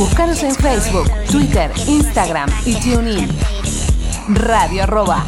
Búscanos 0.00 0.42
en 0.42 0.54
Facebook, 0.54 1.10
Twitter, 1.30 1.70
Instagram 1.86 2.48
y 2.64 2.74
TuneIn. 2.76 3.28
Radio 4.28 4.84
arroba, 4.84 5.26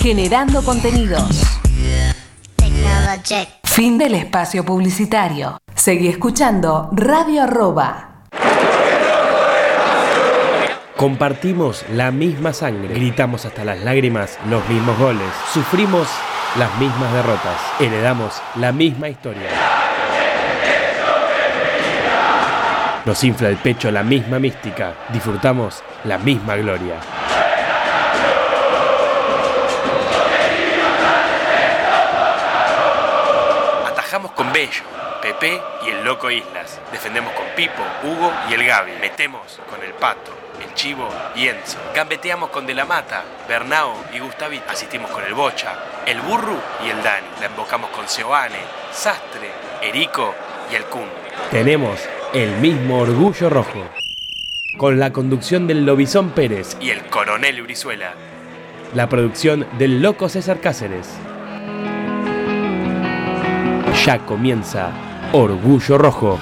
generando 0.00 0.64
contenidos. 0.64 1.42
Fin 3.64 3.98
del 3.98 4.14
espacio 4.14 4.64
publicitario. 4.64 5.58
Seguí 5.74 6.08
escuchando 6.08 6.88
Radio 6.92 7.42
arroba. 7.42 8.22
Compartimos 10.96 11.84
la 11.90 12.10
misma 12.10 12.54
sangre, 12.54 12.94
gritamos 12.94 13.44
hasta 13.44 13.62
las 13.62 13.80
lágrimas 13.80 14.38
los 14.48 14.66
mismos 14.70 14.98
goles, 14.98 15.28
sufrimos 15.52 16.08
las 16.58 16.74
mismas 16.78 17.12
derrotas, 17.12 17.60
heredamos 17.78 18.40
la 18.54 18.72
misma 18.72 19.10
historia. 19.10 19.63
Nos 23.04 23.22
infla 23.22 23.50
el 23.50 23.58
pecho 23.58 23.90
la 23.90 24.02
misma 24.02 24.38
mística, 24.38 24.94
disfrutamos 25.10 25.82
la 26.04 26.16
misma 26.16 26.56
gloria. 26.56 26.94
Atajamos 33.86 34.30
con 34.32 34.50
Bello, 34.54 34.84
Pepe 35.20 35.60
y 35.86 35.90
el 35.90 36.02
Loco 36.02 36.30
Islas. 36.30 36.80
Defendemos 36.92 37.34
con 37.34 37.44
Pipo, 37.54 37.82
Hugo 38.04 38.32
y 38.48 38.54
el 38.54 38.64
Gaby. 38.64 38.92
Metemos 39.02 39.60
con 39.68 39.84
el 39.84 39.92
Pato, 39.92 40.32
el 40.66 40.72
Chivo 40.72 41.06
y 41.34 41.48
Enzo. 41.48 41.76
Gambeteamos 41.94 42.48
con 42.48 42.66
De 42.66 42.72
la 42.72 42.86
Mata, 42.86 43.22
Bernao 43.46 44.02
y 44.14 44.18
Gustavito. 44.18 44.70
Asistimos 44.70 45.10
con 45.10 45.22
el 45.24 45.34
Bocha, 45.34 45.74
el 46.06 46.22
Burru 46.22 46.58
y 46.82 46.88
el 46.88 47.02
Dani. 47.02 47.26
La 47.40 47.48
invocamos 47.48 47.90
con 47.90 48.08
Seoane, 48.08 48.60
Sastre, 48.92 49.50
Erico 49.82 50.34
y 50.72 50.76
el 50.76 50.84
Kun. 50.86 51.10
Tenemos 51.50 52.00
el 52.34 52.50
mismo 52.56 52.98
orgullo 52.98 53.48
rojo. 53.48 53.88
Con 54.76 54.98
la 54.98 55.12
conducción 55.12 55.68
del 55.68 55.86
Lobizón 55.86 56.30
Pérez 56.30 56.76
y 56.80 56.90
el 56.90 57.04
Coronel 57.04 57.62
Brizuela. 57.62 58.14
La 58.92 59.08
producción 59.08 59.64
del 59.78 60.02
Loco 60.02 60.28
César 60.28 60.60
Cáceres. 60.60 61.08
Ya 64.04 64.18
comienza 64.26 64.90
Orgullo 65.32 65.96
Rojo. 65.96 66.40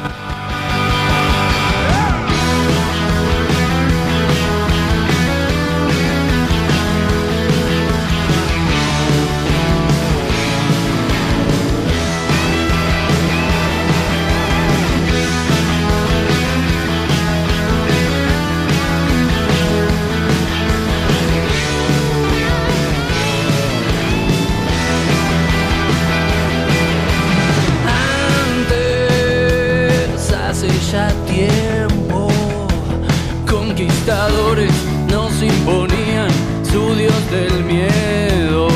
Conquistadores 34.04 34.72
nos 35.08 35.42
imponían 35.42 36.28
su 36.64 36.94
dios 36.96 37.30
del 37.30 37.64
miedo. 37.64 38.66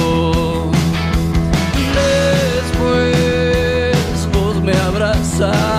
Después 2.63 4.29
vos 4.33 4.63
me 4.63 4.73
abrazabas 4.73 5.76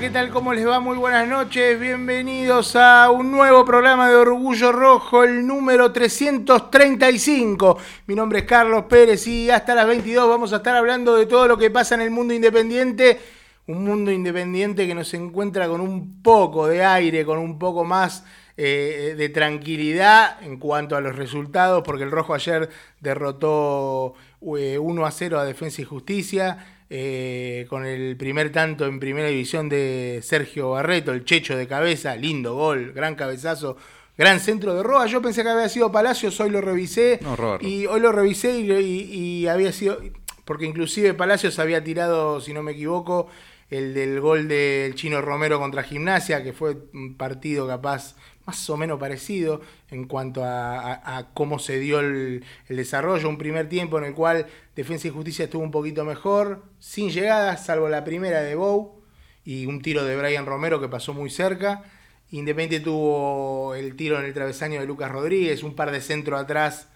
¿qué 0.00 0.10
tal? 0.10 0.30
¿Cómo 0.30 0.54
les 0.54 0.64
va? 0.64 0.78
Muy 0.78 0.96
buenas 0.96 1.26
noches, 1.26 1.78
bienvenidos 1.80 2.76
a 2.76 3.10
un 3.10 3.32
nuevo 3.32 3.64
programa 3.64 4.08
de 4.08 4.14
Orgullo 4.14 4.70
Rojo, 4.70 5.24
el 5.24 5.44
número 5.44 5.90
335. 5.90 7.78
Mi 8.06 8.14
nombre 8.14 8.40
es 8.40 8.44
Carlos 8.44 8.84
Pérez 8.84 9.26
y 9.26 9.50
hasta 9.50 9.74
las 9.74 9.88
22 9.88 10.28
vamos 10.28 10.52
a 10.52 10.56
estar 10.58 10.76
hablando 10.76 11.16
de 11.16 11.26
todo 11.26 11.48
lo 11.48 11.58
que 11.58 11.72
pasa 11.72 11.96
en 11.96 12.02
el 12.02 12.10
mundo 12.10 12.32
independiente. 12.32 13.18
Un 13.66 13.82
mundo 13.82 14.12
independiente 14.12 14.86
que 14.86 14.94
nos 14.94 15.12
encuentra 15.14 15.66
con 15.66 15.80
un 15.80 16.22
poco 16.22 16.68
de 16.68 16.84
aire, 16.84 17.24
con 17.24 17.38
un 17.38 17.58
poco 17.58 17.82
más 17.82 18.24
eh, 18.56 19.14
de 19.16 19.28
tranquilidad 19.30 20.40
en 20.42 20.58
cuanto 20.58 20.94
a 20.96 21.00
los 21.00 21.16
resultados, 21.16 21.82
porque 21.84 22.04
el 22.04 22.12
Rojo 22.12 22.34
ayer 22.34 22.68
derrotó 23.00 24.14
1 24.40 25.06
a 25.06 25.10
0 25.10 25.38
a 25.38 25.44
Defensa 25.44 25.82
y 25.82 25.84
Justicia. 25.84 26.74
eh, 26.90 27.66
con 27.68 27.84
el 27.84 28.16
primer 28.16 28.50
tanto 28.50 28.86
en 28.86 28.98
primera 28.98 29.28
división 29.28 29.68
de 29.68 30.20
Sergio 30.22 30.70
Barreto, 30.70 31.12
el 31.12 31.24
checho 31.26 31.54
de 31.54 31.66
cabeza, 31.68 32.16
lindo 32.16 32.54
gol, 32.54 32.92
gran 32.94 33.14
cabezazo, 33.14 33.76
gran 34.16 34.40
centro 34.40 34.74
de 34.74 34.82
Roa. 34.82 35.06
Yo 35.06 35.20
pensé 35.20 35.42
que 35.42 35.50
había 35.50 35.68
sido 35.68 35.92
Palacios, 35.92 36.40
hoy 36.40 36.48
lo 36.48 36.62
revisé. 36.62 37.18
No, 37.20 37.36
y 37.60 37.84
hoy 37.84 38.00
lo 38.00 38.10
revisé 38.10 38.58
y, 38.60 38.72
y- 38.72 39.12
y 39.42 39.46
había 39.48 39.70
sido. 39.70 39.98
Porque 40.46 40.64
inclusive 40.64 41.12
Palacios 41.12 41.58
había 41.58 41.84
tirado, 41.84 42.40
si 42.40 42.54
no 42.54 42.62
me 42.62 42.72
equivoco, 42.72 43.28
el 43.68 43.92
del 43.92 44.18
gol 44.20 44.48
del 44.48 44.94
Chino 44.94 45.20
Romero 45.20 45.58
contra 45.58 45.82
Gimnasia, 45.82 46.42
que 46.42 46.54
fue 46.54 46.74
un 46.94 47.18
partido 47.18 47.66
capaz 47.68 48.16
más 48.48 48.70
o 48.70 48.78
menos 48.78 48.98
parecido 48.98 49.60
en 49.90 50.06
cuanto 50.06 50.42
a, 50.42 50.80
a- 50.80 51.18
a 51.18 51.34
cómo 51.34 51.58
se 51.58 51.78
dio 51.78 52.00
el, 52.00 52.42
el 52.68 52.76
desarrollo. 52.78 53.28
Un 53.28 53.36
primer 53.36 53.68
tiempo 53.68 53.98
en 53.98 54.04
el 54.04 54.14
cual 54.14 54.46
Defensa 54.74 55.06
y 55.06 55.10
Justicia 55.10 55.44
estuvo 55.44 55.62
un 55.62 55.70
poquito 55.70 56.02
mejor, 56.06 56.62
sin 56.78 57.10
llegadas, 57.10 57.66
salvo 57.66 57.90
la 57.90 58.04
primera 58.04 58.40
de 58.40 58.54
Bow 58.54 59.02
y 59.44 59.66
un 59.66 59.82
tiro 59.82 60.02
de 60.02 60.16
Brian 60.16 60.46
Romero 60.46 60.80
que 60.80 60.88
pasó 60.88 61.12
muy 61.12 61.28
cerca. 61.28 61.82
Independiente 62.30 62.82
tuvo 62.82 63.74
el 63.74 63.96
tiro 63.96 64.18
en 64.18 64.24
el 64.24 64.32
travesaño 64.32 64.80
de 64.80 64.86
Lucas 64.86 65.10
Rodríguez, 65.12 65.62
un 65.62 65.74
par 65.74 65.90
de 65.90 66.00
centro 66.00 66.38
atrás 66.38 66.88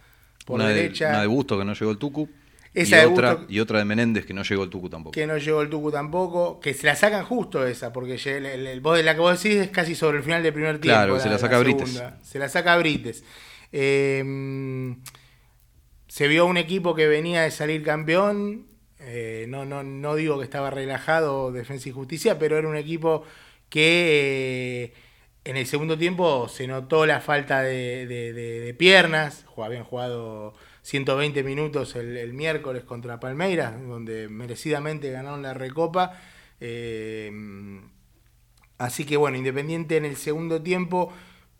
por 0.46 0.56
una, 0.56 0.68
derecha. 0.68 1.06
De, 1.08 1.10
una 1.12 1.20
de 1.20 1.26
Busto 1.26 1.58
que 1.58 1.66
no 1.66 1.74
llegó 1.74 1.90
el 1.90 1.98
Tucu. 1.98 2.30
Esa 2.74 2.96
y, 2.96 3.00
de 3.00 3.06
otra, 3.06 3.36
Busto- 3.36 3.46
y 3.50 3.60
otra 3.60 3.78
de 3.80 3.84
Menéndez 3.84 4.24
que 4.24 4.32
no 4.32 4.42
llegó 4.42 4.64
el 4.64 4.70
Tucu 4.70 4.88
tampoco. 4.88 5.12
que 5.12 5.26
no 5.26 5.36
llegó 5.36 5.60
el 5.62 5.68
Tucu 5.68 5.90
tampoco, 5.92 6.58
que 6.60 6.72
se 6.72 6.86
la 6.86 6.96
sacan 6.96 7.24
justo 7.24 7.66
esa, 7.66 7.92
porque 7.92 8.14
el, 8.14 8.46
el- 8.46 8.66
el- 8.66 8.80
vos- 8.80 9.02
la 9.04 9.14
que 9.14 9.20
vos 9.20 9.42
decís 9.42 9.58
es 9.60 9.68
casi 9.68 9.94
sobre 9.94 10.18
el 10.18 10.24
final 10.24 10.42
del 10.42 10.52
primer 10.54 10.80
tiempo. 10.80 10.96
Claro, 10.98 11.20
se 11.20 11.28
la 11.28 11.38
saca 11.38 11.58
Brites. 11.58 11.90
segunda. 11.90 12.18
Se 12.22 12.38
la 12.38 12.48
saca 12.48 12.76
Brites. 12.78 13.24
Eh, 13.72 14.94
se 16.08 16.28
vio 16.28 16.46
un 16.46 16.56
equipo 16.56 16.94
que 16.94 17.06
venía 17.08 17.42
de 17.42 17.50
salir 17.50 17.82
campeón, 17.82 18.66
eh, 19.00 19.46
no, 19.48 19.64
no, 19.64 19.82
no 19.82 20.14
digo 20.14 20.38
que 20.38 20.44
estaba 20.44 20.70
relajado 20.70 21.52
Defensa 21.52 21.88
y 21.88 21.92
Justicia, 21.92 22.38
pero 22.38 22.58
era 22.58 22.68
un 22.68 22.76
equipo 22.76 23.24
que 23.68 24.92
eh, 24.94 24.94
en 25.44 25.56
el 25.56 25.66
segundo 25.66 25.96
tiempo 25.98 26.48
se 26.48 26.66
notó 26.66 27.06
la 27.06 27.20
falta 27.20 27.62
de, 27.62 28.06
de- 28.06 28.32
de- 28.32 28.60
de 28.60 28.74
piernas, 28.74 29.44
habían 29.56 29.84
jugado 29.84 30.54
120 30.82 31.42
minutos 31.42 31.96
el, 31.96 32.16
el 32.16 32.32
miércoles 32.32 32.84
contra 32.84 33.20
Palmeiras, 33.20 33.80
donde 33.86 34.28
merecidamente 34.28 35.10
ganaron 35.10 35.42
la 35.42 35.54
Recopa. 35.54 36.18
Eh, 36.60 37.30
así 38.78 39.04
que 39.04 39.16
bueno, 39.16 39.36
Independiente 39.36 39.96
en 39.96 40.04
el 40.04 40.16
segundo 40.16 40.62
tiempo 40.62 41.12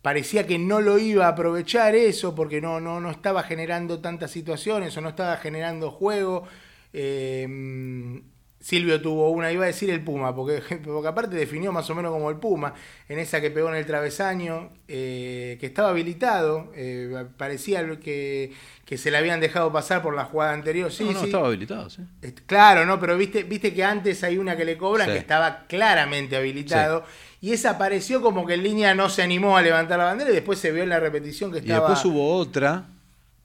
parecía 0.03 0.47
que 0.47 0.59
no 0.59 0.81
lo 0.81 0.99
iba 0.99 1.27
a 1.27 1.31
aprovechar 1.31 1.95
eso 1.95 2.35
porque 2.35 2.61
no, 2.61 2.81
no, 2.81 3.01
no 3.01 3.11
estaba 3.11 3.43
generando 3.45 4.01
tantas 4.01 4.33
situaciones 4.33 4.97
o 4.97 5.01
no 5.01 5.09
estaba 5.09 5.37
generando 5.37 5.91
juego. 5.91 6.45
Eh, 6.93 8.23
Silvio 8.63 9.01
tuvo 9.03 9.29
una, 9.31 9.51
iba 9.51 9.65
a 9.65 9.67
decir 9.67 9.91
el 9.91 10.03
Puma, 10.03 10.35
porque, 10.35 10.63
porque 10.85 11.09
aparte 11.09 11.35
definió 11.37 11.73
más 11.73 11.91
o 11.91 11.95
menos 11.97 12.13
como 12.13 12.31
el 12.31 12.37
Puma, 12.37 12.73
en 13.09 13.19
esa 13.19 13.41
que 13.41 13.51
pegó 13.51 13.69
en 13.69 13.75
el 13.75 13.85
travesaño, 13.85 14.71
eh, 14.87 15.57
que 15.61 15.67
estaba 15.67 15.91
habilitado, 15.91 16.71
eh, 16.77 17.27
parecía 17.37 17.85
que, 17.99 18.53
que 18.85 18.97
se 18.99 19.11
le 19.11 19.17
habían 19.19 19.41
dejado 19.41 19.73
pasar 19.73 20.01
por 20.01 20.15
la 20.15 20.25
jugada 20.27 20.53
anterior. 20.53 20.93
Sí, 20.93 21.05
no, 21.05 21.13
no, 21.13 21.19
sí. 21.21 21.27
estaba 21.27 21.49
habilitado, 21.49 21.91
sí. 21.91 22.03
Claro, 22.47 22.87
no, 22.87 23.01
pero 23.01 23.17
viste, 23.19 23.43
viste 23.43 23.75
que 23.75 23.83
antes 23.83 24.23
hay 24.23 24.39
una 24.39 24.57
que 24.57 24.65
le 24.65 24.79
cobran 24.79 25.09
Sí. 25.09 25.15
que 25.15 25.19
estaba 25.19 25.65
claramente 25.67 26.37
habilitado. 26.37 27.05
Y 27.41 27.53
esa 27.53 27.77
pareció 27.77 28.23
como 28.23 28.47
que 28.47 28.55
en 28.55 28.63
línea 28.63 28.95
no 28.95 29.09
se 29.09 29.21
animó 29.23 29.57
a 29.57 29.63
levantar 29.63 29.99
la 29.99 30.05
bandera 30.05 30.31
y 30.31 30.35
después 30.35 30.61
se 30.61 30.71
vio 30.71 30.85
en 30.85 30.89
la 30.91 31.01
repetición 31.01 31.51
que 31.51 31.59
Y 31.59 31.63
estaba. 31.63 31.89
después 31.89 32.05
hubo 32.05 32.37
otra, 32.37 32.85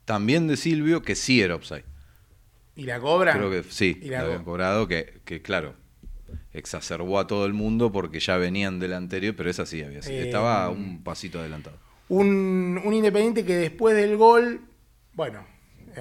también 0.06 0.48
de 0.48 0.56
Silvio, 0.58 1.02
que 1.02 1.16
sí 1.16 1.42
era 1.42 1.56
offside. 1.56 1.84
Y 2.78 2.84
la 2.84 3.00
cobran. 3.00 3.38
Creo 3.38 3.50
que 3.52 3.64
sí, 3.70 4.00
Y 4.02 4.08
la 4.10 4.20
la 4.20 4.26
habían 4.26 4.44
cobrado, 4.46 4.88
que, 4.88 5.20
que 5.26 5.42
claro, 5.42 5.74
exacerbó 6.54 7.20
a 7.20 7.28
todo 7.28 7.46
el 7.46 7.54
mundo 7.54 7.92
porque 7.92 8.20
ya 8.20 8.38
venían 8.38 8.80
del 8.80 8.94
anterior, 8.94 9.36
pero 9.36 9.50
esa 9.50 9.66
sí 9.66 9.82
había 9.84 10.02
sido. 10.02 10.20
Eh, 10.20 10.24
Estaba 10.26 10.70
un 10.70 11.04
pasito 11.04 11.40
adelantado. 11.40 11.78
Un, 12.10 12.80
un 12.84 12.94
Independiente 12.94 13.44
que 13.46 13.56
después 13.56 13.96
del 13.96 14.16
gol, 14.16 14.62
bueno, 15.14 15.46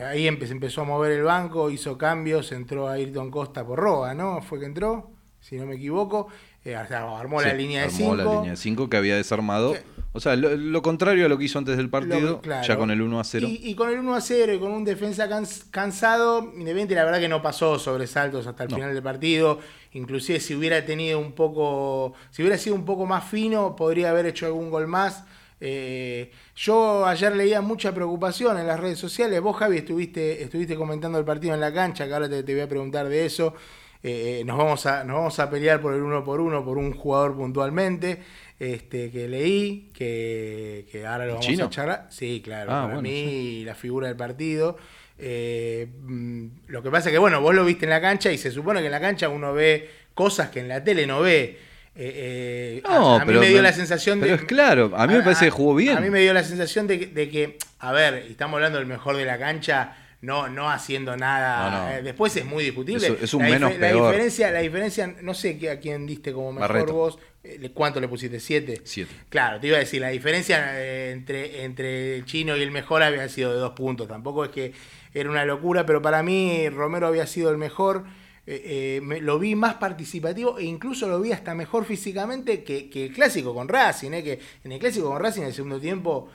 ahí 0.07 0.27
empe- 0.29 0.49
empezó 0.51 0.83
a 0.83 0.85
mover 0.85 1.13
el 1.13 1.23
banco, 1.23 1.71
hizo 1.71 1.99
cambios, 1.99 2.53
entró 2.53 2.89
Ayrton 2.89 3.31
Costa 3.31 3.67
por 3.67 3.79
Roa, 3.79 4.15
¿no? 4.15 4.41
Fue 4.43 4.61
que 4.61 4.67
entró, 4.67 5.11
si 5.41 5.57
no 5.57 5.67
me 5.67 5.75
equivoco. 5.77 6.29
Eh, 6.67 6.77
o 6.77 6.87
sea, 6.89 7.17
armó 7.19 7.41
la 7.41 7.55
línea 7.55 7.83
de 7.83 7.87
armó 7.87 7.97
5. 7.97 8.17
la 8.17 8.25
línea 8.25 8.51
de 8.51 8.57
5 8.57 8.91
que 8.91 8.97
había 8.97 9.15
desarmado. 9.17 9.77
O 10.13 10.19
sea, 10.21 10.35
lo, 10.35 10.57
lo 10.57 10.83
contrario 10.83 11.27
a 11.27 11.29
lo 11.29 11.39
que 11.39 11.45
hizo 11.45 11.59
antes 11.61 11.77
del 11.77 11.89
partido, 11.91 12.21
Lo- 12.21 12.41
claro. 12.41 12.67
ya 12.67 12.77
con 12.77 12.91
el 12.91 13.01
1 13.03 13.21
a 13.21 13.25
0. 13.25 13.47
Y, 13.49 13.61
y 13.71 13.75
con 13.77 13.89
el 13.91 13.99
1 14.01 14.15
a 14.15 14.21
0 14.21 14.53
y 14.55 14.59
con 14.59 14.73
un 14.73 14.83
defensa 14.85 15.29
cans- 15.29 15.65
cansado, 15.71 16.41
Independiente 16.55 16.95
la 16.97 17.05
verdad 17.05 17.21
que 17.21 17.29
no 17.29 17.41
pasó 17.43 17.79
sobresaltos 17.79 18.47
hasta 18.49 18.65
el 18.65 18.71
No. 18.71 18.77
final 18.77 18.95
del 18.95 19.03
partido. 19.03 19.61
Inclusive 19.93 20.41
si 20.41 20.55
hubiera 20.57 20.85
tenido 20.85 21.19
un 21.21 21.33
poco, 21.33 22.15
si 22.31 22.43
hubiera 22.43 22.59
sido 22.59 22.75
un 22.75 22.85
poco 22.85 23.07
más 23.07 23.25
fino, 23.25 23.77
podría 23.77 24.11
haber 24.11 24.27
hecho 24.27 24.47
algún 24.47 24.69
gol 24.71 24.87
más. 24.89 25.23
Eh, 25.61 26.33
yo 26.57 27.07
ayer 27.07 27.35
leía 27.37 27.61
mucha 27.61 27.95
preocupación 27.95 28.59
en 28.59 28.67
las 28.67 28.79
redes 28.81 28.99
sociales. 28.99 29.41
Vos, 29.41 29.57
Javi, 29.57 29.79
estuviste, 29.79 30.43
estuviste 30.43 30.77
comentando 30.77 31.19
el 31.19 31.25
partido 31.25 31.55
en 31.55 31.61
la 31.61 31.73
cancha, 31.73 32.07
que 32.07 32.13
ahora 32.15 32.29
te, 32.29 32.43
te 32.43 32.53
voy 32.53 32.63
a 32.63 32.69
preguntar 32.69 33.09
de 33.09 33.25
eso. 33.25 33.55
Eh, 34.03 34.43
nos, 34.47 34.57
vamos 34.59 34.87
a, 34.87 35.05
nos 35.05 35.17
vamos 35.17 35.39
a 35.41 35.51
pelear 35.51 35.81
por 35.81 35.95
el 35.95 36.03
uno 36.03 36.23
por 36.25 36.41
uno 36.41 36.65
por 36.65 36.79
un 36.79 36.93
jugador 36.93 37.35
puntualmente 37.37 38.21
este, 38.59 39.11
que 39.11 39.29
leí, 39.29 39.91
que, 39.93 40.87
que 40.91 41.05
ahora 41.07 41.25
lo 41.25 41.31
¿El 41.31 41.31
vamos 41.33 41.47
chino? 41.47 41.65
a 41.67 41.71
charlar. 41.71 42.07
Sí, 42.11 42.41
claro, 42.45 42.71
Ah, 42.73 42.83
para 42.83 42.95
bueno, 42.95 43.03
mí 43.03 43.65
la 43.65 43.75
figura 43.75 44.09
del 44.09 44.17
partido. 44.17 44.77
Eh, 45.19 45.87
mm, 46.03 46.47
lo 46.69 46.83
que 46.83 46.91
pasa 46.91 47.09
es 47.09 47.13
que, 47.13 47.19
bueno, 47.19 47.41
vos 47.41 47.55
lo 47.55 47.65
viste 47.65 47.85
en 47.87 47.91
la 47.91 48.01
cancha 48.01 48.31
y 48.31 48.39
se 48.39 48.51
supone 48.51 48.81
que 48.81 48.87
en 48.87 48.93
la 48.93 49.01
cancha 49.01 49.29
uno 49.29 49.53
ve 49.55 49.89
cosas 50.15 50.51
que 50.51 50.61
en 50.61 50.69
la 50.69 50.83
tele 50.85 51.07
no 51.07 51.21
ve. 51.21 51.59
Eh, 51.99 52.79
eh, 52.79 52.83
No, 52.85 53.15
a, 53.15 53.17
a 53.17 53.19
mí 53.21 53.27
pero 53.27 53.41
me 53.41 53.49
dio 53.49 53.63
la 53.63 53.73
sensación 53.73 54.21
de. 54.21 54.27
pero 54.27 54.37
es 54.43 54.45
claro, 54.47 54.93
a 54.95 55.07
mí 55.07 55.15
me 55.15 55.23
parece 55.23 55.47
que 55.47 55.51
jugó 55.51 55.75
bien. 55.75 55.97
A 55.97 56.01
mí 56.01 56.11
me 56.11 56.21
dio 56.21 56.35
la 56.35 56.45
sensación 56.45 56.87
de 56.87 56.99
que, 57.01 57.07
de 57.07 57.29
que, 57.31 57.57
a 57.79 57.93
ver, 57.93 58.15
estamos 58.29 58.55
hablando 58.57 58.79
del 58.79 58.87
mejor 58.87 59.17
de 59.17 59.25
la 59.25 59.39
cancha, 59.39 59.97
no, 60.27 60.49
no 60.49 60.69
haciendo 60.71 61.17
nada. 61.17 61.71
No, 61.71 61.85
no. 61.87 61.91
Eh, 61.97 62.03
después 62.03 62.37
es 62.37 62.45
muy 62.45 62.65
discutible. 62.65 63.07
Es- 63.07 63.23
es 63.23 63.35
un 63.35 63.43
la, 63.43 63.49
menos 63.49 63.73
la 63.75 63.79
peor. 63.89 64.11
diferencia, 64.11 64.51
la 64.51 64.59
diferencia, 64.61 65.15
no 65.23 65.33
sé 65.35 65.59
a 65.71 65.79
quién 65.81 66.07
diste 66.07 66.33
como 66.33 66.53
mejor 66.53 66.69
Barreto. 66.69 66.93
vos. 66.93 67.19
Eh, 67.45 67.71
¿Cuánto 67.73 68.01
le 68.01 68.09
pusiste? 68.09 68.41
¿Siete? 68.41 68.81
Siete. 68.85 69.13
Claro, 69.29 69.61
te 69.61 69.69
iba 69.69 69.77
a 69.77 69.81
decir, 69.81 70.01
la 70.01 70.09
diferencia 70.09 70.81
eh, 70.83 71.13
entre, 71.13 71.65
entre 71.65 72.17
el 72.17 72.25
chino 72.25 72.57
y 72.57 72.63
el 72.63 72.73
mejor 72.73 73.03
había 73.05 73.29
sido 73.29 73.53
de 73.53 73.59
dos 73.61 73.73
puntos. 73.73 74.09
Tampoco 74.09 74.45
es 74.45 74.51
que 74.51 74.73
era 75.15 75.31
una 75.31 75.45
locura, 75.45 75.87
pero 75.87 76.03
para 76.03 76.23
mí 76.23 76.69
Romero 76.69 77.07
había 77.07 77.27
sido 77.27 77.51
el 77.51 77.57
mejor. 77.57 78.05
Eh, 78.49 78.63
eh, 78.99 79.01
me- 79.03 79.21
lo 79.21 79.39
vi 79.41 79.55
más 79.57 79.75
participativo 79.75 80.59
e 80.59 80.65
incluso 80.65 81.09
lo 81.09 81.21
vi 81.21 81.33
hasta 81.33 81.53
mejor 81.55 81.85
físicamente 81.85 82.63
que, 82.63 82.89
que 82.89 83.07
el 83.07 83.13
clásico 83.13 83.53
con 83.55 83.67
Racing. 83.69 84.13
eh, 84.13 84.23
que 84.23 84.41
en 84.65 84.73
el 84.73 84.79
clásico 84.79 85.09
con 85.11 85.21
Racing, 85.21 85.43
en 85.43 85.49
el 85.49 85.55
segundo 85.55 85.81
tiempo, 85.81 86.29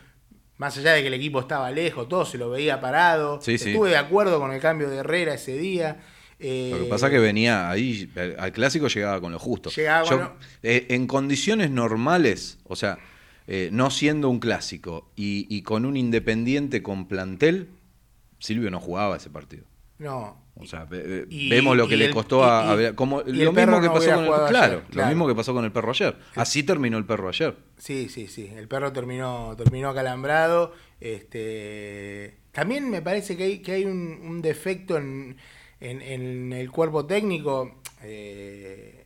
más 0.62 0.78
allá 0.78 0.94
de 0.94 1.02
que 1.02 1.08
el 1.08 1.16
equipo 1.16 1.40
estaba 1.40 1.72
lejos, 1.72 2.08
todo 2.08 2.24
se 2.24 2.38
lo 2.38 2.52
veía 2.52 2.80
parado. 2.80 3.42
Sí, 3.42 3.58
sí. 3.58 3.72
Estuve 3.72 3.90
de 3.90 3.98
acuerdo 3.98 4.40
con 4.40 4.54
el 4.54 4.62
cambio 4.62 4.90
de 4.92 4.98
Herrera 4.98 5.34
ese 5.34 5.58
día. 5.58 5.98
Eh, 6.40 6.70
Lo 6.72 6.84
que 6.84 6.90
pasa 6.90 7.08
es 7.08 7.12
que 7.14 7.18
venía 7.20 7.68
ahí, 7.72 8.10
eh, 8.16 8.36
al 8.38 8.52
clásico 8.52 8.88
llegaba 8.88 9.20
con 9.20 9.32
lo 9.32 9.40
justo. 9.40 9.72
Llegaba 9.72 10.06
lo- 10.12 10.34
eh, 10.62 10.86
en 10.90 11.08
condiciones 11.08 11.72
normales, 11.72 12.60
o 12.66 12.76
sea, 12.76 13.00
eh, 13.48 13.70
no 13.72 13.90
siendo 13.90 14.30
un 14.30 14.40
clásico 14.40 15.10
y, 15.16 15.48
y 15.50 15.64
con 15.64 15.84
un 15.86 15.98
independiente 15.98 16.84
con 16.84 17.08
plantel, 17.08 17.70
Silvio 18.38 18.70
no 18.70 18.80
jugaba 18.80 19.18
ese 19.18 19.32
partido. 19.32 19.64
No, 20.02 20.46
O 20.56 20.66
sea, 20.66 20.88
Y- 21.30 21.48
vemos 21.50 21.78
lo 21.78 21.88
que 21.88 21.96
le 21.96 22.10
costó 22.10 22.40
y- 22.42 22.44
a, 22.50 22.90
y- 22.90 22.94
como 22.96 23.22
lo 23.22 23.52
mismo 23.54 23.80
que 23.80 23.88
no 23.88 23.94
pasó 23.94 24.16
con 24.16 24.24
el 24.26 24.32
claro, 24.32 24.58
ayer, 24.58 24.82
claro. 24.90 25.08
lo 25.08 25.08
mismo 25.16 25.28
que 25.28 25.36
pasó 25.36 25.54
con 25.54 25.64
el 25.66 25.72
perro 25.72 25.92
ayer. 25.92 26.16
Así 26.36 26.64
terminó 26.64 26.98
el 26.98 27.06
perro 27.06 27.30
ayer. 27.30 27.56
Sí, 27.78 28.10
sí, 28.10 28.28
sí. 28.28 28.52
El 28.56 28.68
perro 28.68 28.92
terminó, 28.92 29.56
terminó 29.56 29.90
acalambrado. 29.90 30.74
Este, 31.00 32.38
también 32.52 32.90
me 32.90 33.02
parece 33.02 33.38
que 33.38 33.44
hay, 33.44 33.60
que 33.60 33.74
hay 33.74 33.86
un, 33.86 34.20
un 34.24 34.42
defecto 34.42 34.98
en, 34.98 35.38
en- 35.80 36.02
en 36.02 36.54
el 36.54 36.72
cuerpo 36.72 37.06
técnico. 37.06 37.82
Eh, 38.04 39.06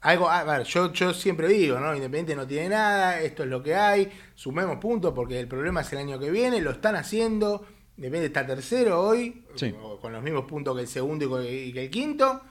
algo, 0.00 0.28
a 0.28 0.44
ver, 0.44 0.64
yo, 0.64 0.92
yo 0.92 1.14
siempre 1.14 1.48
digo, 1.48 1.78
¿no? 1.80 1.94
Independiente 1.94 2.36
no 2.36 2.46
tiene 2.46 2.68
nada, 2.70 3.20
esto 3.20 3.42
es 3.44 3.48
lo 3.48 3.62
que 3.62 3.74
hay, 3.74 4.10
sumemos 4.34 4.76
puntos 4.76 5.14
porque 5.14 5.40
el 5.40 5.48
problema 5.48 5.80
es 5.80 5.90
el 5.92 5.98
año 6.00 6.18
que 6.18 6.30
viene, 6.30 6.60
lo 6.60 6.72
están 6.72 6.94
haciendo. 6.96 7.64
Independiente 7.96 8.26
está 8.26 8.46
tercero 8.46 9.00
hoy, 9.00 9.44
Sí. 9.54 9.72
con 10.00 10.12
los 10.12 10.22
mismos 10.22 10.44
puntos 10.46 10.74
que 10.74 10.82
el 10.82 10.88
segundo 10.88 11.42
y 11.44 11.72
que 11.72 11.84
el 11.84 11.90
quinto. 11.90 12.42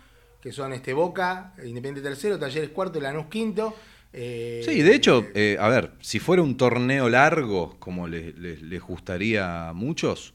que 0.41 0.51
son 0.51 0.73
este 0.73 0.91
Boca, 0.91 1.53
Independiente 1.63 2.01
tercero, 2.01 2.37
Talleres 2.37 2.69
cuarto, 2.71 2.99
Lanús 2.99 3.27
quinto. 3.27 3.73
eh, 4.11 4.61
Sí, 4.65 4.81
de 4.81 4.93
hecho, 4.93 5.25
eh, 5.33 5.55
a 5.57 5.69
ver, 5.69 5.91
si 6.01 6.19
fuera 6.19 6.41
un 6.41 6.57
torneo 6.57 7.07
largo, 7.07 7.77
como 7.79 8.09
les, 8.09 8.37
les- 8.37 8.61
les 8.61 8.81
gustaría 8.81 9.69
a 9.69 9.73
muchos, 9.73 10.33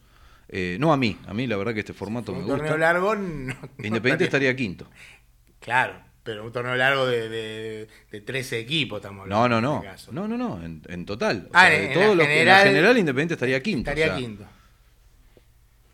eh, 0.49 0.79
no 0.81 0.95
a 0.95 0.97
mí, 0.97 1.19
a 1.27 1.35
mí 1.35 1.47
la 1.47 1.59
verdad 1.59 1.75
que 1.75 1.81
este 1.81 1.93
formato 1.93 2.33
me 2.33 2.39
un 2.39 2.45
gusta. 2.45 2.57
torneo 2.59 2.79
largo. 2.79 3.15
no- 3.17 3.55
no 3.55 3.85
Independiente 3.87 4.25
estaría 4.25 4.57
quinto. 4.57 4.87
Claro, 5.61 6.01
pero 6.23 6.43
un 6.45 6.53
torneo 6.53 6.75
largo 6.77 7.05
de, 7.07 7.29
de, 7.29 7.89
de 8.11 8.21
13 8.23 8.59
equipos 8.61 9.01
estamos 9.01 9.29
No, 9.29 9.45
hablando. 9.45 9.61
no, 9.61 9.69
en 9.69 9.75
no. 9.75 9.77
este 9.77 9.89
caso. 9.91 10.13
No, 10.13 10.27
no, 10.27 10.39
no, 10.39 10.65
en, 10.65 10.83
en 10.89 11.05
total. 11.05 11.49
O 11.49 11.51
Ah, 11.53 11.67
sea, 11.67 11.75
en- 11.75 11.81
de 11.83 11.87
en 11.89 11.93
todo 12.01 12.15
lo 12.15 12.23
que- 12.23 12.33
en 12.33 12.39
general- 12.39 12.67
general 12.67 12.99
Independiente 12.99 13.35
estaría 13.35 13.63
quinto. 13.63 13.91
Estaría 13.91 14.07
o 14.07 14.09
sea, 14.09 14.17
quinto. 14.19 14.45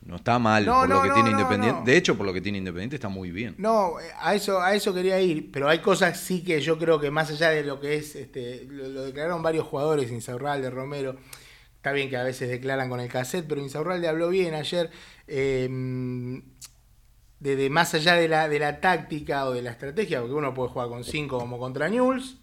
No 0.05 0.17
está 0.17 0.39
mal 0.39 0.67
No, 0.67 0.81
por 0.81 0.89
no, 0.89 0.95
lo 0.97 1.03
que 1.03 1.09
no, 1.09 1.15
tiene 1.15 1.31
Independiente. 1.31 1.91
De 1.91 1.97
hecho, 1.97 2.17
por 2.17 2.27
lo 2.27 2.33
que 2.35 2.41
tiene 2.43 2.59
Independiente 2.59 2.97
está 2.97 3.09
muy 3.09 3.31
bien. 3.31 3.55
No, 3.59 3.95
a 4.21 4.35
eso, 4.35 4.61
a 4.61 4.75
eso 4.75 4.93
quería 4.93 5.21
ir, 5.21 5.51
pero 5.51 5.69
hay 5.69 5.79
cosas 5.79 6.21
sí 6.21 6.45
que 6.45 6.61
yo 6.61 6.79
creo 6.79 7.01
que 7.01 7.11
más 7.11 7.31
allá 7.31 7.51
de 7.51 7.65
lo 7.65 7.81
que 7.81 7.97
es, 7.97 8.15
este, 8.15 8.67
lo, 8.69 8.87
lo 8.89 9.05
declararon 9.05 9.43
varios 9.43 9.67
jugadores, 9.67 10.11
Insaurralde, 10.11 10.69
Romero, 10.71 11.17
está 11.77 11.93
bien 11.93 12.11
que 12.11 12.17
a 12.19 12.23
veces 12.23 12.51
declaran 12.51 12.89
con 12.91 13.01
el 13.01 13.09
cassette, 13.09 13.47
pero 13.49 13.63
Insaurralde 13.63 14.07
habló 14.09 14.29
bien 14.29 14.55
ayer, 14.55 14.91
eh, 15.27 15.69
de, 17.41 17.57
de 17.57 17.71
más 17.71 17.95
allá 17.95 18.15
de 18.15 18.29
la, 18.29 18.49
de 18.49 18.59
la 18.59 18.81
táctica 18.81 19.47
o 19.47 19.53
de 19.53 19.63
la 19.63 19.71
estrategia, 19.71 20.21
porque 20.21 20.35
uno 20.35 20.55
puede 20.55 20.69
jugar 20.71 20.89
con 20.89 21.05
5 21.05 21.39
como 21.39 21.59
contra 21.59 21.89
Newell's, 21.89 22.39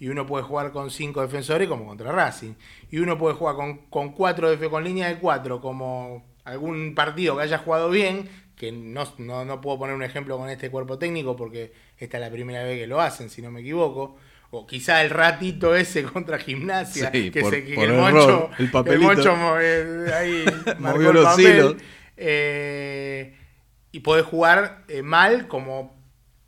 y 0.00 0.08
uno 0.08 0.26
puede 0.26 0.44
jugar 0.44 0.70
con 0.72 0.90
5 0.90 1.22
defensores 1.22 1.68
como 1.68 1.86
contra 1.86 2.12
Racing, 2.12 2.54
y 2.90 2.98
uno 2.98 3.18
puede 3.18 3.34
jugar 3.34 3.56
con, 3.56 3.78
con, 3.88 4.12
cuatro 4.12 4.52
defe- 4.52 4.70
con 4.70 4.84
línea 4.84 5.08
de 5.08 5.18
4 5.18 5.60
como 5.60 6.24
algún 6.48 6.94
partido 6.94 7.36
que 7.36 7.42
haya 7.44 7.58
jugado 7.58 7.90
bien, 7.90 8.28
que 8.56 8.72
no, 8.72 9.04
no, 9.18 9.44
no 9.44 9.60
puedo 9.60 9.78
poner 9.78 9.94
un 9.94 10.02
ejemplo 10.02 10.36
con 10.36 10.50
este 10.50 10.70
cuerpo 10.70 10.98
técnico 10.98 11.36
porque 11.36 11.72
esta 11.98 12.16
es 12.18 12.20
la 12.22 12.30
primera 12.30 12.64
vez 12.64 12.78
que 12.80 12.86
lo 12.86 13.00
hacen, 13.00 13.30
si 13.30 13.40
no 13.42 13.50
me 13.50 13.60
equivoco. 13.60 14.16
O 14.50 14.66
quizá 14.66 15.02
el 15.02 15.10
ratito 15.10 15.74
ese 15.76 16.02
contra 16.12 16.38
gimnasia, 16.38 17.10
Sí, 17.12 17.30
que, 17.30 17.40
por- 17.40 17.52
se, 17.52 17.64
que 17.64 17.74
por 17.74 17.84
el 17.84 17.90
el 17.92 17.98
el 18.58 18.70
papelito. 18.70 19.04
moncho 19.04 19.36
mo- 19.36 19.56
eh, 19.60 20.10
ahí 20.14 20.44
marcó 20.78 20.96
Movió 20.98 21.08
el 21.10 21.14
los 21.16 21.24
papel. 21.24 21.46
hilos. 21.56 21.76
Eh, 22.16 23.34
y 23.92 24.00
podés 24.00 24.24
jugar 24.26 24.84
eh, 24.88 25.02
mal 25.02 25.48
como 25.48 25.97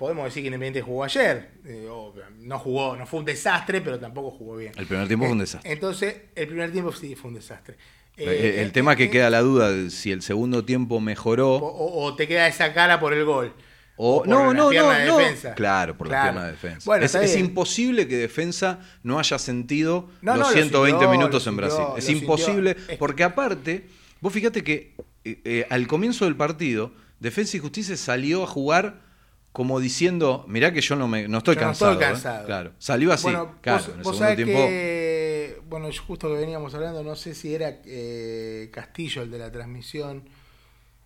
podemos 0.00 0.25
decir 0.25 0.42
que 0.42 0.47
Independiente 0.47 0.80
jugó 0.80 1.04
ayer. 1.04 1.50
Eh, 1.66 1.87
o- 1.90 2.14
no 2.38 2.59
jugó, 2.59 2.97
no 2.97 3.07
fue 3.07 3.21
un 3.21 3.26
desastre, 3.26 3.83
pero 3.83 3.99
tampoco 4.00 4.30
jugó 4.30 4.57
bien. 4.57 4.73
El 4.76 4.87
primer 4.87 5.07
tiempo 5.07 5.26
fue 5.26 5.33
un 5.33 5.38
Eh, 5.40 5.42
desastre. 5.42 5.71
Entonces, 5.73 6.16
el 6.35 6.47
primer 6.49 6.73
tiempo 6.73 6.90
sí 6.92 7.14
fue 7.14 7.28
un 7.28 7.35
desastre. 7.35 7.76
Eh, 8.16 8.57
el 8.62 8.73
tema 8.73 8.97
que 8.97 9.04
eh, 9.04 9.11
queda 9.11 9.28
la 9.30 9.40
duda 9.40 9.71
de 9.71 9.90
si 9.90 10.11
el 10.11 10.23
segundo 10.23 10.64
tiempo 10.64 10.97
o, 10.97 11.00
mejoró. 11.00 11.57
o- 11.57 12.02
o 12.04 12.16
te 12.16 12.26
queda 12.26 12.47
esa 12.49 12.73
cara 12.73 12.99
por 12.99 13.12
el 13.12 13.25
gol. 13.26 13.52
O, 14.02 14.21
por 14.21 14.28
no, 14.28 14.47
la 14.47 14.54
no, 14.54 14.69
pierna 14.71 14.92
no, 14.95 14.99
de 14.99 15.07
no. 15.07 15.19
defensa. 15.19 15.54
Claro, 15.54 15.97
por 15.99 16.07
la 16.07 16.11
Claro. 16.12 16.25
pierna 16.33 16.47
de 16.47 16.52
defensa. 16.52 16.83
Bueno, 16.87 17.04
es, 17.04 17.14
es 17.14 17.37
imposible 17.37 18.09
que 18.09 18.16
defensa 18.16 18.80
no 19.02 19.19
haya 19.19 19.38
sentido 19.38 20.09
No, 20.23 20.33
no, 20.33 20.38
los 20.38 20.49
lo 20.49 20.54
120 20.54 20.99
sintió, 20.99 21.11
minutos 21.11 21.47
en 21.47 21.57
Brasil. 21.59 21.85
Es 21.99 22.09
imposible, 22.09 22.76
Es- 22.88 22.97
porque 22.97 23.23
aparte, 23.25 23.87
vos 24.23 24.33
fíjate 24.33 24.64
que 24.64 24.95
al 25.69 25.87
comienzo 25.87 26.25
del 26.25 26.37
partido, 26.37 26.92
Defensa 27.21 27.59
y 27.59 27.61
Justicia 27.61 27.95
salió 27.99 28.42
a 28.45 28.47
jugar 28.47 29.02
como 29.52 29.80
diciendo, 29.80 30.45
mirá 30.49 30.73
que 30.73 30.80
yo 30.80 30.95
no, 30.97 31.09
me, 31.09 31.26
no 31.28 31.38
estoy 31.38 31.57
Yo 31.57 31.62
no 31.62 31.66
cansado. 31.69 31.92
estoy 31.92 32.04
¿eh". 32.07 32.11
cansado. 32.12 32.47
Claro, 32.47 32.73
salió 32.78 33.12
así. 33.12 33.25
Bueno, 33.25 33.57
claro, 33.61 33.78
vos, 33.78 33.88
en 33.88 33.97
el 33.99 34.02
vos 34.02 34.16
sabés 34.19 34.37
tiempo. 34.37 34.54
que, 34.59 35.61
bueno, 35.66 35.90
yo 35.90 36.02
justo 36.02 36.28
que 36.28 36.35
veníamos 36.35 36.75
hablando, 36.75 37.02
no 37.02 37.16
sé 37.16 37.35
si 37.35 37.54
era 37.54 37.80
eh, 37.85 38.71
Castillo 38.73 39.23
el 39.23 39.30
de 39.30 39.38
la 39.38 39.50
transmisión 39.50 40.28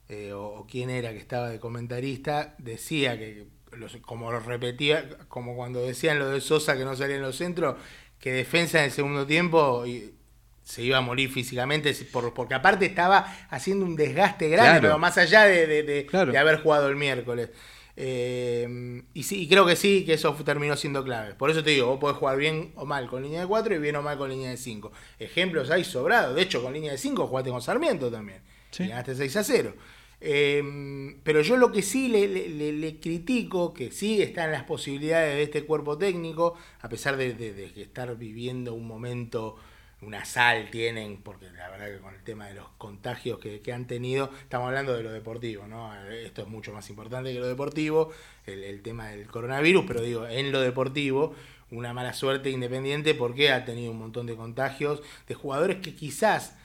eh, 0.09 0.33
o, 0.35 0.43
o 0.45 0.67
quién 0.67 0.91
era 0.91 1.11
que 1.13 1.19
estaba 1.19 1.49
de 1.49 1.59
comentarista, 1.59 2.55
decía 2.59 3.19
que, 3.19 3.47
los- 3.73 3.97
como 3.99 4.31
lo 4.31 4.39
repetía, 4.41 5.09
como 5.29 5.57
cuando 5.57 5.81
decían 5.85 6.19
lo 6.19 6.29
de 6.29 6.41
Sosa 6.41 6.77
que 6.77 6.85
no 6.85 6.95
salía 6.97 7.17
en 7.17 7.23
los 7.23 7.37
centros, 7.37 7.77
que 8.19 8.31
defensa 8.33 8.79
en 8.79 8.85
el 8.85 8.91
segundo 8.91 9.27
tiempo 9.27 9.85
y 9.87 10.15
se 10.63 10.83
iba 10.83 10.99
a 10.99 11.01
morir 11.01 11.31
físicamente, 11.31 11.93
por- 12.13 12.33
porque 12.35 12.55
aparte 12.55 12.87
estaba 12.87 13.47
haciendo 13.51 13.85
un 13.87 13.97
desgaste 13.97 14.49
grande, 14.49 14.71
Claro. 14.73 14.83
pero 14.83 14.99
más 14.99 15.17
allá 15.19 15.45
de, 15.45 15.67
de- 15.67 15.83
de- 15.83 16.07
Claro. 16.07 16.31
de 16.33 16.39
haber 16.39 16.63
jugado 16.63 16.89
el 16.89 16.97
miércoles. 16.97 17.51
Eh, 17.97 19.03
y 19.15 19.23
sí, 19.23 19.43
y 19.43 19.49
creo 19.49 19.65
que 19.67 19.77
sí, 19.77 20.05
que 20.05 20.15
eso 20.15 20.33
terminó 20.45 20.77
siendo 20.77 21.05
clave. 21.05 21.35
Por 21.35 21.51
eso 21.51 21.63
te 21.63 21.71
digo, 21.71 21.87
vos 21.87 21.99
podés 22.01 22.17
jugar 22.17 22.37
bien 22.37 22.73
o 22.77 22.85
mal 22.85 23.07
con 23.09 23.23
línea 23.23 23.41
de 23.43 23.47
4 23.47 23.75
y 23.75 23.79
bien 23.79 23.97
o 23.97 24.03
mal 24.03 24.19
con 24.19 24.31
línea 24.31 24.51
de 24.51 24.57
5. 24.57 24.91
Ejemplos 25.19 25.71
hay 25.71 25.85
sobrados. 25.85 26.35
De 26.35 26.43
hecho, 26.43 26.63
con 26.63 26.73
línea 26.73 26.93
de 26.93 26.99
5 26.99 27.27
jugaste 27.27 27.51
con 27.51 27.63
Sarmiento 27.63 28.11
también. 28.11 28.41
Sí. 28.71 28.85
Y 28.85 28.89
ganaste 28.89 29.15
6 29.15 29.37
a 29.37 29.45
0. 29.45 29.75
Eh, 30.21 31.15
pero 31.23 31.43
yo 31.43 31.57
lo 31.57 31.71
que 31.71 31.83
sí 31.83 32.09
le, 32.09 32.27
le- 32.27 32.49
le- 32.49 32.73
le 32.73 32.99
critico, 32.99 33.75
que 33.75 33.91
sí 33.91 34.23
están 34.23 34.53
las 34.53 34.65
posibilidades 34.65 35.35
de 35.37 35.43
este 35.43 35.65
cuerpo 35.65 35.99
técnico, 35.99 36.55
a 36.81 36.89
pesar 36.89 37.17
de, 37.17 37.35
de- 37.35 37.53
de 37.53 37.83
estar 37.83 38.17
viviendo 38.17 38.73
un 38.75 38.87
momento, 38.87 39.57
una 40.05 40.25
sal 40.25 40.71
tienen, 40.71 41.19
porque 41.23 41.51
la 41.51 41.71
verdad 41.71 41.87
que 41.87 41.99
con 41.99 42.15
el 42.15 42.23
tema 42.23 42.47
de 42.47 42.55
los 42.55 42.69
contagios 42.79 43.39
que, 43.39 43.61
que 43.61 43.73
han 43.73 43.87
tenido, 43.87 44.31
estamos 44.43 44.69
hablando 44.69 44.97
de 44.97 45.03
lo 45.03 45.13
deportivo, 45.13 45.67
¿no? 45.67 45.95
Esto 46.11 46.43
es 46.43 46.49
mucho 46.49 46.73
más 46.73 46.89
importante 46.91 47.33
que 47.33 47.39
lo 47.39 47.47
deportivo, 47.47 48.13
el, 48.47 48.83
tema 48.83 49.09
del 49.09 49.27
coronavirus, 49.27 49.85
pero 49.87 50.03
digo, 50.03 50.27
en 50.27 50.53
lo 50.53 50.61
deportivo, 50.61 51.35
una 51.71 51.93
mala 51.93 52.13
suerte 52.13 52.51
independiente 52.51 53.15
porque 53.15 53.51
ha 53.51 53.65
tenido 53.65 53.91
un 53.93 53.99
montón 53.99 54.27
de 54.27 54.37
contagios 54.37 55.03
de 55.27 55.35
jugadores 55.35 55.79
que 55.79 55.95
quizás 55.95 56.57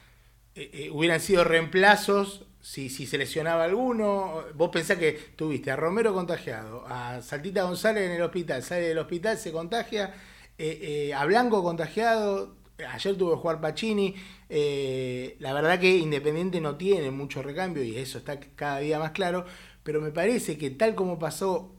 eh, 0.55 0.69
eh, 0.73 0.89
hubieran 0.91 1.19
sido 1.19 1.43
reemplazos 1.43 2.45
si, 2.61 2.89
si 2.89 3.05
se 3.07 3.17
lesionaba 3.17 3.63
alguno. 3.63 4.43
Vos 4.55 4.69
pensás 4.69 4.97
que 4.97 5.13
tuviste 5.35 5.71
a 5.71 5.75
Romero 5.75 6.13
contagiado, 6.13 6.85
a 6.87 7.21
Saltita 7.21 7.63
González 7.63 8.03
en 8.03 8.11
el 8.11 8.21
hospital, 8.21 8.61
sale 8.63 8.81
del 8.81 8.97
hospital, 8.97 9.37
se 9.37 9.51
contagia, 9.51 10.13
eh, 10.57 11.13
a 11.15 11.25
Blanco 11.25 11.63
contagiado, 11.63 12.58
ayer 12.87 13.17
tuvo 13.17 13.31
que 13.31 13.37
jugar 13.41 13.61
Pacini. 13.61 14.15
eh, 14.49 15.35
la 15.39 15.53
verdad 15.53 15.79
que 15.79 15.97
Independiente 15.97 16.61
no 16.61 16.75
tiene 16.77 17.11
mucho 17.11 17.41
recambio 17.43 17.83
y 17.83 17.97
eso 17.97 18.17
está 18.19 18.39
cada 18.39 18.79
día 18.79 18.99
más 18.99 19.11
claro, 19.11 19.45
pero 19.83 20.01
me 20.01 20.11
parece 20.11 20.57
que 20.57 20.69
tal 20.71 20.95
como 20.95 21.19
pasó 21.19 21.75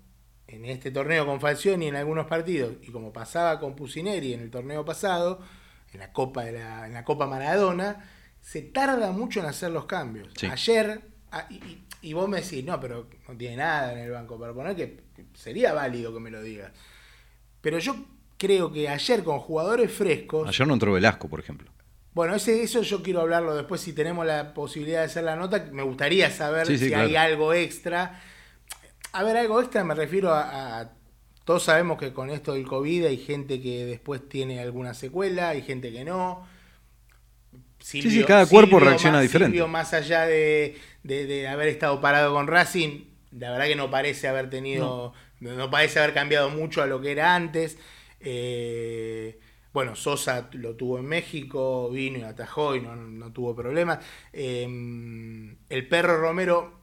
en 0.47 0.65
este 0.65 0.91
torneo 0.91 1.27
con 1.27 1.41
Falcioni 1.41 1.87
en 1.89 1.97
algunos 1.97 2.27
partidos 2.27 2.75
y 2.83 2.91
como 2.91 3.13
pasaba 3.13 3.61
con 3.61 3.77
Pusineri 3.77 4.35
en 4.35 4.41
el 4.41 4.51
torneo 4.51 4.85
pasado, 4.85 5.41
en 5.93 6.01
la 6.01 6.13
Copa, 6.13 6.45
de 6.45 6.53
la, 6.53 6.87
en 6.87 6.93
la 6.95 7.05
Copa 7.05 7.27
Maradona, 7.27 8.09
se 8.41 8.63
tarda 8.63 9.11
mucho 9.13 9.41
en 9.41 9.47
hacer 9.47 9.71
los 9.71 9.87
cambios. 9.87 10.29
Sí. 10.37 10.47
Ayer, 10.47 11.03
ah, 11.33 11.47
y, 11.51 11.55
y- 11.57 11.87
y 12.03 12.13
vos 12.15 12.29
me 12.29 12.41
decís, 12.41 12.65
no, 12.65 12.81
pero 12.81 13.09
no 13.29 13.37
tiene 13.37 13.57
nada 13.57 13.93
en 13.93 13.99
el 13.99 14.11
banco 14.11 14.39
para 14.41 14.55
poner, 14.55 14.75
que 14.75 15.03
sería 15.35 15.75
válido 15.75 16.15
que 16.15 16.21
me 16.21 16.31
lo 16.31 16.41
digas. 16.43 16.73
Pero 17.61 17.79
yo 17.79 17.95
creo 18.41 18.73
que 18.73 18.89
ayer 18.89 19.23
con 19.23 19.39
jugadores 19.39 19.93
frescos, 19.93 20.49
Ayer 20.49 20.67
no 20.67 20.73
entró 20.73 20.93
Velasco, 20.95 21.29
por 21.29 21.41
ejemplo. 21.41 21.71
bueno, 22.15 22.35
ese, 22.35 22.63
eso 22.63 22.81
yo 22.81 23.03
quiero 23.03 23.21
hablarlo 23.21 23.55
después 23.55 23.83
si 23.83 23.93
tenemos 23.93 24.25
la 24.27 24.55
posibilidad 24.55 25.01
de 25.01 25.05
hacer 25.07 25.25
la 25.25 25.37
nota. 25.37 25.69
Me 25.71 25.83
gustaría 25.83 26.31
saber 26.31 26.67
Sí, 26.67 26.79
sí, 26.79 26.85
si 26.87 26.91
claro. 26.91 27.07
hay 27.09 27.17
algo 27.17 27.53
extra. 27.53 28.23
A 29.13 29.23
ver, 29.25 29.37
algo 29.37 29.61
extra 29.61 29.85
me 29.85 29.95
refiero 29.95 30.33
a, 30.33 30.81
a- 30.81 30.93
Todos 31.45 31.65
sabemos 31.65 31.99
que 31.99 32.13
con 32.15 32.31
esto 32.31 32.55
del 32.55 32.67
COVID 32.67 33.05
hay 33.07 33.19
gente 33.19 33.61
que 33.61 33.85
después 33.85 34.27
tiene 34.29 34.59
alguna 34.61 34.95
secuela, 34.95 35.51
hay 35.51 35.61
gente 35.63 35.93
que 35.93 36.05
no. 36.05 36.47
Silvio- 37.81 38.11
sí, 38.11 38.25
cada 38.25 38.47
cuerpo 38.47 38.77
Silvio 38.77 38.89
reacciona 38.91 39.17
más- 39.19 39.23
diferente. 39.23 39.53
Silvio, 39.53 39.69
más 39.69 39.93
allá 39.95 40.27
de, 40.27 40.77
de- 41.03 41.27
de 41.27 41.49
haber 41.49 41.69
estado 41.69 42.01
parado 42.01 42.33
con 42.35 42.47
Racing, 42.47 43.05
la 43.33 43.51
verdad 43.53 43.67
que 43.67 43.77
no 43.77 43.91
parece 43.91 44.29
haber 44.29 44.51
tenido, 44.51 45.13
no, 45.41 45.71
parece 45.71 45.99
haber 45.99 46.13
cambiado 46.15 46.51
mucho 46.51 46.83
a 46.83 46.87
lo 46.87 47.01
que 47.01 47.11
era 47.13 47.35
antes. 47.35 47.79
Eh, 48.21 49.39
bueno, 49.73 49.95
Sosa 49.97 50.49
lo 50.53 50.77
tuvo 50.77 50.99
en 50.99 51.07
México, 51.07 51.91
vino 51.91 52.19
y 52.19 52.23
atajó 52.23 52.75
y 52.77 52.81
no, 52.81 52.95
no 52.97 53.33
tuvo 53.33 53.55
problemas. 53.57 54.05
Eh, 54.33 54.65
el 55.69 55.89
perro 55.89 56.21
Romero, 56.21 56.81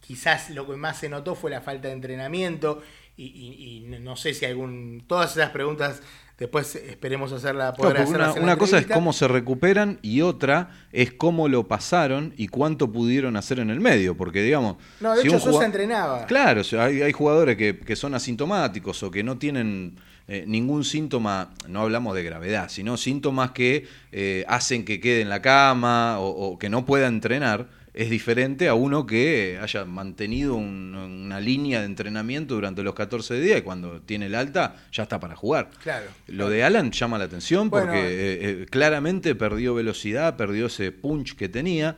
quizás 0.00 0.50
lo 0.50 0.66
que 0.66 0.76
más 0.76 0.98
se 0.98 1.08
notó 1.08 1.34
fue 1.34 1.50
la 1.50 1.60
falta 1.60 1.88
de 1.88 1.94
entrenamiento 1.94 2.82
y, 3.16 3.24
y- 3.26 3.76
y 3.94 4.00
no 4.00 4.16
sé 4.16 4.32
si 4.34 4.44
algún... 4.46 5.04
Todas 5.06 5.32
esas 5.36 5.50
preguntas 5.50 6.02
después 6.38 6.76
esperemos 6.76 7.32
hacerla, 7.32 7.74
poder 7.74 7.98
hacerlas 7.98 8.36
una, 8.36 8.42
una 8.42 8.56
cosa 8.56 8.78
es 8.78 8.86
cómo 8.86 9.12
se 9.12 9.26
recuperan 9.26 9.98
y 10.02 10.20
otra 10.20 10.70
es 10.92 11.12
cómo 11.12 11.48
lo 11.48 11.66
pasaron 11.66 12.32
y 12.36 12.48
cuánto 12.48 12.92
pudieron 12.92 13.36
hacer 13.36 13.58
en 13.58 13.70
el 13.70 13.80
medio. 13.80 14.16
Porque, 14.16 14.42
digamos. 14.42 14.76
No, 15.00 15.14
de 15.14 15.22
si 15.22 15.28
hecho 15.28 15.40
Sosa 15.40 15.64
entrenaba. 15.64 16.26
Claro, 16.26 16.62
hay, 16.80 17.02
hay 17.02 17.12
jugadores 17.12 17.56
que, 17.56 17.78
que 17.78 17.96
son 17.96 18.14
asintomáticos 18.14 19.02
o 19.02 19.10
que 19.10 19.22
no 19.22 19.38
tienen 19.38 19.96
eh, 20.28 20.44
ningún 20.46 20.84
síntoma, 20.84 21.50
no 21.66 21.80
hablamos 21.80 22.14
de 22.14 22.22
gravedad, 22.22 22.68
sino 22.68 22.96
síntomas 22.96 23.52
que 23.52 23.86
eh, 24.12 24.44
hacen 24.46 24.84
que 24.84 25.00
quede 25.00 25.22
en 25.22 25.30
la 25.30 25.42
cama 25.42 26.20
o, 26.20 26.28
o 26.28 26.58
que 26.58 26.68
no 26.68 26.84
pueda 26.84 27.08
entrenar. 27.08 27.77
Es 28.00 28.10
diferente 28.10 28.68
a 28.68 28.74
uno 28.74 29.06
que 29.06 29.58
haya 29.60 29.84
mantenido 29.84 30.54
un- 30.54 30.94
una 30.94 31.40
línea 31.40 31.80
de 31.80 31.86
entrenamiento 31.86 32.54
durante 32.54 32.84
los 32.84 32.94
14 32.94 33.40
días 33.40 33.58
y 33.58 33.62
cuando 33.62 34.00
tiene 34.02 34.26
el 34.26 34.36
alta 34.36 34.76
ya 34.92 35.02
está 35.02 35.18
para 35.18 35.34
jugar. 35.34 35.70
Claro. 35.82 36.06
Lo 36.28 36.48
de 36.48 36.62
Alan 36.62 36.92
llama 36.92 37.18
la 37.18 37.24
atención 37.24 37.70
Bueno, 37.70 37.86
porque 37.86 37.98
eh, 38.06 38.38
eh, 38.62 38.66
claramente 38.70 39.34
perdió 39.34 39.74
velocidad, 39.74 40.36
perdió 40.36 40.66
ese 40.66 40.92
punch 40.92 41.34
que 41.34 41.48
tenía. 41.48 41.96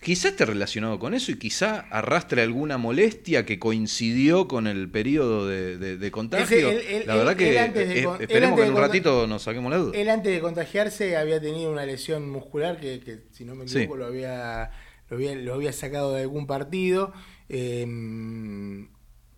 quizá 0.00 0.30
esté 0.30 0.44
relacionado 0.44 0.98
con 0.98 1.14
eso 1.14 1.30
y 1.30 1.38
quizá 1.38 1.78
arrastre 1.88 2.42
alguna 2.42 2.76
molestia 2.76 3.46
que 3.46 3.60
coincidió 3.60 4.48
con 4.48 4.66
el 4.66 4.88
periodo 4.90 5.46
de, 5.46 5.78
de- 5.78 5.96
de 5.96 6.10
contagio. 6.10 6.72
La 7.06 7.14
verdad 7.14 7.32
él 7.34 7.38
que 7.38 7.58
antes 7.60 7.88
de 7.88 8.00
eh, 8.00 8.04
con- 8.04 8.20
esperemos 8.20 8.58
que 8.58 8.66
en 8.66 8.72
un 8.74 8.80
ratito 8.80 9.28
nos 9.28 9.42
saquemos 9.44 9.70
la 9.70 9.76
duda. 9.78 9.96
Él 9.96 10.08
antes 10.08 10.32
de 10.32 10.40
contagiarse 10.40 11.16
había 11.16 11.40
tenido 11.40 11.70
una 11.70 11.86
lesión 11.86 12.28
muscular 12.28 12.80
que, 12.80 12.98
que, 12.98 13.18
si 13.30 13.44
no 13.44 13.54
me 13.54 13.68
Sí. 13.68 13.78
equivoco, 13.78 13.98
lo, 13.98 14.06
había, 14.06 14.72
lo, 15.12 15.54
había, 15.54 15.72
sacado 15.72 16.12
de 16.12 16.22
algún 16.22 16.46
partido. 16.46 17.12
Eh, 17.48 17.86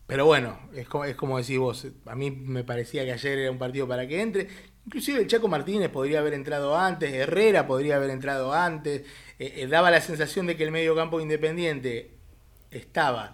pero 0.06 0.26
bueno, 0.26 0.58
es 0.74 0.86
como, 0.86 1.04
es 1.04 1.16
como 1.16 1.38
decís 1.38 1.58
vos, 1.58 1.86
a 2.06 2.14
mí 2.14 2.30
me 2.30 2.62
parecía 2.62 3.04
que 3.04 3.12
ayer 3.12 3.38
era 3.38 3.50
un 3.50 3.58
partido 3.58 3.88
para 3.88 4.06
que 4.06 4.20
entre. 4.20 4.48
Inclusive 4.86 5.20
el 5.20 5.26
Chaco 5.26 5.48
Martínez 5.48 5.88
podría 5.88 6.18
haber 6.18 6.34
entrado 6.34 6.76
antes, 6.76 7.12
Herrera 7.12 7.66
podría 7.66 7.96
haber 7.96 8.10
entrado 8.10 8.52
antes. 8.52 9.02
Eh, 9.38 9.54
eh, 9.56 9.66
daba 9.66 9.90
la 9.90 10.00
sensación 10.00 10.46
de 10.46 10.56
que 10.56 10.64
el 10.64 10.70
medio 10.70 10.94
campo 10.94 11.20
independiente 11.20 12.10
estaba 12.70 13.32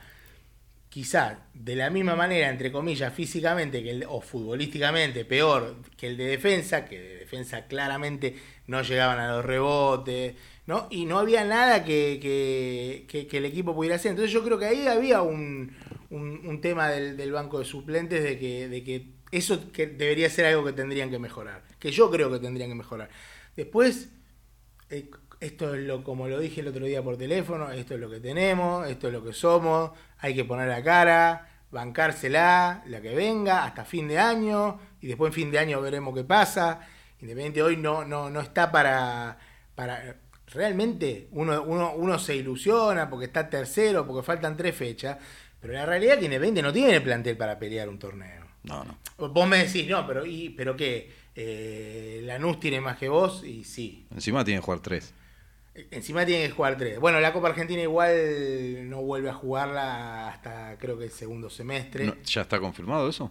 quizá 0.88 1.46
de 1.54 1.76
la 1.76 1.90
misma 1.90 2.14
manera, 2.14 2.50
entre 2.50 2.70
comillas, 2.70 3.12
físicamente 3.12 3.82
que 3.82 3.90
el, 3.90 4.04
o 4.08 4.20
futbolísticamente 4.20 5.24
peor 5.24 5.76
que 5.96 6.06
el 6.06 6.16
de 6.16 6.26
defensa, 6.26 6.84
que 6.84 7.00
de 7.00 7.16
defensa 7.16 7.66
claramente 7.66 8.36
no 8.66 8.82
llegaban 8.82 9.18
a 9.18 9.32
los 9.32 9.44
rebotes, 9.44 10.34
¿no? 10.66 10.86
Y 10.90 11.04
no 11.06 11.18
había 11.18 11.44
nada 11.44 11.84
que, 11.84 12.18
que- 13.08 13.26
que- 13.28 13.38
el 13.38 13.44
equipo 13.44 13.74
pudiera 13.74 13.96
hacer. 13.96 14.10
Entonces 14.10 14.32
yo 14.32 14.42
creo 14.44 14.58
que 14.58 14.66
ahí 14.66 14.86
había 14.86 15.22
un, 15.22 15.72
un- 16.10 16.46
un 16.46 16.60
tema 16.60 16.88
del, 16.90 17.16
del 17.16 17.32
banco 17.32 17.58
de 17.58 17.64
suplentes 17.64 18.22
de 18.22 18.38
que, 18.38 18.68
de 18.68 18.84
que 18.84 19.06
eso 19.32 19.70
que 19.72 19.86
debería 19.86 20.28
ser 20.30 20.46
algo 20.46 20.64
que 20.64 20.72
tendrían 20.72 21.10
que 21.10 21.18
mejorar, 21.18 21.62
que 21.78 21.90
yo 21.92 22.10
creo 22.10 22.30
que 22.30 22.38
tendrían 22.40 22.68
que 22.70 22.74
mejorar. 22.76 23.08
Después, 23.56 24.10
eh, 24.90 25.10
esto 25.40 25.74
es 25.74 25.82
lo 25.84 26.04
como 26.04 26.28
lo 26.28 26.38
dije 26.38 26.60
el 26.60 26.68
otro 26.68 26.84
día 26.86 27.02
por 27.02 27.16
teléfono, 27.16 27.70
esto 27.70 27.94
es 27.94 28.00
lo 28.00 28.10
que 28.10 28.20
tenemos, 28.20 28.88
esto 28.88 29.06
es 29.08 29.12
lo 29.12 29.24
que 29.24 29.32
somos, 29.32 29.92
hay 30.18 30.34
que 30.34 30.44
poner 30.44 30.68
la 30.68 30.82
cara, 30.82 31.48
bancársela, 31.70 32.82
la 32.86 33.00
que 33.00 33.14
venga, 33.14 33.64
hasta 33.64 33.84
fin 33.84 34.08
de 34.08 34.18
año, 34.18 34.78
y 35.00 35.06
después 35.08 35.30
en 35.30 35.34
fin 35.34 35.50
de 35.50 35.58
año 35.58 35.80
veremos 35.80 36.14
qué 36.14 36.24
pasa. 36.24 36.80
Independiente 37.20 37.62
hoy 37.62 37.76
no, 37.76 38.04
no, 38.04 38.30
no 38.30 38.40
está 38.40 38.70
para, 38.72 39.38
para 39.74 40.16
realmente 40.52 41.28
uno, 41.32 41.62
uno, 41.62 41.94
uno 41.94 42.18
se 42.18 42.36
ilusiona 42.36 43.08
porque 43.08 43.26
está 43.26 43.48
tercero, 43.48 44.06
porque 44.06 44.24
faltan 44.24 44.56
tres 44.56 44.74
fechas, 44.74 45.18
pero 45.60 45.72
la 45.72 45.86
realidad 45.86 46.14
es 46.14 46.18
que 46.20 46.24
Independiente 46.26 46.62
no 46.62 46.72
tiene 46.72 47.00
plantel 47.00 47.36
para 47.36 47.58
pelear 47.58 47.88
un 47.88 47.98
torneo. 47.98 48.46
No, 48.62 48.84
no. 48.84 48.98
Vos 49.28 49.48
me 49.48 49.64
decís, 49.64 49.88
no, 49.88 50.06
pero 50.06 50.26
¿y, 50.26 50.50
pero 50.50 50.76
qué? 50.76 51.10
Eh, 51.34 52.20
Lanús 52.24 52.60
tiene 52.60 52.80
más 52.80 52.98
que 52.98 53.08
vos 53.08 53.44
y 53.44 53.64
sí. 53.64 54.06
Encima 54.14 54.44
tiene 54.44 54.60
que 54.60 54.64
jugar 54.64 54.80
tres. 54.80 55.14
Encima 55.90 56.26
tiene 56.26 56.46
que 56.46 56.50
jugar 56.50 56.76
tres. 56.76 56.98
Bueno, 56.98 57.20
la 57.20 57.32
Copa 57.32 57.48
Argentina 57.48 57.80
igual 57.80 58.90
no 58.90 59.02
vuelve 59.02 59.30
a 59.30 59.34
jugarla 59.34 60.28
hasta 60.28 60.76
creo 60.78 60.98
que 60.98 61.04
el 61.04 61.10
segundo 61.10 61.48
semestre. 61.48 62.06
No, 62.06 62.16
¿Ya 62.24 62.42
está 62.42 62.58
confirmado 62.58 63.08
eso? 63.08 63.30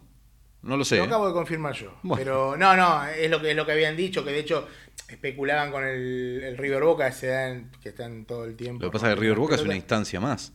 No 0.61 0.75
lo 0.77 0.83
sé. 0.83 0.97
Lo 0.97 1.03
¿eh? 1.03 1.07
acabo 1.07 1.27
de 1.27 1.33
confirmar 1.33 1.73
yo. 1.73 1.93
Bueno. 2.03 2.21
Pero 2.23 2.57
no, 2.57 2.75
no, 2.75 3.05
es 3.07 3.29
lo 3.29 3.41
que 3.41 3.51
es 3.51 3.55
lo 3.55 3.65
que 3.65 3.71
habían 3.71 3.95
dicho, 3.95 4.23
que 4.23 4.31
de 4.31 4.39
hecho 4.39 4.67
especulaban 5.07 5.71
con 5.71 5.83
el, 5.85 6.41
el 6.43 6.57
River 6.57 6.83
Boca 6.83 7.07
que 7.07 7.15
se 7.15 7.27
dan, 7.27 7.71
que 7.81 7.89
están 7.89 8.25
todo 8.25 8.45
el 8.45 8.55
tiempo. 8.55 8.83
Lo 8.83 8.91
que 8.91 8.93
pasa 8.93 9.09
es 9.09 9.15
que 9.15 9.21
River 9.21 9.37
Boca 9.37 9.55
es 9.55 9.61
una 9.61 9.75
instancia 9.75 10.19
más. 10.19 10.53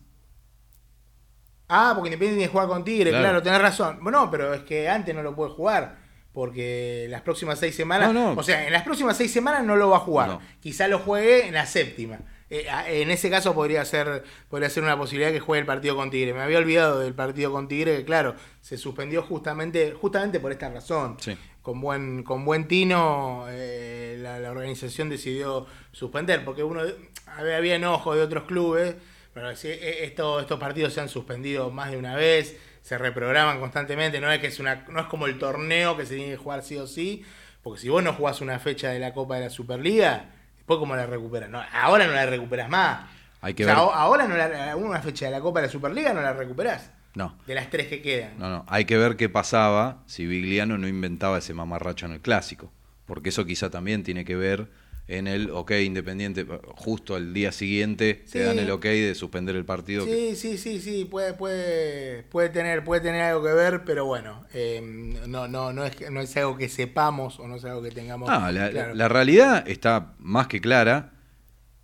Ah, 1.68 1.92
porque 1.94 2.08
Independiente 2.08 2.36
tiene 2.36 2.48
que 2.48 2.52
jugar 2.52 2.68
con 2.68 2.84
Tigre, 2.84 3.10
Claro. 3.10 3.24
claro, 3.24 3.42
tenés 3.42 3.60
razón. 3.60 3.98
Bueno, 4.02 4.30
pero 4.30 4.52
es 4.52 4.62
que 4.62 4.88
antes 4.88 5.14
no 5.14 5.22
lo 5.22 5.34
puede 5.34 5.50
jugar. 5.50 6.04
Porque 6.32 7.06
las 7.08 7.22
próximas 7.22 7.60
seis 7.60 7.76
semanas. 7.76 8.12
No, 8.12 8.34
no. 8.34 8.40
O 8.40 8.42
sea, 8.42 8.66
en 8.66 8.72
las 8.72 8.82
próximas 8.82 9.16
seis 9.16 9.32
semanas 9.32 9.64
no 9.64 9.76
lo 9.76 9.90
va 9.90 9.98
a 9.98 10.00
jugar. 10.00 10.28
No. 10.28 10.40
Quizá 10.60 10.88
lo 10.88 10.98
juegue 10.98 11.46
en 11.46 11.54
la 11.54 11.64
séptima. 11.64 12.18
Eh, 12.60 13.02
en 13.02 13.10
ese 13.10 13.30
caso 13.30 13.54
podría 13.54 13.84
ser, 13.84 14.22
podría 14.48 14.70
ser 14.70 14.82
una 14.82 14.96
posibilidad 14.96 15.32
que 15.32 15.40
juegue 15.40 15.60
el 15.60 15.66
partido 15.66 15.96
con 15.96 16.10
Tigre. 16.10 16.34
Me 16.34 16.40
había 16.42 16.58
olvidado 16.58 17.00
del 17.00 17.14
partido 17.14 17.50
con 17.52 17.66
Tigre, 17.68 17.96
que 17.98 18.04
claro, 18.04 18.34
se 18.60 18.76
suspendió 18.78 19.22
justamente, 19.22 19.92
justamente 19.92 20.38
por 20.40 20.52
esta 20.52 20.68
razón. 20.70 21.16
Sí. 21.20 21.36
Con 21.62 21.80
buen, 21.80 22.22
con 22.22 22.44
buen 22.44 22.68
tino, 22.68 23.46
eh, 23.48 24.18
la, 24.20 24.38
la 24.38 24.50
organización 24.50 25.08
decidió 25.08 25.66
suspender, 25.92 26.44
porque 26.44 26.62
uno 26.62 26.82
había, 27.26 27.56
había 27.56 27.74
enojo 27.76 28.14
de 28.14 28.20
otros 28.22 28.44
clubes, 28.44 28.94
pero 29.32 29.50
eh, 29.50 30.04
esto- 30.04 30.40
estos 30.40 30.60
partidos 30.60 30.92
se 30.92 31.00
han 31.00 31.08
suspendido 31.08 31.70
más 31.70 31.90
de 31.90 31.96
una 31.96 32.14
vez, 32.16 32.56
se 32.82 32.98
reprograman 32.98 33.58
constantemente, 33.60 34.20
no 34.20 34.30
es 34.30 34.40
que 34.40 34.48
es 34.48 34.60
una, 34.60 34.84
no 34.90 35.00
es 35.00 35.06
como 35.06 35.26
el 35.26 35.38
torneo 35.38 35.96
que 35.96 36.04
se 36.04 36.16
tiene 36.16 36.32
que 36.32 36.36
jugar 36.36 36.62
sí 36.62 36.76
o 36.76 36.86
sí, 36.86 37.24
porque 37.62 37.80
si 37.80 37.88
vos 37.88 38.02
no 38.04 38.12
jugás 38.12 38.42
una 38.42 38.58
fecha 38.58 38.90
de 38.90 38.98
la 38.98 39.14
Copa 39.14 39.36
de 39.36 39.40
la 39.44 39.50
Superliga, 39.50 40.30
después 40.64 40.78
cómo 40.78 40.96
la 40.96 41.04
recuperas, 41.06 41.50
no, 41.50 41.62
ahora 41.74 42.06
no 42.06 42.12
la 42.14 42.24
recuperas 42.24 42.70
más. 42.70 43.00
Hay 43.42 43.52
que 43.52 43.64
O 43.64 43.66
sea, 43.66 43.74
ver. 43.74 43.84
ahora 43.92 44.26
no 44.26 44.34
la, 44.36 44.74
una 44.76 45.02
fecha 45.02 45.26
de 45.26 45.30
la 45.32 45.40
Copa 45.40 45.60
de 45.60 45.66
la 45.66 45.72
Superliga 45.72 46.14
no 46.14 46.22
la 46.22 46.32
recuperás, 46.32 46.90
No. 47.14 47.36
de 47.46 47.54
las 47.54 47.68
tres 47.68 47.88
que 47.88 48.00
quedan. 48.00 48.38
No, 48.38 48.48
no. 48.48 48.64
Hay 48.68 48.86
que 48.86 48.96
ver 48.96 49.16
qué 49.16 49.28
pasaba 49.28 49.98
si 50.06 50.24
Vigliano 50.26 50.78
no 50.78 50.88
inventaba 50.88 51.36
ese 51.38 51.52
mamarracho 51.52 52.06
en 52.06 52.12
el 52.12 52.20
clásico. 52.20 52.72
Porque 53.04 53.28
eso 53.28 53.44
quizá 53.44 53.68
también 53.68 54.02
tiene 54.02 54.24
que 54.24 54.34
ver 54.34 54.70
en 55.06 55.26
el 55.26 55.50
ok 55.50 55.72
independiente. 55.84 56.46
Justo 56.76 57.14
al 57.14 57.34
día 57.34 57.52
siguiente 57.52 58.22
Sí. 58.24 58.32
te 58.34 58.44
dan 58.44 58.58
el 58.58 58.70
ok 58.70 58.84
de 58.84 59.14
suspender 59.14 59.54
el 59.56 59.64
partido. 59.66 60.06
que- 60.06 60.34
Sí, 60.34 60.36
sí, 60.36 60.58
sí, 60.58 60.80
sí, 60.80 61.04
puede, 61.04 61.34
puede, 61.34 62.22
puede 62.24 62.48
tener, 62.48 62.84
puede 62.84 63.02
tener 63.02 63.20
algo 63.22 63.44
que 63.44 63.52
ver, 63.52 63.84
pero 63.84 64.06
bueno, 64.06 64.46
eh, 64.54 64.80
no, 65.28 65.46
no, 65.46 65.72
no 65.74 65.84
es, 65.84 66.10
no 66.10 66.20
es 66.22 66.34
algo 66.38 66.56
que 66.56 66.68
sepamos 66.70 67.38
o 67.38 67.46
no 67.48 67.56
es 67.56 67.64
algo 67.66 67.82
que 67.82 67.90
tengamos. 67.90 68.28
No, 68.30 68.50
la, 68.50 68.70
claro. 68.70 68.94
la 68.94 69.08
realidad 69.08 69.68
está 69.68 70.14
más 70.18 70.46
que 70.46 70.60
clara. 70.60 71.12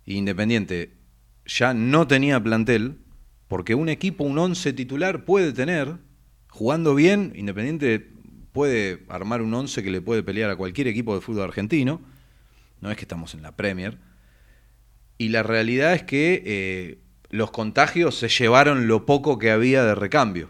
Independiente 0.05 0.93
ya 1.45 1.73
no 1.73 2.07
tenía 2.07 2.41
plantel, 2.41 2.97
porque 3.47 3.75
un 3.75 3.89
equipo, 3.89 4.23
un 4.23 4.37
11 4.37 4.73
titular 4.73 5.25
puede 5.25 5.53
tener, 5.53 5.97
jugando 6.49 6.95
bien, 6.95 7.33
Independiente 7.35 8.07
puede 8.51 9.03
armar 9.09 9.41
un 9.41 9.53
11 9.53 9.83
que 9.83 9.91
le 9.91 10.01
puede 10.01 10.23
pelear 10.23 10.49
a 10.49 10.55
cualquier 10.55 10.87
equipo 10.87 11.13
de 11.15 11.21
fútbol 11.21 11.43
argentino. 11.43 12.01
No 12.81 12.91
es 12.91 12.97
que 12.97 13.03
estamos 13.03 13.33
en 13.33 13.41
la 13.41 13.55
Premier. 13.55 13.97
Y 15.17 15.29
la 15.29 15.43
realidad 15.43 15.93
es 15.93 16.03
que 16.03 16.43
eh, 16.45 16.99
los 17.29 17.51
contagios 17.51 18.15
se 18.15 18.27
llevaron 18.27 18.87
lo 18.87 19.05
poco 19.05 19.37
que 19.37 19.51
había 19.51 19.83
de 19.83 19.95
recambio. 19.95 20.49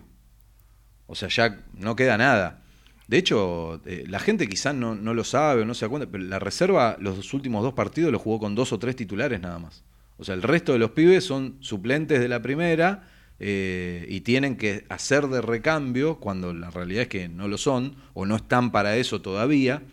O 1.07 1.15
sea, 1.15 1.27
ya 1.27 1.59
no 1.73 1.95
queda 1.95 2.17
nada. 2.17 2.63
De 3.07 3.17
hecho, 3.17 3.81
eh, 3.85 4.05
la 4.07 4.19
gente 4.19 4.47
quizás 4.47 4.73
no, 4.73 4.95
no 4.95 5.13
lo 5.13 5.25
sabe 5.25 5.63
o 5.63 5.65
no 5.65 5.73
se 5.73 5.83
da 5.85 5.89
cuenta, 5.89 6.09
pero 6.09 6.23
la 6.23 6.39
reserva 6.39 6.95
los 6.99 7.33
últimos 7.33 7.61
dos 7.63 7.73
partidos 7.73 8.11
lo 8.11 8.19
jugó 8.19 8.39
con 8.39 8.55
dos 8.55 8.71
o 8.71 8.79
tres 8.79 8.95
titulares 8.95 9.41
nada 9.41 9.59
más. 9.59 9.83
O 10.15 10.23
sea, 10.23 10.35
el 10.35 10.41
resto 10.41 10.71
de 10.71 10.79
los 10.79 10.91
pibes 10.91 11.25
son 11.25 11.57
suplentes 11.59 12.21
de 12.21 12.29
la 12.29 12.41
primera 12.41 13.09
eh, 13.39 14.05
y 14.07 14.21
tienen 14.21 14.55
que 14.55 14.85
hacer 14.87 15.27
de 15.27 15.41
recambio 15.41 16.19
cuando 16.19 16.53
la 16.53 16.69
realidad 16.69 17.01
es 17.01 17.07
que 17.09 17.27
no 17.27 17.49
lo 17.49 17.57
son 17.57 17.97
o 18.13 18.25
no 18.25 18.37
están 18.37 18.71
para 18.71 18.95
eso 18.95 19.21
todavía. 19.21 19.83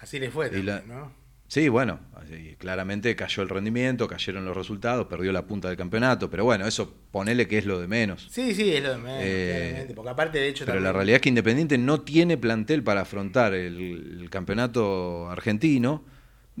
Así 0.00 0.18
le 0.18 0.30
fue, 0.30 0.46
la- 0.62 0.80
también, 0.80 0.98
¿no? 0.98 1.20
Sí, 1.46 1.68
bueno, 1.68 1.98
así, 2.14 2.54
claramente 2.58 3.16
cayó 3.16 3.42
el 3.42 3.48
rendimiento, 3.48 4.06
cayeron 4.06 4.44
los 4.44 4.56
resultados, 4.56 5.08
perdió 5.08 5.32
la 5.32 5.46
punta 5.46 5.66
del 5.66 5.76
campeonato, 5.76 6.30
pero 6.30 6.44
bueno, 6.44 6.64
eso 6.64 6.94
ponele 7.10 7.48
que 7.48 7.58
es 7.58 7.66
lo 7.66 7.80
de 7.80 7.88
menos. 7.88 8.28
Sí, 8.30 8.54
sí, 8.54 8.72
es 8.72 8.82
lo 8.84 8.90
de 8.92 8.98
menos, 8.98 9.18
Eh, 9.24 9.58
claramente, 9.66 9.94
porque 9.94 10.10
aparte 10.10 10.38
de 10.38 10.48
hecho 10.48 10.64
Pero 10.64 10.78
la 10.78 10.84
también- 10.86 10.94
realidad 10.96 11.16
es 11.16 11.22
que 11.22 11.28
Independiente 11.30 11.76
no 11.76 12.02
tiene 12.02 12.36
plantel 12.36 12.84
para 12.84 13.00
afrontar 13.00 13.52
el, 13.54 14.20
el 14.20 14.30
campeonato 14.30 15.28
argentino, 15.28 16.04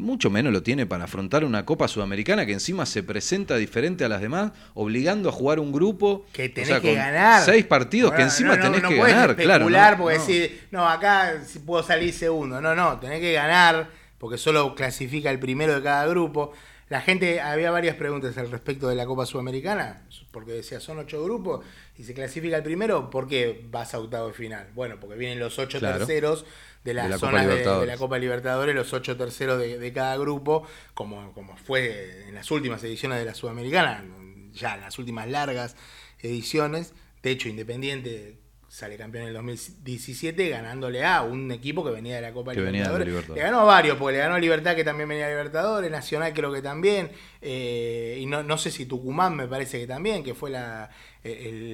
mucho 0.00 0.30
menos 0.30 0.52
lo 0.52 0.62
tiene 0.62 0.86
para 0.86 1.04
afrontar 1.04 1.44
una 1.44 1.64
Copa 1.64 1.86
Sudamericana 1.88 2.46
que 2.46 2.52
encima 2.52 2.86
se 2.86 3.02
presenta 3.02 3.56
diferente 3.56 4.04
a 4.04 4.08
las 4.08 4.20
demás, 4.20 4.52
obligando 4.74 5.28
a 5.28 5.32
jugar 5.32 5.60
un 5.60 5.70
grupo 5.72 6.26
que 6.32 6.48
tenés 6.48 6.70
o 6.70 6.72
sea, 6.72 6.80
que 6.80 6.88
con 6.88 6.96
ganar. 6.96 7.44
Seis 7.44 7.64
partidos 7.66 8.12
que 8.12 8.22
encima 8.22 8.56
no, 8.56 8.64
no, 8.64 8.72
tenés 8.72 8.88
que 8.90 8.96
podés 8.96 9.14
ganar, 9.14 9.36
claro. 9.36 9.64
especular 9.64 9.96
porque 9.98 10.14
No. 10.16 10.20
decir, 10.26 10.68
no, 10.70 10.88
acá 10.88 11.34
puedo 11.64 11.82
salir 11.82 12.12
segundo. 12.12 12.60
No, 12.60 12.74
no, 12.74 12.98
tenés 12.98 13.20
que 13.20 13.32
ganar 13.32 13.88
porque 14.18 14.36
solo 14.38 14.74
clasifica 14.74 15.30
el 15.30 15.38
primero 15.38 15.74
de 15.74 15.82
cada 15.82 16.06
grupo. 16.06 16.52
La 16.88 17.00
gente, 17.00 17.40
había 17.40 17.70
varias 17.70 17.94
preguntas 17.94 18.36
al 18.36 18.50
respecto 18.50 18.88
de 18.88 18.96
la 18.96 19.06
Copa 19.06 19.24
Sudamericana, 19.24 20.02
porque 20.32 20.50
decía, 20.50 20.80
son 20.80 20.98
ocho 20.98 21.22
grupos 21.22 21.64
y 21.96 22.02
se 22.02 22.14
clasifica 22.14 22.56
el 22.56 22.64
primero, 22.64 23.10
¿por 23.10 23.28
qué 23.28 23.64
vas 23.70 23.94
a 23.94 24.00
octavo 24.00 24.26
de 24.26 24.32
final? 24.34 24.66
Bueno, 24.74 24.96
porque 25.00 25.14
vienen 25.16 25.38
los 25.38 25.56
ocho 25.60 25.78
Claro. 25.78 25.98
terceros 25.98 26.44
de 26.84 26.94
las 26.94 27.04
De 27.04 27.10
la 27.10 27.16
Copa 27.16 27.30
zonas 27.30 27.46
de, 27.46 27.56
de 27.56 27.86
la 27.86 27.96
Copa 27.96 28.18
Libertadores, 28.18 28.74
los 28.74 28.92
ocho 28.92 29.16
terceros 29.16 29.58
de, 29.58 29.78
de 29.78 29.92
cada 29.92 30.16
grupo, 30.16 30.66
como, 30.94 31.32
como 31.32 31.56
fue 31.56 32.28
en 32.28 32.34
las 32.34 32.50
últimas 32.50 32.82
ediciones 32.84 33.18
de 33.18 33.24
la 33.24 33.34
Sudamericana, 33.34 34.04
ya 34.52 34.74
en 34.74 34.80
las 34.80 34.98
últimas 34.98 35.28
largas 35.28 35.76
ediciones. 36.20 36.94
De 37.22 37.30
hecho, 37.30 37.48
Independiente 37.48 38.39
sale 38.72 38.96
campeón 38.96 39.22
en 39.24 39.28
el 39.30 39.34
2017 39.34 40.48
ganándole 40.48 41.04
a 41.04 41.22
un 41.22 41.50
equipo 41.50 41.84
que 41.84 41.90
venía 41.90 42.14
de 42.14 42.20
la 42.22 42.32
Copa 42.32 42.52
de 42.52 42.58
Libertadores. 42.84 43.06
Le 43.36 43.42
ganó 43.42 43.60
a 43.62 43.64
varios, 43.64 43.96
porque 43.96 44.12
le 44.12 44.18
ganó 44.20 44.34
a 44.36 44.38
Libertad 44.38 44.76
que 44.76 44.84
también 44.84 45.08
venía 45.08 45.26
de 45.26 45.32
Libertadores, 45.32 45.90
Nacional 45.90 46.32
creo 46.32 46.52
que 46.52 46.62
también, 46.62 47.10
eh, 47.42 48.18
y 48.20 48.26
no, 48.26 48.44
no 48.44 48.56
sé 48.58 48.70
si 48.70 48.86
Tucumán 48.86 49.34
me 49.34 49.48
parece 49.48 49.80
que 49.80 49.86
también, 49.88 50.22
que 50.22 50.34
fue 50.34 50.50
la... 50.50 50.88
El, 51.24 51.32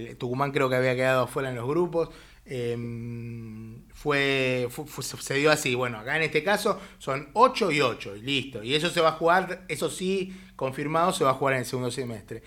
el- 0.09 0.17
Tucumán 0.17 0.53
creo 0.53 0.71
que 0.71 0.77
había 0.77 0.97
quedado 0.97 1.25
afuera 1.25 1.51
en 1.51 1.57
los 1.57 1.69
grupos. 1.69 2.09
Eh, 2.47 2.75
fue, 3.93 4.67
fu- 4.71 4.87
fu- 4.87 5.03
se 5.03 5.35
dio 5.35 5.51
así. 5.51 5.75
Bueno, 5.75 5.99
acá 5.99 6.17
en 6.17 6.23
este 6.23 6.43
caso 6.43 6.81
son 6.99 7.29
8 7.35 7.71
y 7.73 7.81
8, 7.81 8.17
y 8.17 8.23
listo. 8.23 8.63
Y 8.63 8.75
eso 8.75 8.89
se 8.91 9.01
va 9.01 9.11
a 9.11 9.13
jugar, 9.13 9.65
eso 9.69 9.91
sí, 9.91 10.35
confirmado, 10.55 11.13
se 11.13 11.25
va 11.25 11.31
a 11.31 11.35
jugar 11.35 11.55
en 11.55 11.61
el 11.61 11.67
segundo 11.67 11.91
semestre. 11.91 12.43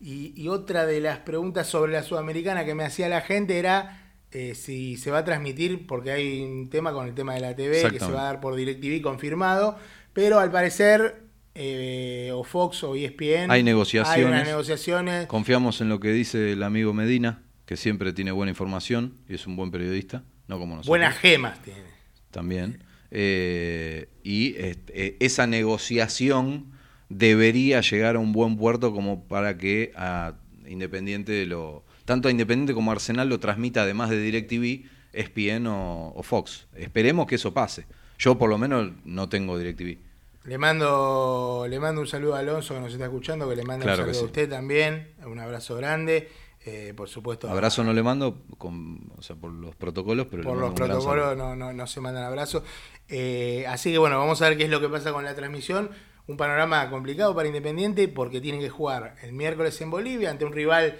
Y, 0.00 0.32
y 0.34 0.48
otra 0.48 0.86
de 0.86 1.00
las 1.00 1.18
preguntas 1.18 1.66
sobre 1.66 1.92
la 1.92 2.02
Sudamericana 2.02 2.64
que 2.64 2.74
me 2.74 2.84
hacía 2.84 3.08
la 3.08 3.20
gente 3.20 3.58
era 3.58 4.00
eh, 4.32 4.54
si 4.54 4.96
se 4.96 5.10
va 5.10 5.18
a 5.18 5.24
transmitir, 5.24 5.88
porque 5.88 6.12
hay 6.12 6.42
un 6.42 6.70
tema 6.70 6.92
con 6.92 7.08
el 7.08 7.14
tema 7.14 7.34
de 7.34 7.40
la 7.40 7.56
TV 7.56 7.90
que 7.90 7.98
se 7.98 8.12
va 8.12 8.20
a 8.20 8.24
dar 8.24 8.40
por 8.40 8.54
DirecTV 8.54 9.02
confirmado, 9.02 9.76
pero 10.12 10.38
al 10.38 10.52
parecer 10.52 11.24
eh, 11.56 12.30
o 12.32 12.44
Fox 12.44 12.84
o 12.84 12.94
ESPN 12.94 13.50
Hay 13.50 13.58
hay 13.58 13.62
negociaciones. 13.64 14.26
unas 14.26 14.46
negociaciones 14.46 15.26
Confiamos 15.26 15.80
en 15.80 15.88
lo 15.88 15.98
que 15.98 16.12
dice 16.12 16.52
el 16.52 16.62
amigo 16.62 16.94
Medina, 16.94 17.42
que 17.66 17.76
siempre 17.76 18.12
tiene 18.12 18.30
buena 18.30 18.50
información 18.50 19.18
y 19.28 19.34
es 19.34 19.48
un 19.48 19.56
buen 19.56 19.72
periodista, 19.72 20.22
no 20.46 20.60
como 20.60 20.76
nosotros. 20.76 20.88
buenas 20.88 21.16
gemas 21.18 21.60
tiene. 21.62 21.82
también. 22.30 22.84
Eh, 23.10 24.08
y 24.22 24.54
este, 24.58 25.16
esa 25.24 25.48
negociación 25.48 26.70
debería 27.10 27.82
llegar 27.82 28.16
a 28.16 28.18
un 28.18 28.32
buen 28.32 28.56
puerto 28.56 28.92
como 28.94 29.24
para 29.28 29.58
que 29.58 29.92
a 29.96 30.34
Independiente 30.66 31.44
lo. 31.46 31.84
Tanto 32.06 32.28
a 32.28 32.30
Independiente 32.30 32.72
como 32.74 32.90
a 32.90 32.94
Arsenal 32.94 33.28
lo 33.28 33.38
transmita 33.40 33.82
además 33.82 34.08
de 34.08 34.20
DirecTV, 34.20 34.86
ESPN 35.12 35.66
o, 35.66 36.12
o 36.14 36.22
Fox. 36.22 36.66
Esperemos 36.76 37.26
que 37.26 37.34
eso 37.34 37.52
pase. 37.52 37.84
Yo 38.18 38.38
por 38.38 38.48
lo 38.48 38.56
menos 38.58 38.92
no 39.04 39.28
tengo 39.28 39.58
DirecTV. 39.58 39.98
Le 40.44 40.56
mando, 40.58 41.66
le 41.68 41.78
mando 41.78 42.00
un 42.00 42.06
saludo 42.06 42.34
a 42.34 42.38
Alonso 42.38 42.74
que 42.74 42.80
nos 42.80 42.92
está 42.92 43.04
escuchando, 43.04 43.48
que 43.48 43.56
le 43.56 43.62
manda 43.64 43.84
Claro 43.84 44.04
un 44.04 44.08
saludo 44.08 44.22
a 44.22 44.26
usted 44.26 44.48
también, 44.48 45.08
un 45.26 45.38
abrazo 45.38 45.76
grande, 45.76 46.28
eh, 46.64 46.94
por 46.96 47.08
supuesto. 47.08 47.46
a- 47.48 47.52
Abrazo 47.52 47.84
no 47.84 47.92
le 47.92 48.02
mando 48.02 48.42
con, 48.56 49.10
o 49.18 49.22
sea, 49.22 49.36
por 49.36 49.52
los 49.52 49.74
protocolos, 49.76 50.28
pero 50.30 50.42
por 50.44 50.56
los 50.56 50.72
protocolos 50.72 51.36
no, 51.36 51.54
no, 51.56 51.72
no 51.72 51.86
se 51.86 52.00
mandan 52.00 52.24
abrazos. 52.24 52.62
Eh, 53.08 53.64
así 53.68 53.92
que 53.92 53.98
bueno, 53.98 54.18
vamos 54.18 54.40
a 54.40 54.48
ver 54.48 54.56
qué 54.56 54.64
es 54.64 54.70
lo 54.70 54.80
que 54.80 54.88
pasa 54.88 55.12
con 55.12 55.24
la 55.24 55.34
transmisión. 55.34 55.90
Un 56.26 56.36
panorama 56.36 56.88
complicado 56.90 57.34
para 57.34 57.48
Independiente 57.48 58.06
porque 58.08 58.40
tienen 58.40 58.60
que 58.60 58.68
jugar 58.70 59.16
el 59.22 59.32
miércoles 59.32 59.80
en 59.80 59.90
Bolivia 59.90 60.30
ante 60.30 60.44
un 60.44 60.52
rival, 60.52 60.96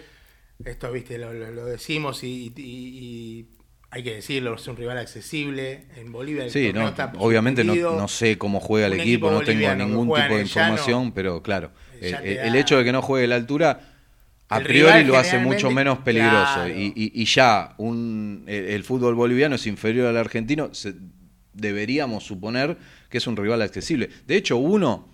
esto 0.64 0.90
viste, 0.92 1.18
lo, 1.18 1.32
lo- 1.32 1.50
lo 1.50 1.64
decimos 1.66 2.24
y, 2.24 2.52
y- 2.56 2.62
y 2.62 3.46
hay 3.92 4.02
que 4.02 4.14
decirlo, 4.16 4.54
es 4.54 4.66
un 4.68 4.76
rival 4.76 4.98
accesible. 4.98 5.86
En 5.96 6.12
Bolivia 6.12 6.44
el 6.44 6.50
Sí, 6.50 6.66
torneo 6.66 6.82
no, 6.82 6.88
está 6.90 7.12
obviamente 7.18 7.64
no, 7.64 7.74
no 7.74 8.08
sé 8.08 8.38
cómo 8.38 8.60
juega 8.60 8.86
el 8.86 8.94
equipo, 8.94 9.26
equipo 9.28 9.30
no 9.30 9.42
tengo 9.42 9.74
ningún 9.74 10.06
tipo 10.08 10.18
de 10.20 10.28
llano, 10.28 10.42
información, 10.42 11.12
pero 11.12 11.42
claro, 11.42 11.70
ya 12.00 12.18
el, 12.18 12.22
te 12.24 12.46
el 12.48 12.54
hecho 12.56 12.78
de 12.78 12.84
que 12.84 12.92
no 12.92 13.02
juegue 13.02 13.26
la 13.26 13.36
altura 13.36 13.80
a 14.48 14.58
El 14.58 14.64
priori 14.64 15.04
lo 15.04 15.16
hace 15.16 15.38
mucho 15.38 15.70
menos 15.70 15.98
peligroso 15.98 16.54
claro. 16.54 16.68
y- 16.68 17.12
y 17.14 17.24
ya 17.24 17.74
un, 17.78 18.44
el, 18.48 18.64
el 18.66 18.84
fútbol 18.84 19.14
boliviano 19.14 19.54
es 19.56 19.66
inferior 19.66 20.06
al 20.08 20.16
argentino, 20.16 20.74
se- 20.74 20.94
deberíamos 21.52 22.24
suponer 22.24 22.76
que 23.10 23.18
es 23.18 23.26
un 23.26 23.36
rival 23.36 23.60
accesible. 23.60 24.08
De 24.26 24.36
hecho, 24.36 24.56
uno 24.56 25.08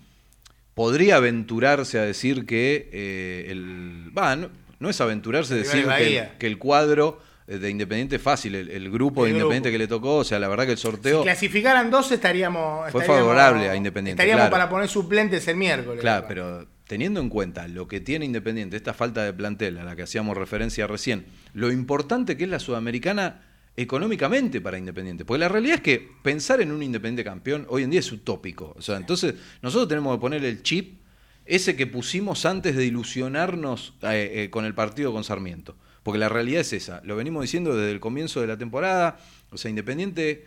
podría 0.73 1.15
aventurarse 1.17 1.99
a 1.99 2.03
decir 2.03 2.45
que 2.45 2.89
eh, 2.93 3.47
el... 3.49 4.11
Va, 4.17 4.35
no, 4.35 4.49
no 4.79 4.89
es 4.89 5.01
aventurarse 5.01 5.55
a 5.55 5.57
decir 5.57 5.85
que, 5.87 6.19
el- 6.19 6.27
que 6.37 6.45
el 6.47 6.57
cuadro 6.59 7.19
eh, 7.47 7.57
de 7.57 7.69
Independiente 7.71 8.17
es 8.17 8.21
fácil, 8.21 8.53
el, 8.53 8.69
el 8.69 8.91
grupo 8.91 9.25
El 9.25 9.33
de 9.33 9.39
grupo. 9.39 9.45
Independiente 9.53 9.71
que 9.71 9.77
le 9.79 9.87
tocó, 9.87 10.17
o 10.17 10.23
sea, 10.23 10.37
la 10.37 10.47
verdad 10.47 10.65
que 10.65 10.73
el 10.73 10.77
sorteo... 10.77 11.19
Si 11.19 11.23
clasificaran 11.23 11.89
dos 11.89 12.11
estaríamos... 12.11 12.91
Fue 12.91 13.01
estaríamos- 13.01 13.07
favorable 13.31 13.69
a 13.69 13.75
Independiente, 13.75 14.21
Estaríamos 14.21 14.41
claro. 14.49 14.51
para 14.51 14.69
poner 14.69 14.87
suplentes 14.87 15.47
el 15.47 15.55
miércoles. 15.57 15.99
Claro, 15.99 16.25
pero 16.27 16.67
teniendo 16.85 17.19
en 17.19 17.29
cuenta 17.29 17.67
lo 17.67 17.87
que 17.87 17.99
tiene 17.99 18.25
Independiente, 18.25 18.77
esta 18.77 18.93
falta 18.93 19.23
de 19.23 19.33
plantel 19.33 19.79
a 19.79 19.83
la 19.83 19.95
que 19.95 20.03
hacíamos 20.03 20.37
referencia 20.37 20.85
recién, 20.85 21.25
lo 21.53 21.71
importante 21.71 22.37
que 22.37 22.43
es 22.43 22.49
la 22.51 22.59
Sudamericana 22.59 23.41
económicamente 23.77 24.59
para 24.59 24.77
Independiente. 24.77 25.23
Porque 25.23 25.39
la 25.39 25.47
realidad 25.47 25.75
es 25.75 25.81
que 25.81 26.09
pensar 26.23 26.59
en 26.59 26.71
un 26.71 26.81
Independiente 26.83 27.23
campeón 27.23 27.65
hoy 27.69 27.83
en 27.83 27.91
día 27.91 28.01
es 28.01 28.11
utópico. 28.11 28.73
O 28.75 28.81
sea, 28.81 28.97
entonces 28.97 29.35
nosotros 29.61 29.87
tenemos 29.87 30.17
que 30.17 30.21
poner 30.21 30.43
el 30.43 30.63
chip 30.63 30.99
ese 31.45 31.77
que 31.77 31.87
pusimos 31.87 32.45
antes 32.45 32.75
de 32.75 32.85
ilusionarnos 32.85 33.93
eh, 34.01 34.31
eh, 34.33 34.49
con 34.49 34.65
el 34.65 34.73
partido 34.73 35.13
con 35.13 35.23
Sarmiento. 35.23 35.77
Porque 36.03 36.17
la 36.17 36.27
realidad 36.27 36.61
es 36.61 36.73
esa. 36.73 37.01
Lo 37.05 37.15
venimos 37.15 37.43
diciendo 37.43 37.75
desde 37.75 37.91
el 37.91 37.99
comienzo 37.99 38.41
de 38.41 38.47
la 38.47 38.57
temporada. 38.57 39.19
O 39.51 39.57
sea, 39.57 39.69
Independiente 39.69 40.45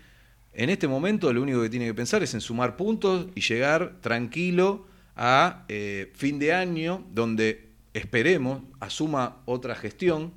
en 0.53 0.69
este 0.69 0.89
momento 0.89 1.33
lo 1.33 1.43
único 1.43 1.63
que 1.63 1.71
tiene 1.71 1.87
que 1.87 1.95
pensar 1.95 2.23
es 2.25 2.35
en 2.35 2.41
sumar 2.41 2.77
puntos 2.77 3.29
y 3.37 3.41
llegar 3.41 4.01
tranquilo 4.01 4.87
a 5.15 5.65
eh, 5.69 6.11
fin 6.15 6.41
de 6.41 6.53
año, 6.53 7.07
donde 7.13 7.71
esperemos 7.95 8.63
asuma 8.81 9.43
otra 9.45 9.77
gestión 9.77 10.33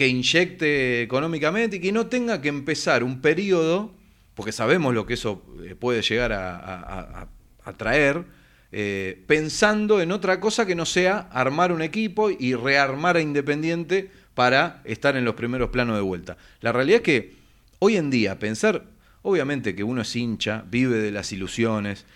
que 0.00 0.08
inyecte 0.08 1.02
económicamente 1.02 1.76
y 1.76 1.80
que 1.80 1.92
no 1.92 2.06
tenga 2.06 2.40
que 2.40 2.48
empezar 2.48 3.04
un 3.04 3.20
periodo, 3.20 3.92
porque 4.34 4.50
sabemos 4.50 4.94
lo 4.94 5.04
que 5.04 5.12
eso 5.12 5.42
eh, 5.62 5.74
puede 5.74 6.00
llegar 6.00 6.32
a, 6.32 7.28
traer, 7.76 8.24
eh, 8.72 9.22
pensando 9.26 10.00
en 10.00 10.10
otra 10.10 10.40
cosa 10.40 10.64
que 10.64 10.74
no 10.74 10.86
sea 10.86 11.28
armar 11.30 11.70
un 11.70 11.82
equipo 11.82 12.30
y 12.30 12.54
rearmar 12.54 13.18
a 13.18 13.20
Independiente 13.20 14.10
para 14.34 14.80
estar 14.84 15.18
en 15.18 15.26
los 15.26 15.34
primeros 15.34 15.68
planos 15.68 15.96
de 15.96 16.02
vuelta. 16.02 16.38
La 16.62 16.72
realidad 16.72 17.00
es 17.00 17.04
que 17.04 17.34
hoy 17.78 17.98
en 17.98 18.08
día 18.08 18.38
pensar, 18.38 18.84
obviamente 19.20 19.74
que 19.74 19.84
uno 19.84 20.00
es 20.00 20.16
hincha, 20.16 20.64
vive 20.70 20.96
de 20.96 21.10
las 21.10 21.30
ilusiones 21.30 22.06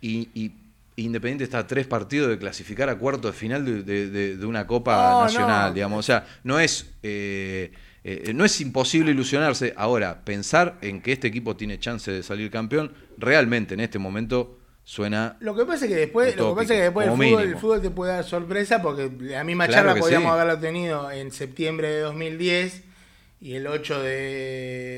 y 0.00 0.50
Independiente 1.04 1.44
está 1.44 1.58
a 1.60 1.66
tres 1.66 1.86
partidos 1.86 2.28
de 2.28 2.38
clasificar 2.38 2.88
a 2.88 2.96
cuarto 2.98 3.28
de 3.28 3.34
final 3.34 3.64
de, 3.64 3.82
de- 3.82 4.10
de- 4.10 4.36
de 4.36 4.46
una 4.46 4.66
Copa 4.66 5.10
No, 5.12 5.22
Nacional, 5.24 5.68
no. 5.70 5.74
digamos. 5.74 5.98
O 5.98 6.02
sea, 6.02 6.26
no 6.44 6.58
es, 6.60 6.90
eh, 7.02 7.72
eh, 8.04 8.32
no 8.34 8.44
es 8.44 8.60
imposible 8.60 9.10
ilusionarse. 9.10 9.74
Ahora, 9.76 10.24
pensar 10.24 10.78
en 10.82 11.00
que 11.02 11.12
este 11.12 11.28
equipo 11.28 11.56
tiene 11.56 11.78
chance 11.78 12.10
de 12.10 12.22
salir 12.22 12.50
campeón, 12.50 12.92
realmente 13.18 13.74
en 13.74 13.80
este 13.80 13.98
momento 13.98 14.58
suena... 14.84 15.36
Lo 15.40 15.54
que 15.54 15.64
pasa 15.64 15.84
es 15.84 15.90
que 15.90 15.96
después, 15.96 16.36
lo 16.36 16.50
que 16.54 16.62
pasa 16.62 16.74
es 16.74 16.78
que 16.78 16.84
después 16.84 17.06
el 17.06 17.12
fútbol, 17.14 17.42
el 17.42 17.56
fútbol 17.56 17.82
te 17.82 17.90
puede 17.90 18.12
dar 18.12 18.24
sorpresa 18.24 18.82
porque 18.82 19.10
la 19.20 19.44
misma 19.44 19.66
Claro 19.66 19.88
charla 19.88 20.00
podríamos 20.00 20.28
sí. 20.28 20.32
haberla 20.34 20.60
tenido 20.60 21.10
en 21.10 21.30
septiembre 21.30 21.88
de 21.88 22.00
2010 22.00 22.82
y 23.42 23.54
el 23.54 23.66
8 23.66 24.02
de, 24.02 24.10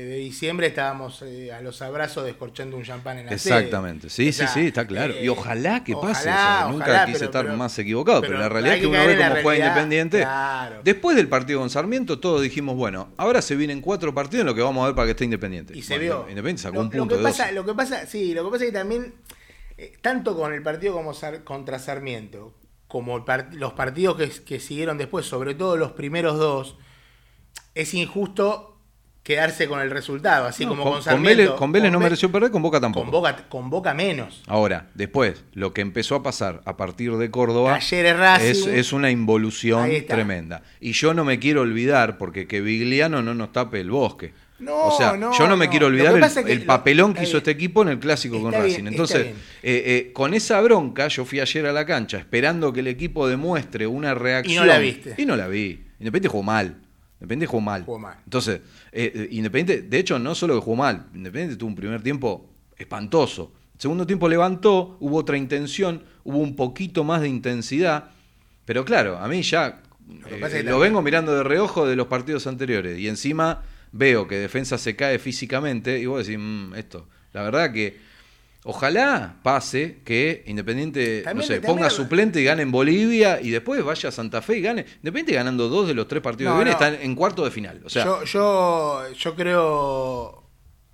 de 0.09 0.15
diciembre 0.17 0.67
estábamos 0.67 1.21
eh, 1.21 1.53
a 1.53 1.61
los 1.61 1.81
abrazos 1.81 2.25
descorchando 2.25 2.75
un 2.75 2.83
champán 2.83 3.17
en 3.19 3.27
la 3.27 3.37
sede. 3.37 3.55
Exactamente, 3.55 4.09
sí, 4.09 4.23
O 4.23 4.31
sí, 4.33 4.37
sea, 4.39 4.47
sí, 4.49 4.67
está 4.67 4.85
claro. 4.85 5.13
eh, 5.13 5.23
y 5.23 5.29
ojalá 5.29 5.83
que 5.85 5.93
pase, 5.95 6.29
nunca 6.29 6.69
ojalá, 6.85 7.05
quise 7.05 7.19
pero- 7.19 7.25
estar 7.31 7.45
pero- 7.45 7.57
más 7.57 7.79
equivocado, 7.79 8.19
pero, 8.19 8.31
pero 8.33 8.41
la 8.41 8.49
realidad 8.49 8.73
es 8.75 8.79
que 8.79 8.81
que 8.81 8.87
uno 8.87 8.97
caer 8.97 9.07
ve 9.07 9.13
en 9.13 9.19
la 9.19 9.29
cómo 9.29 9.41
juega 9.43 9.67
Independiente. 9.67 10.17
claro. 10.19 10.81
Después 10.83 11.15
del 11.15 11.29
partido 11.29 11.59
con 11.61 11.69
Sarmiento, 11.69 12.19
todos 12.19 12.41
dijimos, 12.41 12.75
bueno, 12.75 13.13
ahora 13.15 13.41
se 13.41 13.55
vienen 13.55 13.79
cuatro 13.79 14.13
partidos 14.13 14.41
en 14.41 14.47
lo 14.47 14.55
que 14.55 14.61
vamos 14.61 14.83
a 14.83 14.87
ver 14.87 14.95
para 14.95 15.05
que 15.05 15.11
esté 15.11 15.23
Independiente. 15.23 15.77
Y 15.77 15.81
se 15.81 15.97
vio. 15.97 16.21
Independiente 16.27 16.63
sacó 16.63 16.75
lo, 16.75 16.81
un 16.81 16.87
lo 16.87 16.91
punto 16.99 17.15
que 17.15 17.19
de 17.19 17.23
pasa, 17.23 17.43
12. 17.43 17.55
Lo 17.55 17.65
que 17.65 17.73
pasa, 17.73 18.05
sí, 18.07 18.33
lo 18.33 18.43
que 18.43 18.51
pasa 18.51 18.63
es 18.65 18.71
que 18.71 18.77
también, 18.77 19.13
eh, 19.77 19.93
tanto 20.01 20.35
con 20.35 20.51
el 20.53 20.61
partido 20.61 20.93
como 20.93 21.13
Sar- 21.13 21.45
contra 21.45 21.79
Sarmiento, 21.79 22.53
como 22.89 23.23
los 23.53 23.71
partidos 23.73 24.17
que, 24.17 24.29
que 24.43 24.59
siguieron 24.59 24.97
después, 24.97 25.25
sobre 25.25 25.55
todo 25.55 25.77
los 25.77 25.93
primeros 25.93 26.37
dos, 26.37 26.75
es 27.75 27.93
injusto 27.93 28.69
quedarse 29.23 29.69
con 29.69 29.79
el 29.79 29.89
resultado, 29.89 30.45
así 30.47 30.63
No, 30.65 30.71
como 30.71 30.83
con, 30.83 30.91
con, 30.91 30.99
con 30.99 31.03
Sarmiento. 31.05 31.37
Vélez, 31.43 31.49
con 31.55 31.71
Vélez 31.71 31.91
no 31.93 31.99
Ve- 31.99 32.03
mereció 32.03 32.29
perder, 32.29 32.51
con 32.51 32.61
Boca 32.61 32.81
tampoco. 32.81 33.05
Con 33.05 33.11
Boca, 33.11 33.45
con 33.47 33.69
Boca 33.69 33.93
menos. 33.93 34.43
Ahora, 34.47 34.89
después, 34.95 35.45
lo 35.53 35.73
que 35.73 35.79
empezó 35.79 36.15
a 36.15 36.23
pasar 36.23 36.61
a 36.65 36.75
partir 36.75 37.13
de 37.15 37.31
Córdoba 37.31 37.75
Racing. 37.75 37.97
es, 38.43 38.67
es 38.67 38.91
una 38.91 39.11
involución 39.11 39.89
tremenda. 40.07 40.61
Y 40.81 40.91
yo 40.91 41.13
no 41.13 41.23
me 41.23 41.39
quiero 41.39 41.61
olvidar, 41.61 42.17
porque 42.17 42.47
que 42.47 42.59
Vigliano 42.59 43.21
no 43.23 43.33
nos 43.33 43.53
tape 43.53 43.79
el 43.79 43.91
bosque. 43.91 44.33
No, 44.59 44.87
o 44.87 44.97
sea, 44.97 45.15
no, 45.17 45.31
yo 45.37 45.47
no 45.47 45.55
me 45.57 45.65
no. 45.65 45.71
quiero 45.71 45.87
olvidar 45.87 46.13
el, 46.15 46.19
pasa 46.21 46.41
es 46.41 46.45
que 46.45 46.51
el 46.53 46.59
lo- 46.59 46.65
papelón 46.65 47.13
que 47.13 47.23
hizo 47.23 47.31
bien. 47.31 47.37
este 47.37 47.51
equipo 47.51 47.81
en 47.81 47.87
el 47.89 47.99
clásico 47.99 48.41
con 48.41 48.53
Está 48.53 48.65
Racing. 48.65 48.87
Entonces, 48.87 49.27
eh, 49.27 49.33
eh, 49.63 50.11
con 50.13 50.33
esa 50.33 50.59
bronca, 50.61 51.07
yo 51.07 51.23
fui 51.25 51.39
ayer 51.39 51.65
a 51.65 51.71
la 51.73 51.85
cancha 51.85 52.17
esperando 52.17 52.71
que 52.73 52.81
el 52.81 52.87
equipo 52.87 53.27
demuestre 53.27 53.87
una 53.87 54.13
reacción. 54.15 54.67
la 54.67 54.79
viste. 54.79 55.15
Y 55.17 55.25
no 55.25 55.35
la 55.37 55.47
vi. 55.47 55.83
Independiente 55.99 56.27
jugó 56.27 56.43
mal. 56.43 56.75
Independiente 57.23 57.47
jugó 57.47 57.61
mal. 57.61 57.83
Jugó 57.85 57.99
mal. 57.99 58.17
Entonces, 58.25 58.59
eh, 58.91 59.11
eh, 59.15 59.27
Independiente, 59.31 59.87
de 59.87 59.97
hecho, 59.97 60.19
no 60.19 60.35
solo 60.35 60.55
que 60.55 60.61
jugó 60.61 60.75
mal, 60.75 61.07
Independiente 61.15 61.55
tuvo 61.55 61.69
un 61.69 61.75
primer 61.75 62.03
tiempo 62.03 62.49
espantoso. 62.77 63.53
Segundo 63.77 64.05
tiempo 64.05 64.27
levantó, 64.27 64.97
hubo 64.99 65.17
otra 65.17 65.37
intención, 65.37 66.03
hubo 66.25 66.39
un 66.39 66.55
poquito 66.57 67.05
más 67.05 67.21
de 67.21 67.29
intensidad. 67.29 68.09
Pero 68.65 68.83
claro, 68.83 69.17
a 69.19 69.27
mí 69.29 69.41
ya 69.41 69.81
Lo 70.07 70.27
eh, 70.27 70.39
lo 70.39 70.49
también- 70.49 70.79
vengo 70.79 71.01
mirando 71.01 71.33
de 71.33 71.43
reojo 71.43 71.87
de 71.87 71.95
los 71.95 72.07
partidos 72.07 72.45
anteriores. 72.45 72.99
Y 72.99 73.07
encima 73.07 73.63
veo 73.93 74.27
que 74.27 74.35
defensa 74.35 74.77
se 74.77 74.97
cae 74.97 75.17
físicamente. 75.17 75.99
Y 75.99 76.05
vos 76.05 76.25
decís, 76.27 76.39
"Mm, 76.41 76.75
esto. 76.75 77.07
La 77.31 77.41
verdad 77.43 77.71
que 77.71 77.97
ojalá 78.63 79.37
pase 79.43 79.99
que 80.05 80.43
Independiente, 80.47 81.23
no 81.35 81.41
sé, 81.41 81.61
ponga 81.61 81.89
suplente 81.89 82.41
y 82.41 82.43
gane 82.43 82.63
en 82.63 82.71
Bolivia. 82.71 83.39
Y 83.41 83.49
después 83.51 83.83
vaya 83.83 84.09
a 84.09 84.11
Santa 84.11 84.41
Fe 84.41 84.57
y 84.57 84.61
gane. 84.61 84.85
Independiente 84.97 85.33
ganando 85.33 85.69
dos 85.69 85.87
de 85.87 85.93
los 85.93 86.07
tres 86.07 86.21
partidos 86.21 86.53
No, 86.53 86.59
que 86.59 86.63
viene, 86.65 86.77
no. 86.79 86.85
están 86.85 87.01
en 87.01 87.15
cuarto 87.15 87.43
de 87.45 87.51
final. 87.51 87.81
O 87.85 87.89
sea, 87.89 88.03
yo, 88.05 88.23
yo, 88.23 89.11
yo 89.13 89.35
creo. 89.35 90.43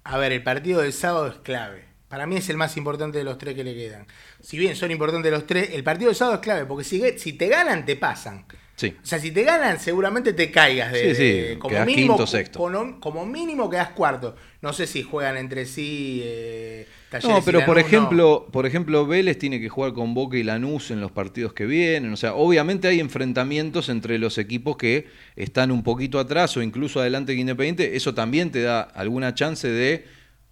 A 0.04 0.18
ver, 0.18 0.32
el 0.32 0.44
partido 0.44 0.82
del 0.82 0.94
sábado 0.94 1.28
es 1.28 1.36
clave. 1.36 1.86
Para 2.08 2.26
mí 2.26 2.38
es 2.38 2.50
el 2.50 2.58
más 2.58 2.76
importante 2.78 3.20
de 3.20 3.24
los 3.24 3.38
tres 3.38 3.54
que 3.54 3.64
le 3.64 3.76
quedan. 3.76 4.08
Si 4.42 4.58
bien 4.58 4.76
son 4.76 4.90
importantes 4.90 5.32
los 5.32 5.46
tres, 5.46 5.70
el 5.74 5.84
partido 5.84 6.10
del 6.10 6.16
sábado 6.16 6.36
es 6.38 6.42
clave, 6.42 6.66
porque 6.66 6.84
si, 6.84 7.02
si 7.20 7.34
te 7.34 7.48
ganan, 7.48 7.86
te 7.86 7.96
pasan. 7.96 8.46
Sí. 8.76 8.96
O 9.04 9.06
sea, 9.06 9.20
si 9.20 9.30
te 9.30 9.44
ganan, 9.44 9.80
seguramente 9.80 10.34
te 10.34 10.50
caigas 10.50 10.92
de, 10.92 11.10
Sí, 11.14 11.16
sí, 11.16 11.32
de- 11.50 11.60
como 11.60 11.70
quedás 11.74 11.86
mínimo, 11.86 12.16
quinto, 12.16 12.26
sexto. 12.26 12.58
Como, 12.58 13.00
como 13.00 13.26
mínimo 13.28 13.70
quedas 13.70 13.90
cuarto. 13.90 14.36
No 14.62 14.74
sé 14.74 14.88
si 14.88 15.04
juegan 15.04 15.38
entre 15.38 15.66
sí. 15.68 16.22
Eh, 16.24 16.88
Talleres 17.10 17.38
No, 17.38 17.44
pero 17.44 17.66
por 17.66 17.80
ejemplo, 17.80 18.48
por 18.52 18.66
ejemplo, 18.66 19.08
Vélez 19.08 19.38
tiene 19.38 19.60
que 19.60 19.68
jugar 19.68 19.94
con 19.94 20.14
Boca 20.14 20.38
y 20.38 20.44
Lanús 20.44 20.92
en 20.92 21.02
los 21.02 21.12
partidos 21.12 21.54
que 21.54 21.66
vienen. 21.66 22.14
O 22.14 22.18
sea, 22.18 22.36
obviamente 22.36 22.88
hay 22.88 23.00
enfrentamientos 23.00 23.90
entre 23.90 24.20
los 24.20 24.38
equipos 24.38 24.78
que 24.78 25.08
están 25.36 25.72
un 25.72 25.84
poquito 25.84 26.20
atrás 26.20 26.56
o 26.58 26.62
incluso 26.62 27.00
adelante 27.00 27.34
que 27.34 27.42
Independiente. 27.42 27.96
Eso 27.96 28.14
también 28.14 28.52
te 28.52 28.62
da 28.62 28.82
alguna 28.82 29.34
chance 29.34 29.68
de, 29.68 30.06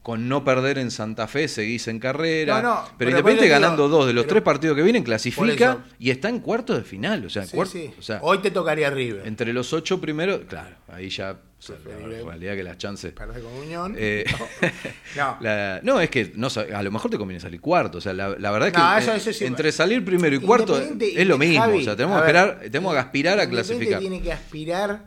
con 0.08 0.30
no 0.30 0.46
perder 0.46 0.78
en 0.78 0.90
Santa 0.90 1.28
Fe, 1.28 1.50
seguís 1.50 1.86
en 1.90 2.00
carrera. 2.00 2.62
No, 2.62 2.70
no, 2.76 2.82
pero, 2.86 2.96
pero 2.98 3.10
Independiente 3.10 3.50
ganando 3.50 3.88
digo, 3.88 3.98
dos 3.98 4.08
de 4.08 4.14
los 4.14 4.24
pero- 4.24 4.36
tres 4.36 4.44
partidos 4.44 4.78
que 4.78 4.82
vienen, 4.84 5.04
clasifica 5.04 5.80
y 6.00 6.12
está 6.12 6.30
en 6.30 6.40
cuartos 6.40 6.78
de 6.78 6.84
final. 6.86 7.26
O 7.26 7.30
sea, 7.30 7.46
Sí, 7.46 7.58
cuart- 7.58 7.68
sí. 7.68 7.92
o 8.00 8.02
sea, 8.02 8.20
Hoy 8.22 8.38
te 8.38 8.50
tocaría 8.50 8.90
River. 8.90 9.28
entre 9.28 9.52
los 9.52 9.74
ocho 9.74 10.00
primeros, 10.00 10.46
claro, 10.48 10.78
ahí 10.88 11.10
ya, 11.10 11.36
sea, 11.60 11.76
la 11.86 12.24
realidad 12.24 12.56
que 12.56 12.64
las 12.64 12.78
chances. 12.78 13.12
Perder 13.12 13.44
con 13.44 13.52
Unión. 13.56 13.96
Eh, 13.98 14.24
No. 15.18 15.36
la- 15.42 15.82
no, 15.84 16.00
es 16.00 16.10
que 16.10 16.32
no, 16.36 16.48
a 16.74 16.84
lo 16.84 16.92
mejor 16.92 17.12
te 17.12 17.18
conviene 17.18 17.42
salir 17.42 17.60
cuarto. 17.60 17.98
O 17.98 18.02
sea, 18.02 18.14
la, 18.14 18.30
la 18.40 18.52
verdad 18.52 18.70
es 18.70 18.74
que 18.76 18.80
No, 18.80 18.98
eso- 18.98 19.14
eso 19.14 19.34
sí. 19.34 19.44
entre 19.44 19.74
salir 19.74 20.06
primero 20.06 20.34
y 20.38 20.40
cuarto 20.40 20.80
es 20.80 21.28
lo 21.28 21.38
mismo. 21.38 21.60
Javi, 21.60 21.82
o 21.82 21.84
sea, 21.84 21.98
tenemos 21.98 22.22
a 22.22 22.26
que 22.26 22.32
ver, 22.32 22.60
tenemos 22.72 22.94
que 22.94 23.00
aspirar 23.00 23.42
a 23.42 23.50
clasificar. 23.50 24.00
tiene 24.00 24.22
que 24.22 24.32
aspirar, 24.32 25.02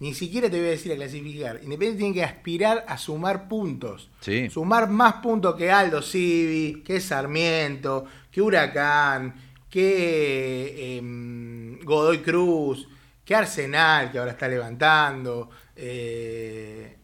ni 0.00 0.14
siquiera 0.14 0.50
te 0.50 0.58
voy 0.58 0.68
a 0.68 0.70
decir 0.70 0.92
a 0.92 0.96
clasificar. 0.96 1.60
Independiente 1.62 1.98
tiene 1.98 2.14
que 2.14 2.24
aspirar 2.24 2.84
a 2.88 2.96
sumar 2.98 3.48
puntos. 3.48 4.10
Sí. 4.20 4.48
Sumar 4.50 4.88
más 4.88 5.14
puntos 5.22 5.54
que 5.56 5.70
Aldo 5.70 6.02
Civi, 6.02 6.82
que 6.82 7.00
Sarmiento, 7.00 8.06
que 8.30 8.40
Huracán, 8.40 9.34
que 9.68 10.96
em, 10.96 11.78
Godoy 11.84 12.18
Cruz, 12.18 12.88
que 13.24 13.34
Arsenal, 13.34 14.10
que 14.10 14.18
ahora 14.18 14.32
está 14.32 14.48
levantando. 14.48 15.50
eh, 15.76 16.96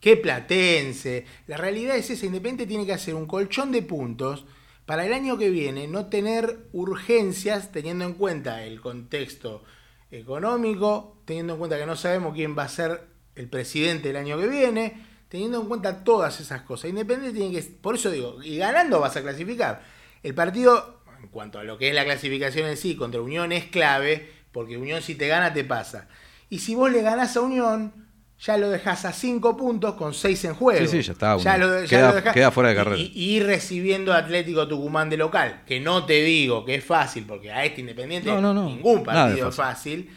que 0.00 0.16
Platense. 0.16 1.26
La 1.46 1.58
realidad 1.58 1.96
es 1.96 2.08
esa, 2.10 2.24
Independiente 2.26 2.66
tiene 2.66 2.86
que 2.86 2.94
hacer 2.94 3.14
un 3.14 3.26
colchón 3.26 3.70
de 3.70 3.82
puntos 3.82 4.46
para 4.86 5.04
el 5.06 5.12
año 5.12 5.36
que 5.36 5.50
viene 5.50 5.86
no 5.86 6.06
tener 6.06 6.58
urgencias 6.72 7.70
teniendo 7.70 8.04
en 8.06 8.14
cuenta 8.14 8.64
el 8.64 8.80
contexto 8.80 9.62
económico, 10.10 11.22
teniendo 11.24 11.54
en 11.54 11.58
cuenta 11.58 11.78
que 11.78 11.86
no 11.86 11.96
sabemos 11.96 12.34
quién 12.34 12.56
va 12.56 12.64
a 12.64 12.68
ser 12.68 13.08
el 13.34 13.48
presidente 13.48 14.10
el 14.10 14.16
año 14.16 14.38
que 14.38 14.48
viene, 14.48 15.06
teniendo 15.28 15.60
en 15.60 15.68
cuenta 15.68 16.04
todas 16.04 16.40
esas 16.40 16.62
cosas. 16.62 16.90
Independiente 16.90 17.38
tiene 17.38 17.54
que, 17.54 17.62
por 17.62 17.94
eso 17.94 18.10
digo, 18.10 18.42
y 18.42 18.58
ganando 18.58 19.00
vas 19.00 19.16
a 19.16 19.22
clasificar. 19.22 19.82
El 20.22 20.34
partido, 20.34 21.02
en 21.22 21.28
cuanto 21.28 21.58
a 21.58 21.64
lo 21.64 21.78
que 21.78 21.88
es 21.88 21.94
la 21.94 22.04
clasificación 22.04 22.68
en 22.68 22.76
sí, 22.76 22.96
contra 22.96 23.20
Unión 23.20 23.52
es 23.52 23.66
clave, 23.66 24.30
porque 24.52 24.76
Unión 24.76 25.02
si 25.02 25.14
te 25.14 25.28
gana 25.28 25.52
te 25.52 25.64
pasa. 25.64 26.08
Y 26.48 26.58
si 26.58 26.74
vos 26.74 26.90
le 26.90 27.02
ganás 27.02 27.36
a 27.36 27.40
Unión, 27.40 27.99
ya 28.40 28.56
lo 28.56 28.70
dejás 28.70 29.04
a 29.04 29.12
5 29.12 29.56
puntos 29.56 29.94
con 29.94 30.14
6 30.14 30.44
en 30.46 30.54
juego. 30.54 30.80
Sí, 30.80 30.88
sí, 30.88 31.02
ya 31.02 31.12
está, 31.12 31.36
Ya 31.36 31.58
lo, 31.58 31.82
ya 31.82 31.86
Queda- 31.88 32.08
lo 32.10 32.14
dejás. 32.16 32.32
queda 32.34 32.50
fuera 32.50 32.70
de 32.70 32.74
carrera. 32.76 32.96
Y, 32.98 33.12
y 33.14 33.40
recibiendo 33.40 34.12
Atlético 34.14 34.66
Tucumán 34.66 35.10
de 35.10 35.16
local, 35.18 35.62
que 35.66 35.78
no 35.80 36.06
te 36.06 36.22
digo 36.22 36.64
que 36.64 36.76
es 36.76 36.84
fácil, 36.84 37.24
porque 37.26 37.52
a 37.52 37.64
este 37.64 37.80
Independiente 37.82 38.30
No, 38.30 38.40
no, 38.40 38.54
no. 38.54 38.64
ningún 38.66 39.02
partido 39.04 39.48
es 39.48 39.52
es 39.52 39.56
fácil. 39.56 40.10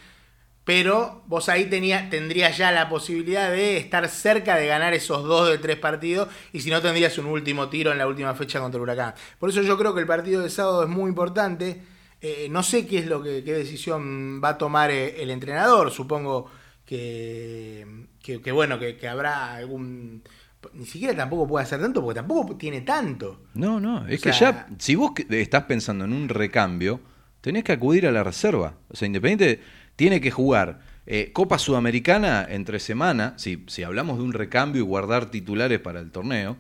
Pero 0.66 1.24
vos 1.28 1.50
ahí 1.50 1.66
tenía, 1.66 2.10
tendrías 2.10 2.58
ya 2.58 2.72
la 2.72 2.88
posibilidad 2.88 3.52
de 3.52 3.76
estar 3.76 4.08
cerca 4.08 4.56
de 4.56 4.68
ganar 4.68 4.94
esos 4.94 5.26
dos 5.26 5.50
de 5.50 5.58
tres 5.58 5.76
partidos 5.76 6.30
y 6.54 6.62
si 6.62 6.70
no 6.70 6.82
tendrías 6.82 7.18
un 7.18 7.26
último 7.26 7.68
tiro 7.68 7.92
en 7.92 7.98
la 7.98 8.08
última 8.08 8.34
fecha 8.34 8.62
contra 8.62 8.78
el 8.78 8.84
Huracán. 8.84 9.14
Por 9.40 9.50
eso 9.50 9.62
yo 9.62 9.78
creo 9.78 9.94
que 9.94 10.00
el 10.00 10.08
partido 10.08 10.42
de 10.42 10.50
sábado 10.50 10.84
es 10.84 10.90
muy 10.90 11.10
importante. 11.10 11.82
Eh, 12.22 12.48
no 12.50 12.64
sé 12.64 12.88
qué 12.88 13.00
es 13.00 13.08
lo 13.08 13.22
que 13.22 13.44
qué 13.44 13.52
decisión 13.52 14.40
va 14.42 14.50
a 14.50 14.58
tomar 14.58 14.90
eh, 14.90 15.22
el 15.22 15.32
entrenador. 15.32 15.92
Supongo 15.92 16.50
que, 16.86 17.86
que, 18.24 18.42
que 18.42 18.52
bueno, 18.52 18.80
que, 18.80 18.98
que 18.98 19.08
habrá 19.08 19.54
algún... 19.56 20.24
Ni 20.74 20.86
siquiera 20.86 21.14
tampoco 21.16 21.46
puede 21.48 21.66
hacer 21.66 21.82
tanto 21.82 22.02
porque 22.02 22.22
tampoco 22.22 22.56
tiene 22.56 22.82
tanto. 22.82 23.42
No, 23.54 23.80
no, 23.82 24.08
es 24.08 24.22
O 24.22 24.24
que 24.24 24.34
sea- 24.34 24.68
ya, 24.70 24.76
si 24.80 24.96
vos 24.96 25.12
estás 25.30 25.66
pensando 25.66 26.06
en 26.06 26.14
un 26.14 26.30
recambio, 26.30 27.02
tenés 27.42 27.66
que 27.66 27.74
acudir 27.74 28.08
a 28.08 28.12
la 28.12 28.24
reserva. 28.24 28.76
O 28.90 28.96
sea, 28.96 29.06
Independiente 29.06 29.60
tiene 29.98 30.22
que 30.22 30.32
jugar 30.32 30.80
eh, 31.06 31.32
Copa 31.34 31.60
Sudamericana 31.60 32.48
entre 32.50 32.80
semana, 32.80 33.34
si, 33.38 33.66
si 33.68 33.84
hablamos 33.84 34.18
de 34.20 34.24
un 34.24 34.32
recambio 34.32 34.82
y 34.82 34.86
guardar 34.86 35.30
titulares 35.30 35.80
para 35.82 36.00
el 36.00 36.12
torneo, 36.12 36.56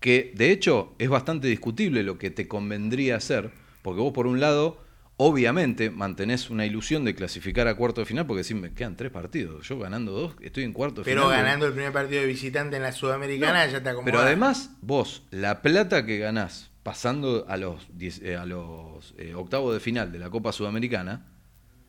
que 0.00 0.32
de 0.36 0.52
hecho 0.52 0.94
es 0.98 1.08
bastante 1.08 1.48
discutible 1.48 2.02
lo 2.02 2.18
que 2.18 2.30
te 2.30 2.46
convendría 2.46 3.16
hacer, 3.16 3.52
porque 3.80 4.02
vos 4.02 4.12
por 4.12 4.26
un 4.26 4.38
lado, 4.38 4.84
obviamente, 5.18 5.90
mantenés 5.90 6.50
una 6.50 6.66
ilusión 6.66 7.04
de 7.04 7.14
clasificar 7.14 7.68
a 7.68 7.74
cuarto 7.74 8.00
de 8.02 8.06
final, 8.06 8.26
porque 8.26 8.42
decís, 8.42 8.56
me 8.56 8.72
quedan 8.74 8.96
tres 8.96 9.10
partidos, 9.10 9.66
yo 9.66 9.78
ganando 9.78 10.12
dos, 10.12 10.34
estoy 10.42 10.64
en 10.64 10.72
cuarto 10.72 11.00
de 11.00 11.04
Pero 11.06 11.22
final. 11.24 11.38
ganando 11.42 11.66
el 11.66 11.72
primer 11.72 11.92
partido 11.92 12.20
de 12.20 12.26
visitante 12.26 12.76
en 12.76 12.82
la 12.82 12.92
Sudamericana 12.92 13.66
ya 13.66 13.82
te 13.82 13.88
acomodás. 13.88 14.12
Pero 14.12 14.20
además, 14.24 14.70
vos, 14.82 15.22
la 15.30 15.62
plata 15.62 16.04
que 16.04 16.18
ganás 16.18 16.70
pasando 16.82 17.46
a 17.48 17.56
los, 17.56 17.88
eh, 18.00 18.36
a 18.36 18.44
los 18.46 19.14
eh, 19.18 19.34
octavos 19.34 19.72
de 19.74 19.80
final 19.80 20.12
de 20.12 20.18
la 20.18 20.30
Copa 20.30 20.52
Sudamericana, 20.52 21.26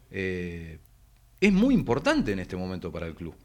eh, 0.10 0.80
es 1.40 1.54
muy 1.54 1.74
importante 1.74 2.32
en 2.32 2.40
este 2.40 2.56
momento 2.56 2.92
para 2.92 3.08
el 3.08 3.14
club. 3.14 3.36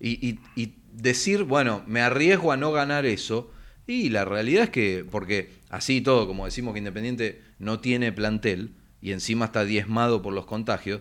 Y, 0.00 0.26
y- 0.26 0.38
y 0.56 0.74
decir, 0.92 1.42
bueno, 1.44 1.82
me 1.86 2.00
arriesgo 2.00 2.52
a 2.52 2.56
no 2.56 2.72
ganar 2.72 3.06
eso, 3.06 3.50
y 3.86 4.08
la 4.08 4.24
realidad 4.24 4.64
es 4.64 4.70
que, 4.70 5.04
porque 5.10 5.50
así 5.68 5.96
y 5.96 6.00
todo, 6.00 6.26
como 6.26 6.44
decimos 6.44 6.72
que 6.72 6.78
Independiente 6.78 7.42
no 7.58 7.80
tiene 7.80 8.12
plantel, 8.12 8.70
y 9.02 9.12
encima 9.12 9.46
está 9.46 9.64
diezmado 9.64 10.22
por 10.22 10.32
los 10.32 10.46
contagios, 10.46 11.00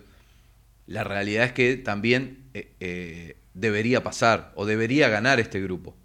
la 0.87 1.03
realidad 1.03 1.45
es 1.45 1.53
que 1.53 1.77
también 1.77 2.39
eh, 2.53 2.71
eh, 2.81 3.37
debería 3.53 4.03
pasar 4.03 4.51
o 4.55 4.65
debería 4.65 5.07
ganar 5.07 5.39
este 5.39 5.61
grupo. 5.61 5.95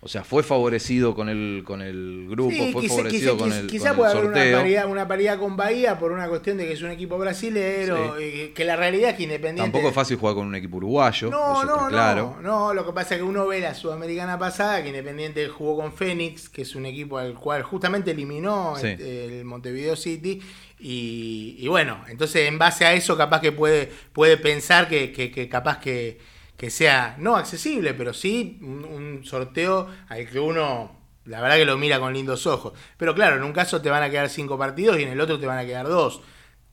O 0.00 0.08
sea, 0.08 0.22
fue 0.22 0.42
favorecido 0.42 1.14
con 1.14 1.30
el, 1.30 1.62
con 1.64 1.80
el 1.80 2.26
grupo, 2.28 2.50
Sí, 2.50 2.72
fue 2.74 2.82
quizá, 2.82 2.94
favorecido 2.94 3.32
quizá- 3.36 3.42
con 3.42 3.52
el, 3.54 3.66
quizá 3.68 3.88
con 3.88 3.96
puede 3.96 4.12
el 4.12 4.18
haber 4.18 4.30
una 4.30 4.58
paridad, 4.58 4.90
una 4.90 5.08
paridad 5.08 5.38
con 5.38 5.56
Bahía 5.56 5.98
por 5.98 6.12
una 6.12 6.28
cuestión 6.28 6.58
de 6.58 6.66
que 6.66 6.74
es 6.74 6.82
un 6.82 6.90
equipo 6.90 7.16
brasilero, 7.16 8.20
y 8.20 8.48
que 8.48 8.64
la 8.66 8.76
realidad 8.76 9.10
es 9.10 9.16
que 9.16 9.22
Independiente... 9.22 9.62
Tampoco 9.62 9.88
es 9.88 9.94
fácil 9.94 10.18
jugar 10.18 10.34
con 10.34 10.46
un 10.46 10.54
equipo 10.56 10.76
uruguayo, 10.76 11.30
No, 11.30 11.54
eso 11.62 11.64
no, 11.64 11.74
está 11.76 11.88
claro. 11.88 12.36
no, 12.42 12.68
no, 12.68 12.74
lo 12.74 12.84
que 12.84 12.92
pasa 12.92 13.14
es 13.14 13.20
que 13.20 13.24
uno 13.26 13.46
ve 13.46 13.60
la 13.60 13.72
Sudamericana 13.74 14.38
pasada, 14.38 14.82
que 14.82 14.88
Independiente 14.90 15.48
jugó 15.48 15.76
con 15.78 15.94
Fénix, 15.94 16.50
que 16.50 16.62
es 16.62 16.74
un 16.74 16.84
equipo 16.84 17.16
al 17.16 17.32
cual 17.32 17.62
justamente 17.62 18.10
eliminó 18.10 18.76
Sí. 18.78 18.88
el, 18.88 19.00
el 19.00 19.44
Montevideo 19.46 19.96
City, 19.96 20.38
y, 20.84 21.56
y 21.58 21.68
bueno, 21.68 22.04
entonces 22.08 22.46
en 22.48 22.58
base 22.58 22.84
a 22.84 22.92
eso 22.94 23.16
capaz 23.16 23.40
que 23.40 23.52
puede, 23.52 23.86
puede 24.12 24.36
pensar 24.36 24.88
que, 24.88 25.12
que- 25.12 25.30
que 25.30 25.48
capaz 25.48 25.78
que, 25.78 26.18
que 26.56 26.70
sea, 26.70 27.16
no 27.18 27.36
accesible, 27.36 27.94
pero 27.94 28.12
sí 28.14 28.58
un, 28.62 28.84
un 28.84 29.24
sorteo 29.24 29.88
al 30.08 30.28
que 30.28 30.38
uno, 30.40 30.96
la 31.24 31.40
verdad 31.40 31.56
que 31.56 31.64
lo 31.64 31.78
mira 31.78 31.98
con 32.00 32.12
lindos 32.12 32.46
ojos. 32.46 32.74
Pero 32.96 33.14
claro, 33.14 33.36
en 33.36 33.42
un 33.44 33.52
caso 33.52 33.80
te 33.82 33.90
van 33.90 34.02
a 34.02 34.10
quedar 34.10 34.28
cinco 34.28 34.58
partidos 34.58 34.98
y 34.98 35.02
en 35.04 35.08
el 35.10 35.20
otro 35.20 35.38
te 35.40 35.46
van 35.46 35.58
a 35.58 35.64
quedar 35.66 35.88
dos. 35.88 36.20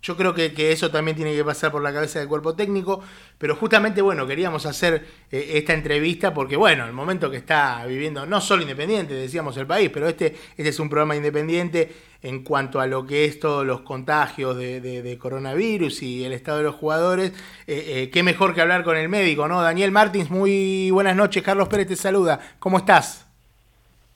Yo 0.02 0.18
creo 0.18 0.34
que, 0.34 0.52
que 0.54 0.72
eso 0.72 0.90
también 0.90 1.16
tiene 1.16 1.36
que 1.36 1.44
pasar 1.46 1.72
por 1.72 1.82
la 1.84 1.94
cabeza 1.94 2.18
del 2.20 2.28
cuerpo 2.28 2.56
técnico, 2.56 3.02
pero 3.38 3.56
justamente, 3.56 4.02
bueno, 4.02 4.26
queríamos 4.26 4.66
hacer 4.66 5.06
eh, 5.32 5.52
esta 5.54 5.74
entrevista 5.74 6.34
porque, 6.34 6.56
bueno, 6.58 6.86
el 6.86 6.94
momento 6.94 7.30
que 7.30 7.38
está 7.38 7.86
viviendo, 7.86 8.26
no 8.26 8.42
solo 8.42 8.64
Independiente, 8.64 9.14
decíamos 9.14 9.58
el 9.58 9.68
país, 9.68 9.92
pero 9.94 10.08
este, 10.08 10.36
este 10.58 10.70
es 10.70 10.80
un 10.80 10.90
programa 10.90 11.16
independiente 11.16 11.92
en 12.24 12.44
cuanto 12.44 12.80
a 12.80 12.88
lo 12.88 13.06
que 13.06 13.26
es 13.26 13.40
todos 13.40 13.66
los 13.66 13.82
contagios 13.82 14.58
de, 14.58 14.82
de- 14.82 15.02
de 15.04 15.18
coronavirus 15.18 16.02
y 16.04 16.24
el 16.26 16.34
estado 16.34 16.58
de 16.60 16.64
los 16.66 16.76
jugadores. 16.76 17.32
Eh, 17.68 18.04
eh, 18.04 18.10
qué 18.12 18.24
mejor 18.24 18.54
que 18.56 18.62
hablar 18.62 18.84
con 18.84 18.98
el 18.98 19.10
médico, 19.10 19.48
¿no? 19.48 19.62
Daniel 19.62 19.92
Martins, 19.92 20.30
muy 20.32 20.90
buenas 20.92 21.16
noches, 21.16 21.44
Carlos 21.44 21.68
Pérez 21.68 21.88
te 21.88 21.96
saluda. 21.96 22.40
¿Cómo 22.60 22.78
estás? 22.80 23.28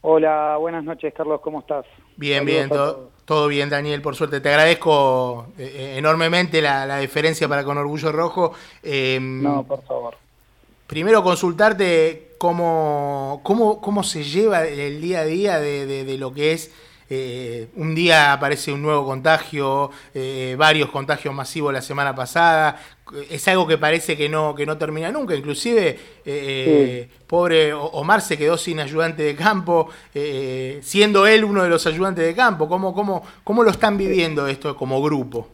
Hola, 0.02 0.56
buenas 0.58 0.84
noches, 0.84 1.14
Carlos, 1.14 1.42
¿cómo 1.42 1.60
estás? 1.60 1.86
Bien, 2.18 2.46
Saludos 2.46 2.46
bien, 2.46 2.70
todo. 2.70 3.15
Todo 3.26 3.48
bien, 3.48 3.70
Daniel, 3.70 4.02
por 4.02 4.16
suerte. 4.16 4.40
Te 4.40 4.50
agradezco 4.50 5.48
eh, 5.58 5.72
eh, 5.76 5.98
enormemente 5.98 6.62
la, 6.62 6.86
la 6.86 6.98
deferencia 6.98 7.48
para 7.48 7.64
con 7.64 7.78
Orgullo 7.78 8.12
Rojo. 8.12 8.54
Eh, 8.84 9.18
No, 9.22 9.64
por 9.64 9.84
favor. 9.84 10.16
Primero 10.88 11.24
consultarte 11.24 12.34
cómo, 12.38 13.42
cómo, 13.44 13.82
cómo 13.82 14.04
se 14.04 14.24
lleva 14.24 14.66
el 14.66 15.02
día 15.02 15.22
a 15.22 15.26
día 15.26 15.60
de, 15.60 15.86
de- 15.88 16.04
de 16.06 16.18
lo 16.20 16.34
que 16.34 16.52
es, 16.54 16.72
eh, 17.10 17.68
un 17.76 17.96
día 17.96 18.34
aparece 18.34 18.72
un 18.72 18.82
nuevo 18.82 19.06
contagio, 19.06 19.92
eh, 20.14 20.56
varios 20.58 20.90
contagios 20.90 21.34
masivos 21.34 21.74
la 21.74 21.82
semana 21.82 22.16
pasada, 22.16 22.78
es 23.30 23.48
algo 23.48 23.68
que 23.68 23.78
parece 23.78 24.18
que 24.18 24.28
no, 24.30 24.56
que 24.56 24.66
no 24.66 24.78
termina 24.78 25.12
nunca, 25.12 25.36
inclusive 25.36 25.98
eh, 26.26 27.08
pobre 27.28 27.74
O- 27.74 27.86
Omar 27.88 28.22
se 28.22 28.38
quedó 28.38 28.58
sin 28.58 28.80
ayudante 28.80 29.24
de 29.24 29.36
campo, 29.36 29.90
eh, 30.14 30.80
siendo 30.82 31.28
él 31.28 31.44
uno 31.46 31.64
de 31.64 31.70
los 31.70 31.86
ayudantes 31.86 32.26
de 32.26 32.36
campo, 32.36 32.68
¿cómo, 32.68 32.94
cómo, 32.94 33.24
cómo 33.44 33.64
lo 33.64 33.70
están 33.72 33.98
viviendo 33.98 34.48
esto 34.48 34.76
como 34.76 35.02
grupo? 35.02 35.48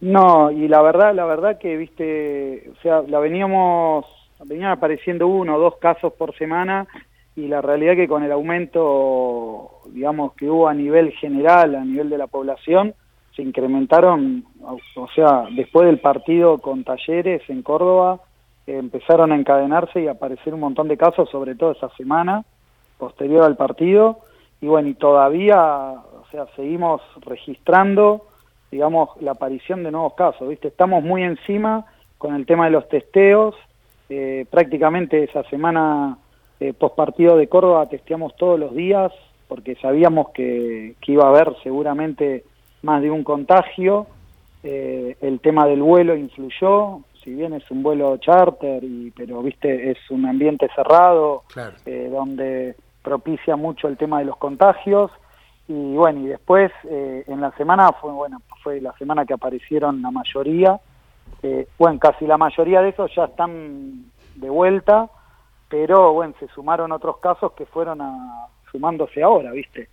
No, 0.00 0.50
y 0.50 0.66
la 0.68 0.80
verdad, 0.80 1.14
la 1.14 1.26
verdad 1.26 1.58
que, 1.58 1.76
viste, 1.76 2.70
o 2.72 2.76
sea, 2.80 3.02
la 3.02 3.18
veníamos, 3.18 4.06
venían 4.46 4.70
apareciendo 4.70 5.26
uno 5.28 5.56
o 5.56 5.58
dos 5.60 5.76
casos 5.76 6.14
por 6.14 6.34
semana 6.38 6.88
y 7.36 7.48
la 7.48 7.62
realidad 7.62 7.94
que 7.94 8.08
con 8.08 8.22
el 8.22 8.32
aumento, 8.32 9.80
digamos, 9.86 10.34
que 10.34 10.50
hubo 10.50 10.68
a 10.68 10.74
nivel 10.74 11.12
general, 11.12 11.74
a 11.74 11.84
nivel 11.84 12.10
de 12.10 12.18
la 12.18 12.26
población, 12.26 12.94
se 13.34 13.42
incrementaron, 13.42 14.44
o, 14.62 15.08
sea, 15.14 15.46
después 15.54 15.86
del 15.86 16.00
partido 16.00 16.58
con 16.58 16.84
Talleres 16.84 17.42
en 17.48 17.62
Córdoba, 17.62 18.20
empezaron 18.66 19.32
a 19.32 19.36
encadenarse 19.36 20.00
y 20.00 20.08
aparecer 20.08 20.54
un 20.54 20.60
montón 20.60 20.88
de 20.88 20.96
casos, 20.96 21.28
sobre 21.30 21.54
todo 21.54 21.72
esa 21.72 21.88
semana 21.96 22.44
posterior 22.98 23.44
al 23.44 23.56
partido, 23.56 24.20
y 24.60 24.66
bueno, 24.66 24.88
y 24.88 24.94
todavía, 24.94 25.56
o 25.56 26.24
sea, 26.30 26.46
seguimos 26.54 27.00
registrando, 27.22 28.26
digamos, 28.70 29.10
la 29.20 29.32
aparición 29.32 29.82
de 29.82 29.90
nuevos 29.90 30.14
casos, 30.14 30.48
¿viste? 30.48 30.68
Estamos 30.68 31.02
muy 31.02 31.22
encima 31.22 31.86
con 32.18 32.34
el 32.34 32.44
tema 32.44 32.66
de 32.66 32.72
los 32.72 32.88
testeos, 32.88 33.54
eh, 34.10 34.44
prácticamente 34.50 35.24
esa 35.24 35.42
semana 35.44 36.18
eh, 36.60 36.72
post 36.72 36.94
partido 36.94 37.36
de 37.36 37.48
Córdoba 37.48 37.86
testeamos 37.88 38.36
todos 38.36 38.58
los 38.60 38.74
días, 38.74 39.12
porque 39.48 39.74
sabíamos 39.76 40.30
que, 40.30 40.94
que 41.00 41.12
iba 41.12 41.24
a 41.24 41.28
haber 41.30 41.56
seguramente 41.62 42.44
más 42.82 43.02
de 43.02 43.10
un 43.10 43.24
contagio, 43.24 44.06
eh, 44.62 45.16
el 45.20 45.40
tema 45.40 45.66
del 45.66 45.82
vuelo 45.82 46.14
influyó, 46.14 47.00
si 47.24 47.34
bien 47.34 47.52
es 47.54 47.70
un 47.70 47.82
vuelo 47.82 48.16
charter, 48.18 48.82
y, 48.84 49.10
pero 49.10 49.42
viste, 49.42 49.90
es 49.90 49.98
un 50.10 50.26
ambiente 50.26 50.68
cerrado, 50.74 51.42
Claro. 51.52 51.76
eh, 51.86 52.08
donde 52.10 52.76
propicia 53.02 53.56
mucho 53.56 53.88
el 53.88 53.96
tema 53.96 54.18
de 54.20 54.26
los 54.26 54.36
contagios. 54.36 55.10
Y 55.68 55.94
bueno, 55.94 56.20
y 56.20 56.26
después 56.26 56.72
eh, 56.88 57.24
en 57.28 57.40
la 57.40 57.52
semana 57.52 57.92
fue, 57.92 58.12
bueno, 58.12 58.40
fue 58.62 58.80
la 58.80 58.92
semana 58.98 59.24
que 59.24 59.34
aparecieron 59.34 60.02
la 60.02 60.10
mayoría. 60.10 60.80
Eh, 61.42 61.68
bueno, 61.78 61.98
casi 61.98 62.26
la 62.26 62.36
mayoría 62.36 62.82
de 62.82 62.88
esos 62.90 63.14
ya 63.14 63.24
están 63.24 64.04
de 64.36 64.50
vuelta, 64.50 65.08
pero 65.70 66.12
bueno, 66.12 66.34
se 66.38 66.48
sumaron 66.48 66.92
otros 66.92 67.18
casos 67.18 67.52
que 67.52 67.64
fueron 67.64 68.02
a, 68.02 68.48
sumándose 68.70 69.22
ahora, 69.22 69.52
¿viste? 69.52 69.88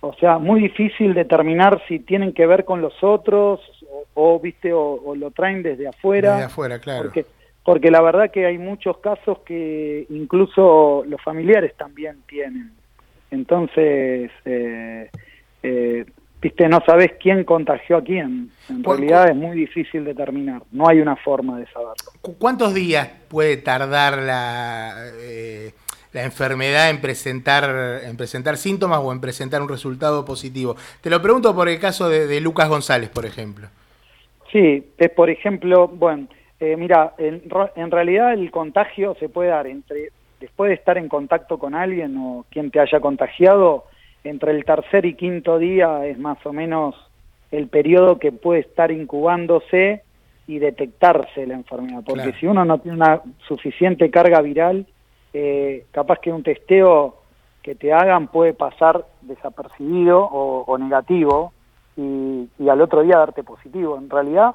O 0.00 0.14
sea, 0.14 0.38
muy 0.38 0.60
difícil 0.60 1.12
determinar 1.14 1.82
si 1.88 1.98
tienen 1.98 2.32
que 2.32 2.46
ver 2.46 2.64
con 2.64 2.80
los 2.80 2.94
otros 3.02 3.60
o, 3.90 4.04
o, 4.14 4.40
viste, 4.40 4.72
o, 4.72 5.00
o 5.04 5.14
lo 5.16 5.32
traen 5.32 5.62
desde 5.62 5.88
afuera. 5.88 6.34
Desde 6.34 6.44
afuera, 6.44 6.78
claro. 6.78 7.04
Porque, 7.04 7.26
porque 7.64 7.90
la 7.90 8.00
verdad 8.00 8.30
que 8.30 8.46
hay 8.46 8.56
muchos 8.56 8.98
casos 8.98 9.40
que 9.40 10.06
incluso 10.10 11.02
los 11.06 11.20
familiares 11.22 11.74
también 11.76 12.22
tienen. 12.28 12.72
Entonces, 13.32 14.30
eh, 14.44 15.10
eh, 15.62 16.06
viste, 16.46 16.68
no 16.68 16.80
sabes 16.86 17.12
quién 17.20 17.44
contagió 17.44 17.96
a 17.98 18.02
quién. 18.02 18.50
En 18.68 18.82
¿Cu- 18.82 18.92
realidad 18.92 19.28
es 19.30 19.36
muy 19.36 19.56
difícil 19.56 20.04
determinar. 20.04 20.62
No 20.72 20.88
hay 20.88 21.00
una 21.00 21.16
forma 21.16 21.58
de 21.58 21.66
saberlo. 21.66 21.94
¿Cu- 22.20 22.36
¿Cuántos 22.38 22.72
días 22.74 23.08
puede 23.28 23.56
tardar 23.56 24.18
la, 24.18 24.94
eh, 25.20 25.72
la 26.12 26.24
enfermedad 26.24 26.90
en 26.90 27.00
presentar, 27.00 28.00
en 28.04 28.16
presentar 28.16 28.56
síntomas 28.56 29.00
o 29.02 29.12
en 29.12 29.20
presentar 29.20 29.60
un 29.60 29.68
resultado 29.68 30.24
positivo? 30.24 30.76
Te 31.00 31.10
lo 31.10 31.20
pregunto 31.20 31.54
por 31.54 31.68
el 31.68 31.78
caso 31.80 32.08
de, 32.08 32.26
de 32.26 32.40
Lucas 32.40 32.68
González, 32.68 33.08
por 33.10 33.26
ejemplo. 33.26 33.68
Sí, 34.52 34.84
es 34.98 35.10
por 35.10 35.28
ejemplo, 35.28 35.88
bueno, 35.88 36.28
eh, 36.60 36.76
mira, 36.76 37.14
en, 37.18 37.42
en 37.74 37.90
realidad 37.90 38.32
el 38.32 38.50
contagio 38.50 39.16
se 39.18 39.28
puede 39.28 39.50
dar 39.50 39.66
entre, 39.66 40.10
después 40.40 40.68
de 40.68 40.74
estar 40.76 40.96
en 40.96 41.08
contacto 41.08 41.58
con 41.58 41.74
alguien 41.74 42.16
o 42.16 42.46
quien 42.50 42.70
te 42.70 42.78
haya 42.80 43.00
contagiado, 43.00 43.84
entre 44.28 44.52
el 44.52 44.64
tercer 44.64 45.06
y 45.06 45.14
quinto 45.14 45.58
día 45.58 46.04
es 46.06 46.18
más 46.18 46.44
o 46.46 46.52
menos 46.52 46.94
el 47.50 47.68
periodo 47.68 48.18
que 48.18 48.32
puede 48.32 48.60
estar 48.60 48.90
incubándose 48.90 50.02
y 50.46 50.58
detectarse 50.58 51.46
la 51.46 51.54
enfermedad, 51.54 52.02
porque 52.04 52.22
Claro. 52.22 52.38
si 52.38 52.46
uno 52.46 52.64
no 52.64 52.78
tiene 52.78 52.96
una 52.98 53.20
suficiente 53.48 54.10
carga 54.10 54.40
viral, 54.40 54.86
eh, 55.32 55.86
capaz 55.90 56.18
que 56.20 56.32
un 56.32 56.42
testeo 56.42 57.16
que 57.62 57.74
te 57.74 57.92
hagan 57.92 58.28
puede 58.28 58.52
pasar 58.54 59.04
desapercibido 59.22 60.20
o, 60.20 60.64
o 60.66 60.78
negativo 60.78 61.52
y, 61.96 62.48
y 62.58 62.68
al 62.68 62.80
otro 62.80 63.02
día 63.02 63.18
darte 63.18 63.42
positivo. 63.42 63.96
En 63.98 64.08
realidad, 64.08 64.54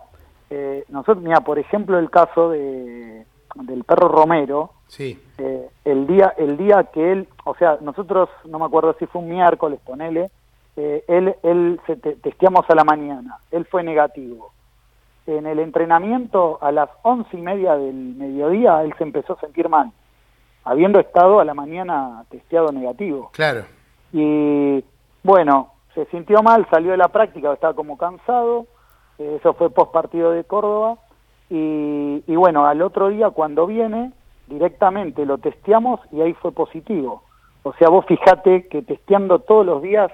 eh, 0.49 0.85
nosotros, 0.89 1.21
mira, 1.23 1.41
por 1.41 1.59
ejemplo, 1.59 1.99
el 1.99 2.09
caso 2.09 2.51
de, 2.51 3.25
del 3.55 3.83
perro 3.83 4.07
Romero, 4.07 4.71
Sí, 4.87 5.17
eh, 5.37 5.69
el 5.85 6.05
día 6.05 6.33
el 6.37 6.57
día 6.57 6.83
que 6.93 7.11
él, 7.13 7.27
o 7.45 7.55
sea, 7.55 7.77
nosotros, 7.81 8.29
no 8.45 8.59
me 8.59 8.65
acuerdo 8.65 8.93
si 8.99 9.05
fue 9.05 9.21
un 9.21 9.29
miércoles, 9.29 9.79
ponele, 9.85 10.29
eh, 10.75 11.03
él, 11.07 11.35
él 11.43 11.79
se 11.87 11.95
te- 11.95 12.15
testeamos 12.17 12.69
a 12.69 12.75
la 12.75 12.83
mañana, 12.83 13.37
él 13.51 13.65
fue 13.65 13.83
negativo. 13.83 14.51
En 15.27 15.45
el 15.45 15.59
entrenamiento, 15.59 16.57
a 16.61 16.71
las 16.71 16.89
once 17.03 17.37
y 17.37 17.41
media 17.41 17.75
del 17.77 17.93
mediodía, 17.95 18.81
él 18.83 18.93
se 18.97 19.03
empezó 19.03 19.33
a 19.33 19.39
sentir 19.39 19.69
mal, 19.69 19.91
habiendo 20.65 20.99
estado 20.99 21.39
a 21.39 21.45
la 21.45 21.53
mañana 21.53 22.23
testeado 22.29 22.71
negativo. 22.71 23.29
claro. 23.33 23.63
Y 24.13 24.83
bueno, 25.23 25.71
se 25.95 26.05
sintió 26.07 26.41
mal, 26.43 26.67
salió 26.69 26.91
de 26.91 26.97
la 26.97 27.07
práctica, 27.07 27.53
estaba 27.53 27.73
como 27.73 27.97
cansado, 27.97 28.65
eh, 29.19 29.37
eso 29.39 29.53
fue 29.53 29.69
post 29.69 29.91
partido 29.93 30.31
de 30.31 30.43
Córdoba, 30.43 30.97
y, 31.51 32.23
y 32.25 32.35
bueno, 32.35 32.65
al 32.65 32.81
otro 32.81 33.09
día 33.09 33.29
cuando 33.29 33.67
viene, 33.67 34.11
directamente 34.47 35.25
lo 35.25 35.37
testeamos 35.37 35.99
y 36.11 36.21
ahí 36.21 36.33
fue 36.33 36.51
positivo. 36.51 37.23
O 37.63 37.73
sea, 37.73 37.89
vos 37.89 38.05
fijate 38.07 38.67
que 38.67 38.81
testeando 38.81 39.39
todos 39.39 39.65
los 39.65 39.81
días, 39.83 40.11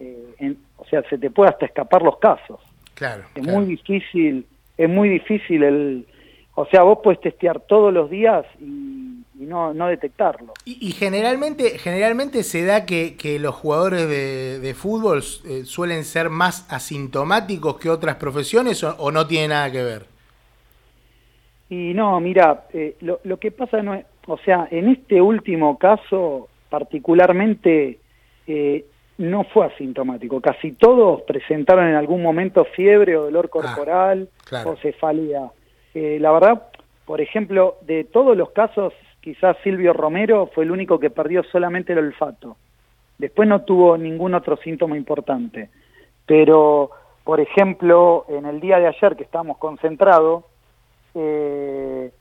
eh, 0.00 0.34
en- 0.38 0.58
o 0.76 0.84
sea, 0.86 1.02
se 1.08 1.16
te 1.16 1.30
puede 1.30 1.50
hasta 1.50 1.66
escapar 1.66 2.02
los 2.02 2.18
casos. 2.18 2.60
Claro, 2.94 3.22
Es 3.34 3.42
claro. 3.42 3.58
muy 3.60 3.66
difícil, 3.68 4.44
es 4.76 4.88
muy 4.88 5.08
difícil 5.08 5.62
el... 5.62 6.06
O 6.54 6.66
sea, 6.66 6.82
vos 6.82 6.98
puedes 7.02 7.18
testear 7.22 7.60
todos 7.60 7.94
los 7.94 8.10
días 8.10 8.44
y, 8.60 9.22
y 9.38 9.46
no, 9.46 9.72
no 9.72 9.86
detectarlo. 9.86 10.52
Y, 10.66 10.76
y 10.86 10.92
generalmente, 10.92 11.78
generalmente 11.78 12.42
se 12.42 12.64
da 12.66 12.84
que, 12.84 13.16
que 13.16 13.38
los 13.38 13.54
jugadores 13.54 14.06
de, 14.06 14.58
de 14.60 14.74
fútbol 14.74 15.22
eh, 15.46 15.62
suelen 15.64 16.04
ser 16.04 16.28
más 16.28 16.66
asintomáticos 16.70 17.78
que 17.78 17.88
otras 17.88 18.16
profesiones 18.16 18.84
o, 18.84 18.94
o 18.98 19.10
no 19.10 19.26
tiene 19.26 19.48
nada 19.48 19.72
que 19.72 19.82
ver. 19.82 20.11
Y 21.72 21.94
no, 21.94 22.20
mira, 22.20 22.66
eh, 22.74 22.96
lo, 23.00 23.20
lo 23.24 23.38
que 23.38 23.50
pasa 23.50 23.80
no 23.82 23.94
es, 23.94 24.04
o 24.26 24.36
sea, 24.36 24.68
en 24.70 24.90
este 24.90 25.22
último 25.22 25.78
caso 25.78 26.50
particularmente 26.68 27.98
eh, 28.46 28.84
no 29.16 29.44
fue 29.44 29.64
asintomático. 29.64 30.38
Casi 30.42 30.72
todos 30.72 31.22
presentaron 31.22 31.88
en 31.88 31.94
algún 31.94 32.22
momento 32.22 32.66
fiebre 32.66 33.16
o 33.16 33.22
dolor 33.22 33.48
corporal 33.48 34.28
claro. 34.44 34.72
o 34.72 34.76
cefalea. 34.76 35.50
Eh, 35.94 36.18
la 36.20 36.32
verdad, 36.32 36.62
por 37.06 37.22
ejemplo, 37.22 37.78
de 37.86 38.04
todos 38.04 38.36
los 38.36 38.50
casos, 38.50 38.92
quizás 39.22 39.56
Silvio 39.64 39.94
Romero 39.94 40.50
fue 40.54 40.64
el 40.64 40.72
único 40.72 40.98
que 40.98 41.08
perdió 41.08 41.42
solamente 41.42 41.94
el 41.94 42.00
olfato. 42.00 42.58
Después 43.16 43.48
no 43.48 43.62
tuvo 43.62 43.96
ningún 43.96 44.34
otro 44.34 44.58
síntoma 44.58 44.98
importante. 44.98 45.70
Pero, 46.26 46.90
por 47.24 47.40
ejemplo, 47.40 48.26
en 48.28 48.44
el 48.44 48.60
día 48.60 48.78
de 48.78 48.88
ayer 48.88 49.16
que 49.16 49.22
estábamos 49.22 49.56
concentrados, 49.56 50.44
eh, 51.14 52.12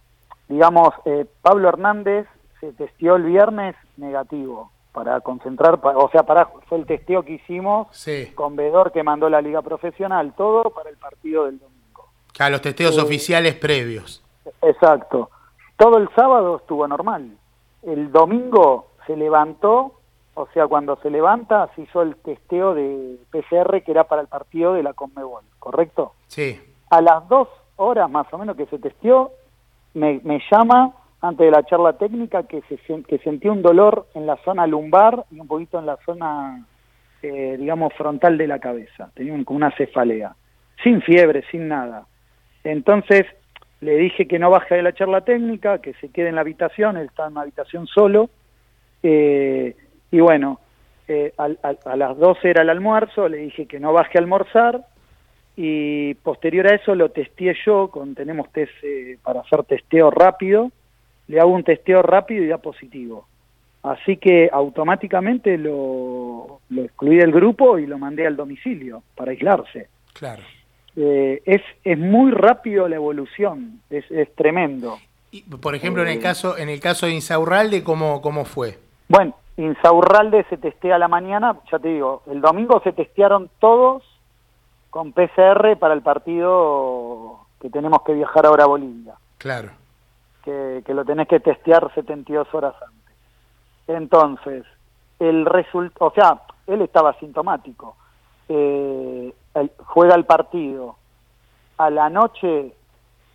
digamos, 0.47 0.89
eh, 1.05 1.25
Pablo 1.41 1.69
Hernández 1.69 2.27
se 2.59 2.71
testió 2.73 3.15
el 3.15 3.23
viernes 3.23 3.75
negativo 3.97 4.71
para 4.91 5.21
concentrar, 5.21 5.79
o 5.83 6.09
sea, 6.11 6.23
para, 6.23 6.47
fue 6.67 6.77
el 6.79 6.85
testeo 6.85 7.23
que 7.23 7.33
hicimos 7.33 7.87
Sí. 7.91 8.31
con 8.35 8.55
Vedor 8.57 8.91
que 8.91 9.03
mandó 9.03 9.29
la 9.29 9.41
Liga 9.41 9.61
Profesional, 9.61 10.33
todo 10.35 10.69
para 10.71 10.89
el 10.89 10.97
partido 10.97 11.45
del 11.45 11.59
domingo. 11.59 12.07
A 12.39 12.49
los 12.49 12.61
testeos 12.61 12.97
Eh, 12.97 13.01
oficiales 13.01 13.55
previos. 13.55 14.23
Exacto. 14.61 15.29
Todo 15.77 15.97
el 15.97 16.09
sábado 16.15 16.57
estuvo 16.57 16.87
normal. 16.87 17.37
El 17.83 18.11
domingo 18.11 18.87
se 19.07 19.15
levantó, 19.15 19.93
o 20.33 20.47
sea, 20.53 20.67
cuando 20.67 20.97
se 20.97 21.09
levanta 21.09 21.69
se 21.75 21.83
hizo 21.83 22.01
el 22.01 22.15
testeo 22.17 22.73
de 22.75 23.17
PCR 23.31 23.81
que 23.83 23.91
era 23.91 24.03
para 24.03 24.21
el 24.21 24.27
partido 24.27 24.73
de 24.73 24.83
la 24.83 24.93
Conmebol, 24.93 25.43
¿correcto? 25.59 26.13
Sí. 26.27 26.59
A 26.89 27.01
las 27.01 27.27
dos 27.29 27.47
horas 27.81 28.09
más 28.09 28.27
o 28.33 28.37
menos 28.37 28.55
que 28.55 28.65
se 28.67 28.79
testeó, 28.79 29.31
me, 29.93 30.21
me 30.23 30.39
llama 30.51 30.93
antes 31.21 31.45
de 31.45 31.51
la 31.51 31.63
charla 31.63 31.93
técnica 31.93 32.43
que, 32.43 32.61
se, 32.63 32.77
que 33.03 33.17
sentía 33.19 33.51
un 33.51 33.61
dolor 33.61 34.07
en 34.15 34.25
la 34.25 34.37
zona 34.37 34.65
lumbar 34.67 35.25
y 35.31 35.39
un 35.39 35.47
poquito 35.47 35.77
en 35.79 35.85
la 35.85 35.97
zona, 36.05 36.65
eh, 37.21 37.57
digamos, 37.59 37.93
frontal 37.93 38.37
de 38.37 38.47
la 38.47 38.59
cabeza. 38.59 39.11
Tenía 39.13 39.33
un- 39.33 39.43
como 39.43 39.57
una 39.57 39.71
cefalea. 39.75 40.33
Sin 40.83 41.01
fiebre, 41.01 41.43
sin 41.51 41.67
nada. 41.67 42.05
Entonces 42.63 43.25
le 43.81 43.97
dije 43.97 44.27
que 44.27 44.39
no 44.39 44.49
baje 44.49 44.75
de 44.75 44.81
la 44.83 44.93
charla 44.93 45.21
técnica, 45.21 45.79
que 45.79 45.93
se 45.95 46.09
quede 46.09 46.29
en 46.29 46.35
la 46.35 46.41
habitación, 46.41 46.97
él 46.97 47.07
está 47.07 47.25
en 47.25 47.33
una 47.33 47.41
habitación 47.41 47.85
solo. 47.87 48.29
Eh, 49.03 49.75
y 50.11 50.19
bueno, 50.19 50.59
eh, 51.07 51.33
al- 51.37 51.59
al- 51.63 51.79
a 51.85 51.95
las 51.95 52.17
12 52.17 52.49
era 52.49 52.61
el 52.63 52.69
almuerzo, 52.69 53.27
le 53.27 53.37
dije 53.37 53.65
que 53.67 53.79
no 53.79 53.93
baje 53.93 54.17
a 54.17 54.21
almorzar 54.21 54.81
y 55.55 56.13
posterior 56.15 56.67
a 56.67 56.75
eso 56.75 56.95
lo 56.95 57.09
testeé 57.09 57.55
yo, 57.65 57.89
con, 57.89 58.15
tenemos 58.15 58.51
test 58.51 58.71
eh, 58.83 59.17
para 59.21 59.41
hacer 59.41 59.63
testeo 59.63 60.09
rápido, 60.09 60.71
le 61.27 61.39
hago 61.39 61.51
un 61.51 61.63
testeo 61.63 62.01
rápido 62.01 62.43
y 62.43 62.47
da 62.47 62.57
positivo. 62.57 63.27
Así 63.83 64.17
que 64.17 64.49
automáticamente 64.51 65.57
lo, 65.57 66.59
lo 66.69 66.83
excluí 66.83 67.17
del 67.17 67.31
grupo 67.31 67.79
y 67.79 67.87
lo 67.87 67.97
mandé 67.97 68.27
al 68.27 68.35
domicilio 68.35 69.01
para 69.15 69.31
aislarse. 69.31 69.87
Claro. 70.13 70.43
Eh, 70.95 71.41
es, 71.45 71.61
es 71.83 71.97
muy 71.97 72.31
rápido 72.31 72.87
la 72.87 72.97
evolución, 72.97 73.81
es, 73.89 74.09
es 74.11 74.33
tremendo. 74.35 74.99
Y, 75.31 75.41
por 75.43 75.73
ejemplo, 75.73 76.03
en 76.03 76.09
el 76.09 76.17
Eh. 76.17 76.21
caso, 76.21 76.57
en 76.57 76.69
el 76.69 76.79
caso 76.79 77.05
de 77.05 77.13
Insaurralde, 77.13 77.83
¿cómo, 77.83 78.21
cómo 78.21 78.45
fue? 78.45 78.77
Bueno, 79.07 79.33
Insaurralde 79.57 80.45
se 80.49 80.57
testea 80.57 80.95
a 80.95 80.99
la 80.99 81.07
mañana, 81.07 81.55
ya 81.71 81.79
te 81.79 81.87
digo, 81.89 82.23
el 82.29 82.41
domingo 82.41 82.81
se 82.83 82.91
testearon 82.91 83.49
todos 83.59 84.03
con 84.91 85.11
PCR 85.13 85.77
para 85.79 85.95
el 85.95 86.01
partido 86.03 87.39
que 87.59 87.69
tenemos 87.71 88.03
que 88.03 88.13
viajar 88.13 88.45
ahora 88.45 88.65
a 88.65 88.67
Bolivia, 88.67 89.13
Claro. 89.39 89.69
que, 90.43 90.83
que 90.85 90.93
lo 90.93 91.03
tenés 91.05 91.27
que 91.27 91.39
testear 91.39 91.91
72 91.95 92.47
horas 92.53 92.75
antes. 92.85 93.15
Entonces, 93.87 94.63
el 95.19 95.45
resultado, 95.45 96.07
o 96.07 96.11
sea, 96.13 96.41
él 96.67 96.81
estaba 96.81 97.13
sintomático. 97.19 97.95
Eh, 98.49 99.33
juega 99.85 100.15
el 100.15 100.25
partido. 100.25 100.95
A 101.77 101.89
la 101.89 102.09
noche, 102.09 102.73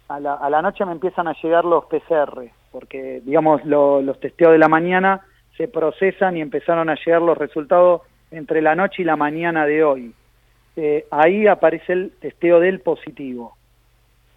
a 0.09 0.21
la, 0.21 0.35
a 0.35 0.49
la 0.51 0.63
noche 0.63 0.85
me 0.85 0.93
empiezan 0.93 1.27
a 1.29 1.35
llegar 1.43 1.65
los 1.65 1.85
PCR, 1.87 2.51
porque, 2.71 3.21
digamos, 3.25 3.65
lo- 3.65 4.01
los 4.03 4.21
testeos 4.21 4.53
de 4.53 4.59
la 4.59 4.69
mañana 4.69 5.23
se 5.57 5.69
procesan 5.69 6.37
y 6.37 6.43
empezaron 6.43 6.89
a 6.91 6.95
llegar 6.97 7.23
los 7.23 7.37
resultados 7.39 8.03
entre 8.31 8.61
la 8.63 8.75
noche 8.75 9.03
y 9.03 9.05
la 9.05 9.17
mañana 9.17 9.65
de 9.67 9.83
hoy. 9.85 10.15
Eh, 10.77 11.07
ahí 11.11 11.47
aparece 11.47 11.93
el 11.93 12.13
testeo 12.21 12.61
del 12.61 12.81
positivo. 12.81 13.57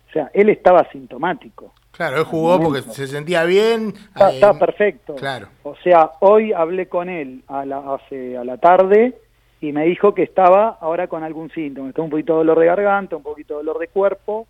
O 0.10 0.12
sea, 0.12 0.32
él 0.34 0.50
estaba 0.50 0.90
sintomático. 0.92 1.74
Claro, 1.92 2.18
él 2.18 2.24
jugó 2.24 2.60
porque 2.62 2.82
se 2.82 3.08
sentía 3.08 3.44
bien. 3.44 3.94
Está, 4.14 4.32
eh, 4.32 4.36
está 4.36 4.58
perfecto. 4.58 5.16
Claro. 5.16 5.50
O 5.64 5.76
sea, 5.84 6.12
hoy 6.22 6.54
hablé 6.54 6.88
con 6.88 7.10
él 7.10 7.44
a 7.48 7.66
la, 7.66 7.80
hace, 7.96 8.38
a 8.38 8.44
la 8.44 8.58
tarde 8.58 9.16
y 9.62 9.72
me 9.74 9.84
dijo 9.86 10.14
que 10.16 10.24
estaba 10.24 10.78
ahora 10.80 11.08
con 11.08 11.24
algún 11.24 11.52
síntoma. 11.52 11.90
Está 11.90 12.02
un 12.02 12.10
poquito 12.10 12.34
de 12.34 12.38
dolor 12.40 12.60
de 12.60 12.66
garganta, 12.68 13.18
un 13.18 13.24
poquito 13.24 13.56
de 13.56 13.64
dolor 13.66 13.80
de 13.80 13.88
cuerpo, 13.90 14.48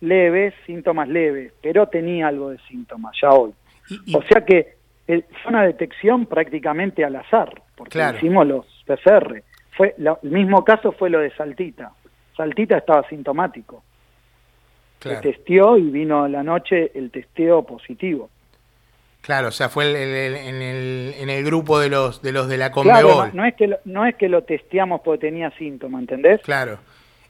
leves, 0.00 0.52
síntomas 0.66 1.08
leves, 1.08 1.52
pero 1.62 1.86
tenía 1.88 2.28
algo 2.28 2.50
de 2.50 2.58
síntomas 2.68 3.16
ya 3.20 3.30
hoy. 3.30 3.52
Y- 3.88 4.12
y- 4.12 4.16
O 4.16 4.22
sea 4.22 4.44
que 4.44 4.74
eh, 5.08 5.24
fue 5.42 5.50
una 5.50 5.64
detección 5.64 6.26
prácticamente 6.26 7.04
al 7.04 7.16
azar, 7.16 7.62
porque 7.76 7.92
Claro. 7.92 8.18
hicimos 8.18 8.46
los 8.46 8.66
PCR. 8.86 9.42
Fue 9.76 9.94
la- 9.98 10.18
el 10.22 10.30
mismo 10.30 10.64
caso 10.64 10.92
fue 10.92 11.10
lo 11.10 11.18
de 11.20 11.30
Saltita. 11.34 11.92
Saltita 12.36 12.78
estaba 12.78 13.06
sintomático. 13.08 13.82
claro, 14.98 15.22
Se 15.22 15.32
testeó 15.32 15.76
y 15.78 15.90
vino 15.90 16.24
a 16.24 16.28
la 16.28 16.42
noche 16.42 16.90
el 16.94 17.10
testeo 17.10 17.62
positivo. 17.64 18.28
claro, 19.22 19.48
o 19.48 19.50
sea, 19.50 19.68
fue 19.68 19.84
el- 19.90 19.96
el- 19.96 20.14
el- 20.14 20.36
en, 20.36 20.62
el, 20.62 21.14
en 21.18 21.30
el 21.30 21.44
grupo 21.44 21.78
de 21.78 21.88
los 21.90 22.20
de 22.22 22.32
los 22.32 22.48
de 22.48 22.56
la 22.58 22.70
Claro, 22.72 23.08
Conmebol. 23.08 23.30
no 23.34 23.44
es 23.44 23.54
que 23.54 23.66
lo, 23.68 23.76
no 23.84 24.06
es 24.06 24.14
que 24.16 24.28
lo 24.28 24.42
testeamos 24.44 25.00
porque 25.02 25.26
tenía 25.28 25.50
síntomas, 25.52 26.00
¿entendés? 26.02 26.40
Claro. 26.42 26.78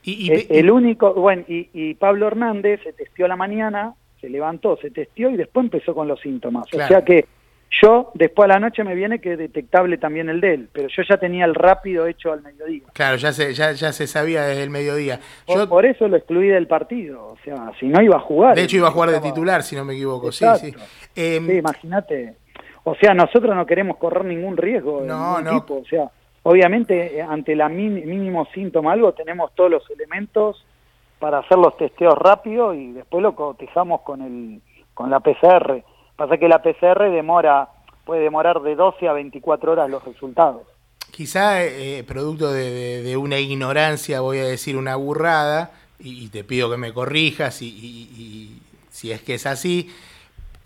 Y, 0.03 0.32
y- 0.32 0.47
el 0.59 0.70
único, 0.70 1.12
bueno, 1.14 1.45
y, 1.49 1.68
y 1.74 1.95
Pablo 1.95 2.26
Hernández 2.28 2.80
se 2.82 2.93
testió 2.93 3.26
a 3.26 3.28
la 3.28 3.36
mañana, 3.36 3.95
se 4.20 4.28
levantó, 4.30 4.76
se 4.78 4.91
testió 4.91 5.30
y 5.30 5.36
después 5.36 5.64
empezó 5.64 5.95
con 5.95 6.09
los 6.09 6.20
síntomas. 6.20 6.66
Claro. 6.68 6.84
O 6.86 6.88
sea 6.88 7.05
que 7.05 7.26
yo, 7.82 8.10
después 8.14 8.46
a 8.46 8.54
la 8.54 8.58
noche 8.58 8.82
me 8.82 8.94
viene 8.96 9.20
que 9.20 9.32
es 9.32 9.38
detectable 9.38 9.96
también 9.96 10.28
el 10.28 10.40
de 10.40 10.54
él, 10.54 10.68
pero 10.72 10.88
yo 10.88 11.02
ya 11.08 11.18
tenía 11.18 11.44
el 11.44 11.54
rápido 11.54 12.06
hecho 12.06 12.32
al 12.32 12.42
mediodía. 12.42 12.82
claro, 12.92 13.16
ya 13.16 13.32
se, 13.32 13.54
ya, 13.54 13.72
ya 13.72 13.92
se 13.92 14.06
sabía 14.08 14.42
desde 14.42 14.64
el 14.64 14.70
mediodía. 14.70 15.20
Yo, 15.46 15.68
por 15.68 15.86
eso 15.86 16.08
lo 16.08 16.16
excluí 16.16 16.48
del 16.48 16.66
partido, 16.66 17.28
o 17.28 17.36
sea, 17.44 17.70
si 17.78 17.86
no 17.86 18.02
iba 18.02 18.16
a 18.16 18.20
jugar. 18.20 18.56
de 18.56 18.64
hecho, 18.64 18.76
iba 18.76 18.88
a 18.88 18.92
jugar 18.92 19.10
de 19.10 19.20
titular, 19.20 19.62
si 19.62 19.76
no 19.76 19.84
me 19.84 19.94
equivoco. 19.94 20.32
Sí, 20.32 20.44
Exacto. 20.44 20.80
sí. 21.14 21.36
Em, 21.36 21.46
Sí, 21.46 21.52
imagínate. 21.52 22.34
O 22.82 22.94
sea, 22.96 23.14
nosotros 23.14 23.54
no 23.54 23.64
queremos 23.66 23.98
correr 23.98 24.24
ningún 24.24 24.56
riesgo. 24.56 25.02
No, 25.06 25.38
ningún 25.38 25.44
no. 25.44 25.60
tipo. 25.60 25.74
O 25.80 25.84
sea, 25.84 26.10
obviamente, 26.42 27.18
eh, 27.18 27.22
ante 27.22 27.54
la 27.54 27.68
mínimo 27.68 28.46
síntoma 28.52 28.92
algo, 28.94 29.12
tenemos 29.12 29.54
todos 29.54 29.70
los 29.70 29.90
elementos 29.90 30.64
para 31.20 31.38
hacer 31.38 31.58
los 31.58 31.76
testeos 31.76 32.14
rápido 32.18 32.74
y 32.74 32.92
después 32.92 33.22
lo 33.22 33.34
cotizamos 33.36 34.00
con 34.00 34.22
el 34.22 34.60
con 34.94 35.08
la 35.10 35.20
PCR. 35.20 35.84
Pasa 36.20 36.36
que 36.36 36.48
la 36.48 36.60
PCR 36.60 37.10
demora 37.10 37.70
puede 38.04 38.20
demorar 38.20 38.60
de 38.60 38.76
12 38.76 39.08
a 39.08 39.14
24 39.14 39.72
horas 39.72 39.88
los 39.88 40.04
resultados. 40.04 40.64
Quizá 41.10 41.64
eh, 41.64 42.04
producto 42.06 42.52
de, 42.52 43.16
una 43.16 43.38
ignorancia, 43.38 44.20
voy 44.20 44.36
a 44.36 44.44
decir 44.44 44.76
una 44.76 44.96
burrada, 44.96 45.70
y, 45.98 46.28
te 46.28 46.44
pido 46.44 46.70
que 46.70 46.76
me 46.76 46.92
corrijas 46.92 47.62
y, 47.62 48.60
si 48.90 49.12
es 49.12 49.22
que 49.22 49.32
es 49.32 49.46
así, 49.46 49.88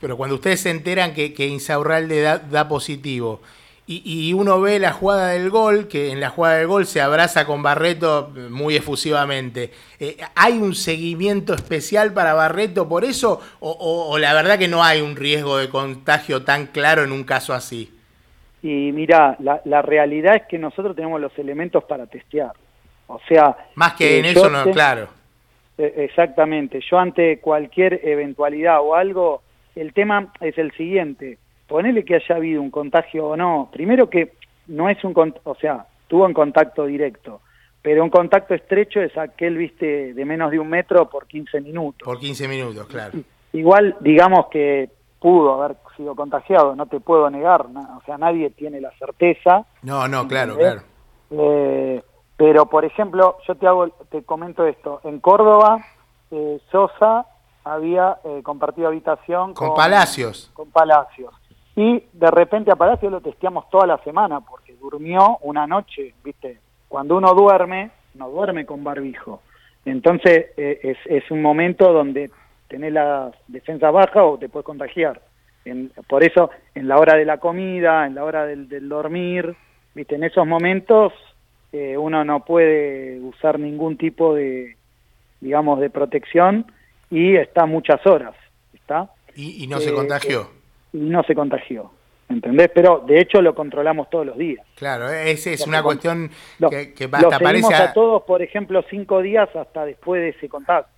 pero 0.01 0.17
cuando 0.17 0.35
ustedes 0.35 0.59
se 0.59 0.71
enteran 0.71 1.15
que, 1.15 1.33
que 1.33 1.47
Insaurralde 1.47 2.21
da 2.21 2.69
positivo 2.69 3.41
y, 3.87 4.29
y 4.31 4.33
uno 4.33 4.61
ve 4.61 4.79
la 4.79 4.93
jugada 4.93 5.29
del 5.31 5.51
gol, 5.51 5.89
que 5.89 6.11
en 6.11 6.21
la 6.21 6.31
jugada 6.31 6.57
del 6.57 6.67
gol 6.69 6.87
se 6.87 7.01
abraza 7.03 7.45
con 7.47 7.63
Barreto 7.63 8.33
muy 8.51 8.77
efusivamente, 8.77 9.71
eh, 10.01 10.17
¿hay 10.35 10.55
un 10.59 10.75
seguimiento 10.75 11.53
especial 11.55 12.13
para 12.15 12.33
Barreto 12.35 12.89
por 12.89 13.05
eso 13.05 13.41
o, 13.61 13.71
o- 13.71 14.11
o 14.13 14.19
la 14.19 14.33
verdad 14.33 14.59
que 14.59 14.69
no 14.69 14.83
hay 14.83 15.01
un 15.03 15.17
riesgo 15.17 15.59
de 15.59 15.69
contagio 15.69 16.43
tan 16.45 16.67
claro 16.69 17.03
en 17.05 17.13
un 17.13 17.25
caso 17.25 17.53
así? 17.53 17.91
Y 18.63 18.93
mira, 18.93 19.37
la, 19.41 19.61
la 19.67 19.83
realidad 19.83 20.37
es 20.37 20.43
que 20.49 20.59
nosotros 20.59 20.97
tenemos 20.97 21.21
los 21.21 21.39
elementos 21.39 21.85
para 21.85 22.07
testear. 22.07 22.53
O 23.07 23.21
sea, 23.29 23.55
Más 23.75 23.93
que 23.93 24.17
eh, 24.17 24.19
en 24.21 24.25
eso, 24.25 24.49
no, 24.49 24.71
claro. 24.71 25.09
Eh, 25.77 26.07
Exactamente. 26.09 26.81
Yo 26.91 26.99
ante 26.99 27.41
cualquier 27.41 28.01
eventualidad 28.03 28.81
o 28.81 28.95
algo, 28.95 29.43
el 29.77 29.93
tema 29.93 30.33
es 30.41 30.57
el 30.57 30.73
siguiente. 30.73 31.37
Ponele 31.75 32.05
que 32.05 32.15
haya 32.15 32.37
habido 32.37 32.63
un 32.63 32.71
contagio 32.71 33.27
o 33.27 33.37
no. 33.37 33.69
Primero 33.73 34.09
que 34.09 34.35
no 34.69 34.89
es 34.89 35.03
un, 35.03 35.35
o 35.43 35.57
sea, 35.57 35.85
tuvo 36.07 36.25
un 36.25 36.33
contacto 36.33 36.87
directo, 36.87 37.41
pero 37.83 38.05
un 38.05 38.11
contacto 38.11 38.55
estrecho 38.55 39.01
es 39.01 39.19
aquel, 39.19 39.57
viste, 39.57 40.15
de 40.15 40.25
menos 40.25 40.53
de 40.53 40.61
un 40.61 40.69
metro 40.69 41.11
por 41.11 41.27
15 41.27 41.61
minutos. 41.63 42.07
Por 42.07 42.21
15 42.21 42.47
minutos, 42.47 42.87
claro. 42.87 43.19
Igual, 43.53 43.97
digamos 43.99 44.47
que 44.53 44.89
pudo 45.19 45.61
haber 45.61 45.77
sido 45.97 46.15
contagiado, 46.15 46.77
no 46.77 46.87
te 46.87 47.01
puedo 47.01 47.29
negar, 47.29 47.63
o 47.63 48.03
sea, 48.07 48.19
nadie 48.19 48.51
tiene 48.51 48.81
la 48.81 48.93
certeza. 48.93 49.67
No, 49.83 50.07
no, 50.07 50.29
claro, 50.29 50.53
¿Entendés? 50.53 50.85
claro. 51.31 51.43
Eh, 51.43 52.05
pero, 52.37 52.67
por 52.67 52.85
ejemplo, 52.85 53.39
yo 53.49 53.57
te 53.57 53.67
hago, 53.67 53.89
te 53.89 54.23
comento 54.23 54.65
esto. 54.65 55.01
En 55.03 55.19
Córdoba, 55.19 55.85
eh, 56.31 56.61
Sosa 56.71 57.27
había 57.65 58.19
eh, 58.25 58.43
compartido 58.45 58.89
habitación 58.89 59.55
Con 59.55 59.75
Palacios. 59.75 60.53
Con 60.55 60.71
Palacios. 60.71 61.35
Y 61.77 62.05
de 62.13 62.31
repente 62.31 62.71
a 62.71 62.77
Palacios 62.77 63.11
lo 63.11 63.21
testeamos 63.21 63.69
toda 63.71 63.87
la 63.87 63.99
semana 63.99 64.41
porque 64.41 64.75
durmió 64.81 65.39
una 65.43 65.67
noche, 65.67 66.15
¿viste? 66.23 66.59
Cuando 66.89 67.17
uno 67.17 67.35
duerme, 67.35 67.91
no 68.15 68.31
duerme 68.31 68.65
con 68.65 68.85
barbijo. 68.85 69.43
Entonces 69.85 70.47
eh, 70.57 70.79
es, 70.83 70.99
es 71.07 71.31
un 71.31 71.43
momento 71.43 71.93
donde 71.93 72.31
tenés 72.69 72.93
la 72.93 73.33
defensa 73.49 73.91
baja 73.91 74.23
o 74.25 74.39
te 74.39 74.49
puedes 74.49 74.65
contagiar. 74.65 75.21
En- 75.65 75.91
por 76.09 76.23
eso, 76.23 76.51
en 76.75 76.87
la 76.89 76.99
hora 76.99 77.17
de 77.17 77.25
la 77.25 77.39
comida, 77.39 78.07
en 78.07 78.15
la 78.15 78.25
hora 78.25 78.47
del, 78.47 78.69
del 78.69 78.89
dormir, 78.89 79.55
¿viste? 79.95 80.15
En 80.15 80.25
esos 80.25 80.47
momentos 80.47 81.13
eh, 81.73 81.97
uno 81.99 82.25
no 82.25 82.45
puede 82.45 83.19
usar 83.21 83.59
ningún 83.59 83.97
tipo 83.97 84.35
de, 84.35 84.77
digamos, 85.41 85.81
de 85.81 85.91
protección 85.91 86.67
y 87.11 87.35
está 87.37 87.67
muchas 87.67 88.07
horas, 88.07 88.35
¿está? 88.73 89.11
Y, 89.35 89.65
y 89.65 89.67
no 89.67 89.81
se 89.81 89.91
Eh, 89.91 89.95
contagió. 89.95 90.49
No 90.95 91.23
se 91.25 91.35
contagió, 91.35 91.91
¿entendés? 92.29 92.71
Pero 92.75 93.05
de 93.07 93.21
hecho 93.21 93.43
lo 93.43 93.55
controlamos 93.55 94.09
todos 94.09 94.25
los 94.27 94.39
días. 94.39 94.65
Claro, 94.77 95.11
esa 95.11 95.51
es 95.51 95.67
una 95.67 95.83
cuestión 95.83 96.31
que, 96.71 96.95
que 96.95 97.09
seguimos 97.09 97.39
parece... 97.41 97.75
a 97.75 97.93
todos, 97.93 98.23
por 98.23 98.41
ejemplo, 98.43 98.83
cinco 98.89 99.21
días 99.21 99.49
hasta 99.55 99.85
después 99.85 100.23
de 100.23 100.29
ese 100.31 100.49
contacto. 100.49 100.91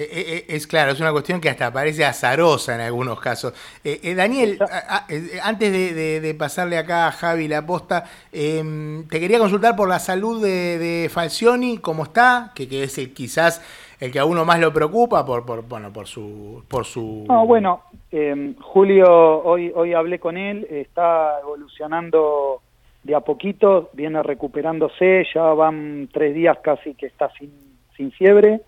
Eh, 0.00 0.06
eh, 0.10 0.44
Es 0.48 0.66
claro, 0.68 0.92
es 0.92 1.00
una 1.00 1.10
cuestión 1.10 1.40
que 1.40 1.50
hasta 1.50 1.72
parece 1.72 2.04
azarosa 2.04 2.74
en 2.76 2.80
algunos 2.80 3.20
casos. 3.20 3.52
Eh, 3.84 3.98
eh, 4.02 4.14
Daniel, 4.14 4.56
a- 4.60 4.96
a- 4.98 5.06
eh, 5.08 5.40
antes 5.42 5.72
de, 5.72 5.92
de- 5.92 6.20
de 6.20 6.34
pasarle 6.34 6.78
acá 6.78 7.08
a 7.08 7.12
Javi 7.12 7.48
la 7.48 7.66
posta, 7.66 8.04
eh, 8.32 9.02
te 9.10 9.18
quería 9.20 9.40
consultar 9.40 9.74
por 9.74 9.88
la 9.88 9.98
salud 9.98 10.40
de, 10.40 10.78
de 10.78 11.08
Falcioni, 11.08 11.78
cómo 11.78 12.04
está, 12.04 12.52
que, 12.54 12.68
que 12.68 12.84
es 12.84 12.96
el, 12.96 13.12
quizás 13.12 13.60
el 14.00 14.12
que 14.12 14.18
a 14.18 14.24
uno 14.24 14.44
más 14.44 14.60
lo 14.60 14.72
preocupa 14.72 15.24
por, 15.24 15.44
por 15.44 15.66
bueno, 15.66 15.92
por 15.92 16.06
su, 16.06 16.64
por 16.68 16.84
su. 16.84 17.24
No, 17.28 17.46
bueno, 17.46 17.82
eh, 18.12 18.54
Julio, 18.60 19.42
hoy, 19.42 19.72
hoy 19.74 19.94
hablé 19.94 20.18
con 20.18 20.36
él, 20.36 20.66
está 20.70 21.40
evolucionando 21.40 22.60
de 23.02 23.14
a 23.14 23.20
poquito, 23.20 23.90
viene 23.92 24.22
recuperándose, 24.22 25.26
ya 25.34 25.42
van 25.54 26.08
tres 26.12 26.34
días 26.34 26.58
casi 26.62 26.94
que 26.94 27.06
está 27.06 27.30
sin, 27.38 27.52
sin 27.96 28.12
fiebre. 28.12 28.60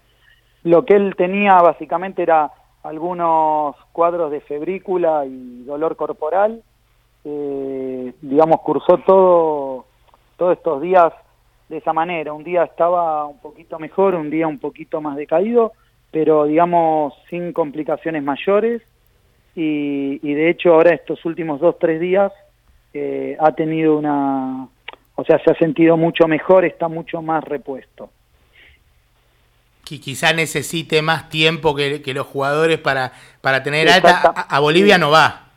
Lo 0.62 0.84
que 0.84 0.94
él 0.94 1.14
tenía 1.16 1.54
básicamente 1.62 2.22
era 2.22 2.50
algunos 2.82 3.76
cuadros 3.92 4.30
de 4.30 4.40
febrícula 4.40 5.24
y 5.26 5.64
dolor 5.64 5.96
corporal. 5.96 6.62
Eh, 7.24 8.14
digamos, 8.22 8.60
cursó 8.62 8.98
todo, 9.06 9.84
todos 10.36 10.56
estos 10.56 10.80
días 10.80 11.12
de 11.70 11.78
esa 11.78 11.92
manera. 11.92 12.34
Un 12.34 12.44
día 12.44 12.64
estaba 12.64 13.24
un 13.26 13.38
poquito 13.38 13.78
mejor, 13.78 14.16
un 14.16 14.28
día 14.28 14.46
un 14.48 14.58
poquito 14.58 15.00
más 15.00 15.16
decaído, 15.16 15.72
pero 16.10 16.44
digamos 16.44 17.14
sin 17.30 17.52
complicaciones 17.52 18.22
mayores. 18.22 18.82
Y, 19.54 20.20
y 20.22 20.34
de 20.34 20.50
hecho 20.50 20.74
ahora 20.74 20.92
estos 20.92 21.24
últimos 21.24 21.60
dos, 21.60 21.78
tres 21.78 22.00
días 22.00 22.32
eh, 22.92 23.36
ha 23.40 23.52
tenido 23.52 23.96
una, 23.96 24.68
o 25.14 25.24
sea, 25.24 25.38
se 25.42 25.50
ha 25.52 25.54
sentido 25.54 25.96
mucho 25.96 26.26
mejor, 26.26 26.64
está 26.64 26.88
mucho 26.88 27.22
más 27.22 27.42
repuesto. 27.44 28.10
que 29.84 29.98
quizá 29.98 30.32
necesite 30.32 31.02
más 31.02 31.28
tiempo 31.30 31.74
que, 31.74 32.00
que 32.00 32.14
los 32.14 32.26
jugadores 32.26 32.78
para, 32.78 33.12
para 33.40 33.62
tener 33.62 33.88
alta. 33.88 34.22
A, 34.34 34.56
a 34.56 34.60
Bolivia 34.60 34.98
no 34.98 35.10
va. 35.10 35.49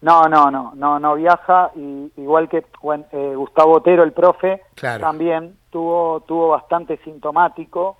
No, 0.00 0.22
no, 0.28 0.50
no, 0.50 0.72
no, 0.76 1.00
no 1.00 1.14
viaja 1.16 1.72
y 1.74 2.10
igual 2.16 2.48
que 2.48 2.64
bueno, 2.82 3.04
eh, 3.10 3.32
Gustavo 3.34 3.78
Otero, 3.78 4.04
el 4.04 4.12
profe, 4.12 4.62
Claro. 4.74 5.00
también 5.00 5.56
tuvo 5.70 6.20
tuvo 6.20 6.48
bastante 6.50 6.98
sintomático, 6.98 7.96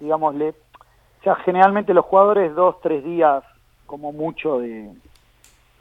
digámosle. 0.00 0.50
O 0.50 1.22
sea, 1.22 1.34
generalmente 1.36 1.92
los 1.94 2.06
jugadores 2.06 2.54
dos, 2.54 2.80
tres 2.80 3.04
días 3.04 3.44
como 3.86 4.12
mucho 4.12 4.58
de, 4.60 4.90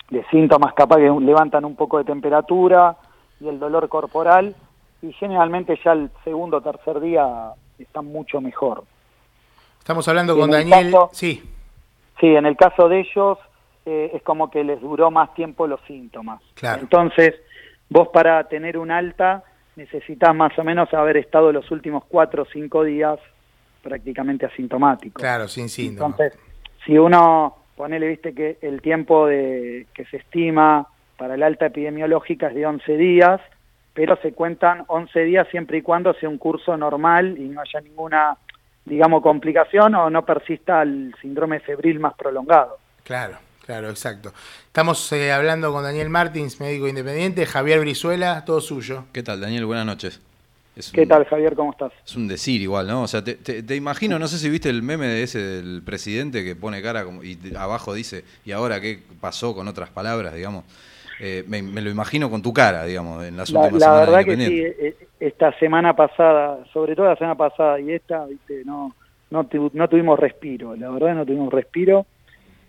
de 0.09 0.25
síntomas, 0.29 0.73
capaz 0.73 0.97
que 0.97 1.09
levantan 1.09 1.63
un 1.63 1.75
poco 1.77 1.97
de 1.99 2.03
temperatura 2.03 2.97
y 3.39 3.47
el 3.47 3.57
dolor 3.57 3.87
corporal 3.87 4.53
y 5.01 5.13
generalmente 5.13 5.79
ya 5.83 5.93
el 5.93 6.11
segundo 6.25 6.57
o 6.57 6.61
tercer 6.61 6.99
día 6.99 7.53
están 7.79 8.05
mucho 8.07 8.41
mejor. 8.41 8.83
Estamos 9.79 10.05
hablando 10.09 10.35
Y 10.35 10.39
con 10.41 10.51
Daniel. 10.51 10.91
caso- 10.91 11.09
Sí, 11.13 11.41
Sí, 12.19 12.27
en 12.27 12.45
el 12.45 12.55
caso 12.55 12.87
de 12.87 12.99
ellos 12.99 13.39
eh, 13.91 14.11
es 14.13 14.23
como 14.23 14.49
que 14.49 14.63
les 14.63 14.79
duró 14.79 15.11
más 15.11 15.33
tiempo 15.33 15.67
los 15.67 15.81
síntomas. 15.81 16.41
Claro. 16.53 16.81
Entonces, 16.81 17.35
vos 17.89 18.07
para 18.07 18.47
tener 18.47 18.77
un 18.77 18.89
alta 18.89 19.43
necesitas 19.75 20.33
más 20.33 20.57
o 20.57 20.63
menos 20.63 20.93
haber 20.93 21.17
estado 21.17 21.51
los 21.51 21.69
últimos 21.71 22.05
cuatro 22.05 22.43
o 22.43 22.45
cinco 22.45 22.83
días 22.83 23.19
prácticamente 23.81 24.45
asintomático. 24.45 25.19
claro, 25.19 25.47
sin 25.47 25.67
síntoma. 25.67 26.15
Entonces, 26.17 26.39
si 26.85 26.97
uno, 26.97 27.57
ponele, 27.75 28.07
viste 28.07 28.33
que 28.33 28.57
el 28.61 28.81
tiempo 28.81 29.27
de, 29.27 29.87
que 29.93 30.05
se 30.05 30.17
estima 30.17 30.87
para 31.17 31.33
el 31.35 31.43
alta 31.43 31.65
epidemiológica 31.65 32.47
es 32.47 32.55
de 32.55 32.65
11 32.65 32.97
días, 32.97 33.41
pero 33.93 34.15
se 34.21 34.33
cuentan 34.33 34.85
11 34.87 35.19
días 35.23 35.47
siempre 35.49 35.79
y 35.79 35.81
cuando 35.81 36.13
sea 36.13 36.29
un 36.29 36.37
curso 36.37 36.77
normal 36.77 37.37
y 37.37 37.49
no 37.49 37.61
haya 37.61 37.81
ninguna, 37.81 38.37
digamos, 38.85 39.21
complicación 39.21 39.95
o 39.95 40.09
no 40.09 40.23
persista 40.23 40.81
el 40.81 41.13
síndrome 41.21 41.59
febril 41.59 41.99
más 41.99 42.13
prolongado. 42.13 42.77
Claro, 43.03 43.37
claro, 43.65 43.89
exacto. 43.89 44.33
Estamos 44.67 45.11
eh, 45.13 45.31
hablando 45.31 45.71
con 45.71 45.83
Daniel 45.83 46.09
Martins, 46.09 46.59
médico 46.59 46.87
independiente, 46.87 47.45
Javier 47.45 47.79
Brizuela, 47.79 48.43
todo 48.45 48.61
suyo. 48.61 49.05
¿Qué 49.13 49.23
tal, 49.23 49.41
Daniel? 49.41 49.65
Buenas 49.65 49.85
noches. 49.85 50.21
Es 50.75 50.91
¿Qué 50.91 51.01
un- 51.01 51.09
tal, 51.09 51.25
Javier? 51.25 51.53
¿Cómo 51.55 51.71
estás? 51.71 51.91
Es 52.05 52.15
un 52.15 52.27
decir 52.27 52.61
igual, 52.61 52.87
¿no? 52.87 53.03
O 53.03 53.07
sea, 53.07 53.23
te, 53.23 53.35
te- 53.35 53.61
te 53.63 53.75
imagino, 53.75 54.17
no 54.19 54.27
sé 54.27 54.37
si 54.37 54.49
viste 54.49 54.69
el 54.69 54.81
meme 54.83 55.07
de 55.07 55.23
ese 55.23 55.39
del 55.39 55.81
presidente 55.83 56.43
que 56.43 56.55
pone 56.55 56.81
cara 56.81 57.03
como, 57.03 57.23
y 57.23 57.37
abajo 57.57 57.93
dice, 57.93 58.23
¿y 58.45 58.51
ahora 58.51 58.79
qué 58.79 58.99
pasó 59.19 59.53
con 59.53 59.67
otras 59.67 59.89
palabras, 59.89 60.33
digamos? 60.33 60.63
Eh, 61.19 61.43
me, 61.47 61.61
me 61.61 61.81
lo 61.81 61.89
imagino 61.89 62.29
con 62.29 62.41
tu 62.41 62.53
cara, 62.53 62.85
digamos, 62.85 63.23
en 63.25 63.37
las 63.37 63.49
La, 63.49 63.59
últimas 63.61 63.81
la 63.81 63.85
semanas 63.85 64.01
de 64.07 64.11
verdad 64.11 64.25
que 64.25 64.37
sí, 64.37 64.59
eh, 64.61 64.95
esta 65.19 65.57
semana 65.59 65.95
pasada, 65.95 66.63
sobre 66.73 66.95
todo 66.95 67.07
la 67.07 67.15
semana 67.17 67.35
pasada 67.35 67.79
y 67.79 67.91
esta, 67.91 68.25
viste, 68.25 68.63
no, 68.65 68.95
no, 69.29 69.45
tu- 69.47 69.71
no 69.73 69.87
tuvimos 69.89 70.17
respiro, 70.19 70.75
la 70.75 70.89
verdad 70.89 71.15
no 71.15 71.25
tuvimos 71.25 71.53
respiro. 71.53 72.05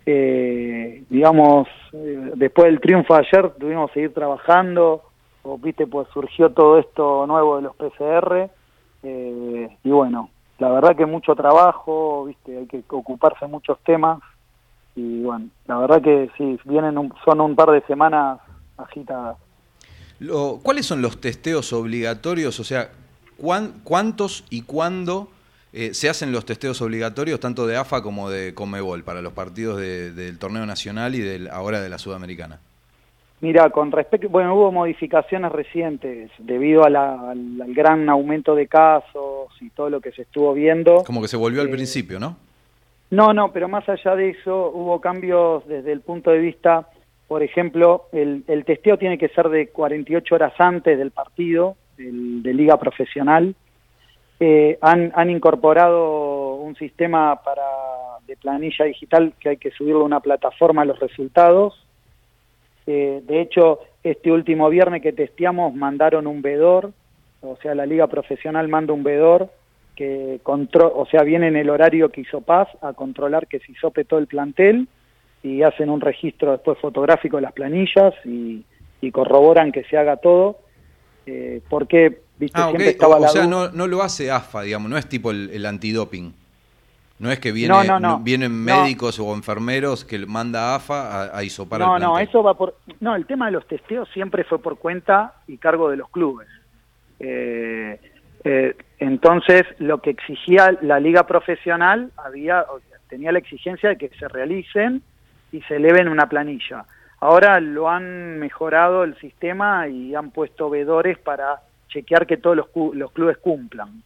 Eh, 0.05 1.03
digamos, 1.09 1.67
eh, 1.93 2.31
después 2.35 2.65
del 2.65 2.81
triunfo 2.81 3.15
ayer 3.15 3.51
tuvimos 3.59 3.89
que 3.89 3.93
seguir 3.95 4.13
trabajando, 4.13 5.01
o 5.43 5.57
viste, 5.57 5.87
pues 5.87 6.07
surgió 6.13 6.49
todo 6.51 6.77
esto 6.79 7.25
nuevo 7.27 7.55
de 7.57 7.61
los 7.63 7.75
PCR, 7.75 8.49
eh, 9.03 9.77
y 9.83 9.89
bueno, 9.89 10.29
la 10.59 10.69
verdad 10.69 10.95
que 10.95 11.05
mucho 11.05 11.35
trabajo, 11.35 12.25
viste, 12.25 12.57
hay 12.57 12.65
que 12.67 12.83
ocuparse 12.89 13.47
muchos 13.47 13.77
temas, 13.85 14.19
y 14.95 15.21
bueno, 15.23 15.47
la 15.67 15.77
verdad 15.79 16.01
que 16.01 16.29
sí, 16.37 16.59
vienen 16.65 16.97
un- 16.97 17.13
son 17.25 17.41
un 17.41 17.55
par 17.55 17.71
de 17.71 17.81
semanas 17.81 18.39
agitadas. 18.77 19.37
Lo- 20.19 20.59
¿Cuáles 20.61 20.85
son 20.85 21.01
los 21.01 21.19
testeos 21.19 21.73
obligatorios? 21.73 22.59
O 22.59 22.63
sea, 22.63 22.89
¿cuán- 23.37 23.73
¿cuántos 23.83 24.45
y 24.49 24.61
cuándo 24.61 25.27
eh, 25.73 25.93
se 25.93 26.07
hacen 26.09 26.31
los 26.31 26.45
testeos 26.45 26.81
obligatorios, 26.81 27.39
tanto 27.39 27.65
de 27.65 27.75
AFA 27.77 28.01
como 28.03 28.29
de 28.29 28.53
Comebol, 28.53 29.03
para 29.03 29.21
los 29.21 29.33
partidos 29.33 29.79
de- 29.79 30.11
del 30.13 30.37
torneo 30.39 30.65
nacional 30.65 31.15
y 31.15 31.19
del, 31.21 31.49
ahora 31.49 31.81
de 31.81 31.89
la 31.89 31.97
Sudamericana? 31.97 32.59
Mira, 33.41 33.69
con 33.71 33.91
respecto, 33.91 34.29
bueno, 34.29 34.55
hubo 34.55 34.71
modificaciones 34.71 35.51
recientes 35.51 36.31
debido 36.39 36.85
a 36.85 36.89
la- 36.89 37.31
al, 37.31 37.61
al 37.61 37.73
gran 37.73 38.07
aumento 38.09 38.55
de 38.55 38.67
casos 38.67 39.49
y 39.59 39.69
todo 39.71 39.89
lo 39.89 39.99
que 39.99 40.11
se 40.11 40.21
estuvo 40.21 40.53
viendo. 40.53 41.03
Como 41.03 41.21
que 41.21 41.27
se 41.27 41.35
volvió 41.37 41.61
al 41.61 41.67
Eh, 41.67 41.71
principio, 41.71 42.19
¿no? 42.19 42.37
No, 43.11 43.33
no, 43.33 43.51
pero 43.51 43.67
más 43.67 43.87
allá 43.89 44.15
de 44.15 44.29
eso, 44.29 44.71
hubo 44.73 45.01
cambios 45.01 45.67
desde 45.67 45.91
el 45.91 46.01
punto 46.01 46.31
de 46.31 46.39
vista, 46.39 46.87
por 47.27 47.43
ejemplo, 47.43 48.05
el, 48.11 48.43
el 48.47 48.63
testeo 48.63 48.97
tiene 48.97 49.17
que 49.17 49.27
ser 49.29 49.49
de 49.49 49.67
48 49.67 50.35
horas 50.35 50.53
antes 50.57 50.97
del 50.97 51.11
partido, 51.11 51.75
el 51.97 52.41
de 52.43 52.53
liga 52.53 52.77
profesional. 52.79 53.55
Eh, 54.45 54.77
han, 54.81 55.13
han 55.15 55.29
incorporado 55.29 56.55
un 56.55 56.75
sistema 56.75 57.41
para 57.45 57.63
de 58.27 58.35
planilla 58.35 58.83
digital 58.83 59.31
que 59.39 59.47
hay 59.47 59.57
que 59.57 59.71
subirlo 59.71 60.01
a 60.01 60.03
una 60.03 60.19
plataforma 60.19 60.83
los 60.83 60.99
resultados. 60.99 61.81
Eh, 62.85 63.21
de 63.25 63.39
hecho, 63.39 63.79
este 64.03 64.33
último 64.33 64.67
viernes 64.67 65.01
que 65.01 65.13
testeamos 65.13 65.73
mandaron 65.73 66.27
un 66.27 66.41
vedor, 66.41 66.91
o 67.41 67.55
sea, 67.61 67.73
la 67.73 67.85
liga 67.85 68.07
profesional 68.07 68.67
manda 68.67 68.91
un 68.91 69.03
vedor 69.03 69.49
que 69.95 70.41
contro 70.43 70.91
o 70.93 71.05
sea, 71.05 71.23
viene 71.23 71.47
en 71.47 71.55
el 71.55 71.69
horario 71.69 72.09
que 72.09 72.19
hizo 72.19 72.41
Paz 72.41 72.67
a 72.81 72.91
controlar 72.91 73.47
que 73.47 73.59
se 73.59 73.71
hisope 73.71 74.03
todo 74.03 74.19
el 74.19 74.27
plantel 74.27 74.89
y 75.41 75.61
hacen 75.61 75.89
un 75.89 76.01
registro 76.01 76.51
después 76.51 76.77
fotográfico 76.79 77.37
de 77.37 77.43
las 77.43 77.53
planillas 77.53 78.13
y, 78.25 78.65
y 78.99 79.11
corroboran 79.11 79.71
que 79.71 79.85
se 79.85 79.97
haga 79.97 80.17
todo. 80.17 80.57
Eh, 81.25 81.61
porque, 81.69 82.22
viste, 82.37 82.59
Ah, 82.59 82.71
estaba 82.77 83.17
O, 83.17 83.19
la 83.19 83.27
o 83.27 83.29
sea, 83.29 83.47
no, 83.47 83.69
no 83.69 83.87
lo 83.87 84.01
hace 84.03 84.31
AFA, 84.31 84.61
digamos, 84.61 84.89
no 84.89 84.97
es 84.97 85.07
tipo 85.07 85.31
el, 85.31 85.49
el 85.51 85.65
antidoping. 85.65 86.33
No 87.19 87.31
es 87.31 87.39
que 87.39 87.51
viene, 87.51 87.73
No, 87.73 87.83
no, 87.83 87.99
no. 87.99 88.19
vienen 88.19 88.51
médicos 88.51 89.19
o 89.19 89.33
enfermeros 89.33 90.03
que 90.03 90.25
manda 90.25 90.75
AFA 90.75 91.23
a, 91.25 91.37
a 91.37 91.43
hisopar 91.43 91.79
No, 91.79 91.97
no, 91.97 92.19
eso 92.19 92.43
va 92.43 92.53
por... 92.55 92.75
No, 92.99 93.15
el 93.15 93.25
tema 93.25 93.45
de 93.45 93.53
los 93.53 93.67
testeos 93.67 94.09
siempre 94.13 94.43
fue 94.43 94.59
por 94.59 94.77
cuenta 94.77 95.35
y 95.47 95.57
cargo 95.57 95.89
de 95.89 95.97
los 95.97 96.09
clubes. 96.09 96.47
Eh, 97.19 97.99
eh, 98.43 98.75
entonces, 98.99 99.63
lo 99.77 100.01
que 100.01 100.09
exigía 100.09 100.77
la 100.81 100.99
liga 100.99 101.25
profesional 101.25 102.11
había 102.17 102.63
o 102.63 102.79
sea, 102.79 102.97
tenía 103.07 103.31
la 103.31 103.39
exigencia 103.39 103.89
de 103.89 103.97
que 103.97 104.09
se 104.09 104.27
realicen 104.27 105.01
y 105.51 105.61
se 105.61 105.75
eleven 105.77 106.09
una 106.09 106.27
planilla. 106.27 106.85
Ahora 107.21 107.61
lo 107.61 107.89
han 107.89 108.37
mejorado 108.39 109.03
el 109.05 109.17
sistema 109.19 109.87
y 109.87 110.13
han 110.13 110.31
puesto 110.31 110.69
vedores 110.69 111.17
para 111.19 111.61
chequear 111.93 112.25
que 112.25 112.37
todos 112.37 112.57
los, 112.57 112.67
los 112.95 113.11
clubes 113.11 113.37
cumplan. 113.37 114.01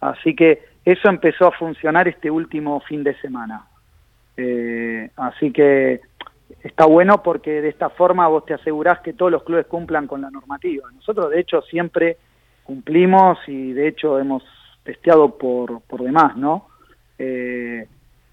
Así 0.00 0.34
que 0.36 0.62
eso 0.84 1.08
empezó 1.08 1.46
a 1.46 1.52
funcionar 1.52 2.08
este 2.08 2.30
último 2.30 2.80
fin 2.80 3.02
de 3.02 3.14
semana. 3.20 3.66
Eh, 4.36 5.10
así 5.16 5.50
que 5.52 6.00
está 6.62 6.86
bueno 6.86 7.22
porque 7.22 7.62
de 7.62 7.68
esta 7.68 7.88
forma 7.90 8.28
vos 8.28 8.44
te 8.44 8.54
asegurás 8.54 9.00
que 9.00 9.12
todos 9.14 9.32
los 9.32 9.44
clubes 9.44 9.66
cumplan 9.66 10.06
con 10.06 10.20
la 10.20 10.30
normativa. 10.30 10.90
Nosotros 10.92 11.30
de 11.30 11.40
hecho 11.40 11.62
siempre 11.62 12.18
cumplimos 12.64 13.38
y 13.46 13.72
de 13.72 13.88
hecho 13.88 14.18
hemos 14.18 14.42
testeado 14.82 15.38
por, 15.38 15.80
por 15.82 16.02
demás, 16.02 16.36
¿no? 16.36 16.68
Eh, 17.18 17.86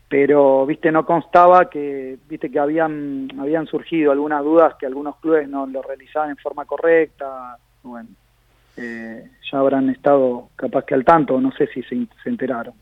pero 0.10 0.66
viste 0.66 0.92
no 0.92 1.06
constaba 1.06 1.70
que 1.70 2.18
viste 2.28 2.52
que 2.52 2.60
habían 2.60 3.30
habían 3.40 3.66
surgido 3.68 4.12
algunas 4.12 4.44
dudas 4.44 4.76
que 4.76 4.86
algunos 4.86 5.16
clubes 5.18 5.48
no 5.48 5.66
lo 5.68 5.82
realizaban 5.82 6.32
en 6.32 6.38
forma 6.38 6.66
correcta 6.66 7.58
bueno 7.84 8.10
eh, 8.78 9.30
ya 9.52 9.60
habrán 9.60 9.90
estado 9.90 10.50
capaz 10.56 10.86
que 10.86 10.94
al 10.94 11.04
tanto 11.06 11.40
no 11.42 11.52
sé 11.52 11.68
si 11.74 11.82
se, 11.84 11.98
se 12.24 12.30
enteraron 12.30 12.74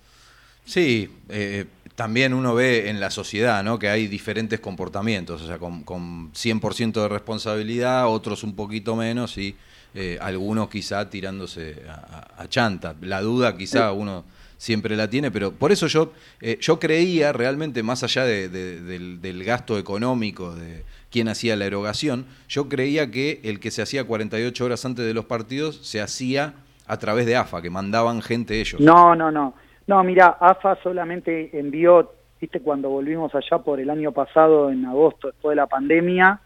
Sí, 0.65 1.09
eh, 1.29 1.65
también 1.95 2.33
uno 2.33 2.53
ve 2.53 2.89
en 2.89 2.99
la 2.99 3.09
sociedad 3.09 3.63
¿no? 3.63 3.79
que 3.79 3.89
hay 3.89 4.07
diferentes 4.07 4.59
comportamientos, 4.59 5.41
o 5.41 5.47
sea, 5.47 5.57
con, 5.57 5.83
con 5.83 6.31
100% 6.33 6.93
de 7.01 7.07
responsabilidad, 7.07 8.07
otros 8.07 8.43
un 8.43 8.55
poquito 8.55 8.95
menos 8.95 9.37
y 9.39 9.55
eh, 9.95 10.19
algunos 10.21 10.69
quizá 10.69 11.09
tirándose 11.09 11.77
a, 11.89 12.27
a- 12.43 12.47
chanta. 12.47 12.93
La 13.01 13.21
duda 13.21 13.57
quizá 13.57 13.91
uno 13.91 14.25
siempre 14.57 14.95
la 14.95 15.09
tiene, 15.09 15.31
pero 15.31 15.51
por 15.51 15.71
eso 15.71 15.87
yo, 15.87 16.13
eh, 16.41 16.59
yo 16.61 16.79
creía 16.79 17.33
realmente, 17.33 17.81
más 17.81 18.03
allá 18.03 18.23
de- 18.25 18.47
de- 18.49 18.81
del, 18.81 19.19
del 19.21 19.43
gasto 19.43 19.79
económico 19.79 20.53
de 20.53 20.83
quién 21.11 21.27
hacía 21.27 21.55
la 21.55 21.65
erogación, 21.65 22.25
yo 22.47 22.69
creía 22.69 23.11
que 23.11 23.41
el 23.43 23.59
que 23.59 23.71
se 23.71 23.81
hacía 23.81 24.03
48 24.03 24.65
horas 24.65 24.85
antes 24.85 25.05
de 25.05 25.13
los 25.13 25.25
partidos 25.25 25.77
se 25.77 26.01
hacía 26.01 26.53
a 26.87 26.97
través 26.97 27.25
de 27.25 27.35
AFA, 27.35 27.61
que 27.61 27.69
mandaban 27.69 28.21
gente 28.21 28.59
ellos. 28.59 28.81
No, 28.81 29.15
no, 29.15 29.31
no. 29.31 29.53
No, 29.87 30.03
mira, 30.03 30.37
AFA 30.39 30.77
solamente 30.83 31.57
envió, 31.57 32.11
viste, 32.39 32.59
cuando 32.61 32.89
volvimos 32.89 33.33
allá 33.33 33.59
por 33.59 33.79
el 33.79 33.89
año 33.89 34.11
pasado, 34.11 34.71
en 34.71 34.85
agosto, 34.85 35.27
después 35.27 35.53
de 35.53 35.55
la 35.55 35.67
pandemia, 35.67 36.39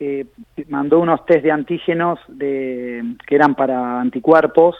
eh, 0.00 0.26
mandó 0.68 0.98
unos 0.98 1.24
test 1.26 1.44
de 1.44 1.50
antígenos 1.50 2.18
de, 2.28 3.02
que 3.26 3.34
eran 3.34 3.54
para 3.54 4.00
anticuerpos, 4.00 4.76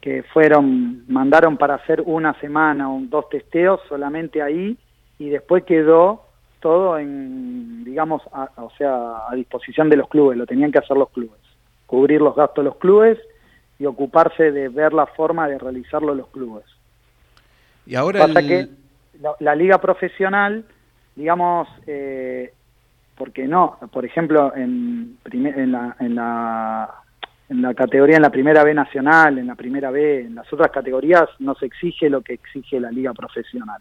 que 0.00 0.22
fueron, 0.22 1.04
mandaron 1.08 1.56
para 1.56 1.74
hacer 1.74 2.02
una 2.06 2.38
semana 2.40 2.90
o 2.90 3.00
dos 3.00 3.28
testeos 3.28 3.80
solamente 3.88 4.40
ahí, 4.40 4.76
y 5.18 5.30
después 5.30 5.64
quedó 5.64 6.25
todo 6.66 6.98
en, 6.98 7.84
digamos, 7.84 8.22
a- 8.32 8.50
o 8.56 8.70
sea, 8.76 9.28
a 9.30 9.34
disposición 9.36 9.88
de 9.88 9.96
los 9.96 10.08
clubes, 10.08 10.36
lo 10.36 10.46
tenían 10.46 10.72
que 10.72 10.78
hacer 10.80 10.96
los 10.96 11.10
clubes, 11.10 11.38
cubrir 11.86 12.20
los 12.20 12.34
gastos 12.34 12.64
de 12.64 12.70
los 12.70 12.76
clubes 12.78 13.18
y 13.78 13.86
ocuparse 13.86 14.50
de 14.50 14.68
ver 14.68 14.92
la 14.92 15.06
forma 15.06 15.46
de 15.46 15.58
realizarlo 15.58 16.12
los 16.12 16.26
clubes. 16.30 16.64
Y 17.86 17.94
ahora 17.94 18.26
Pasa 18.26 18.40
el- 18.40 18.46
que 18.48 18.68
la, 19.20 19.30
la 19.38 19.54
liga 19.54 19.78
profesional, 19.80 20.64
digamos, 21.14 21.68
eh, 21.86 22.52
porque 23.16 23.46
no, 23.46 23.78
por 23.92 24.04
ejemplo, 24.04 24.52
en, 24.56 25.18
primer- 25.22 25.56
en, 25.56 25.70
la, 25.70 25.94
en, 26.00 26.16
la, 26.16 26.90
en 27.48 27.62
la 27.62 27.74
categoría, 27.74 28.16
en 28.16 28.22
la 28.22 28.30
primera 28.30 28.64
B 28.64 28.74
nacional, 28.74 29.38
en 29.38 29.46
la 29.46 29.54
primera 29.54 29.92
B, 29.92 30.22
en 30.22 30.34
las 30.34 30.52
otras 30.52 30.72
categorías, 30.72 31.28
no 31.38 31.54
se 31.54 31.66
exige 31.66 32.10
lo 32.10 32.22
que 32.22 32.32
exige 32.34 32.80
la 32.80 32.90
liga 32.90 33.14
profesional. 33.14 33.80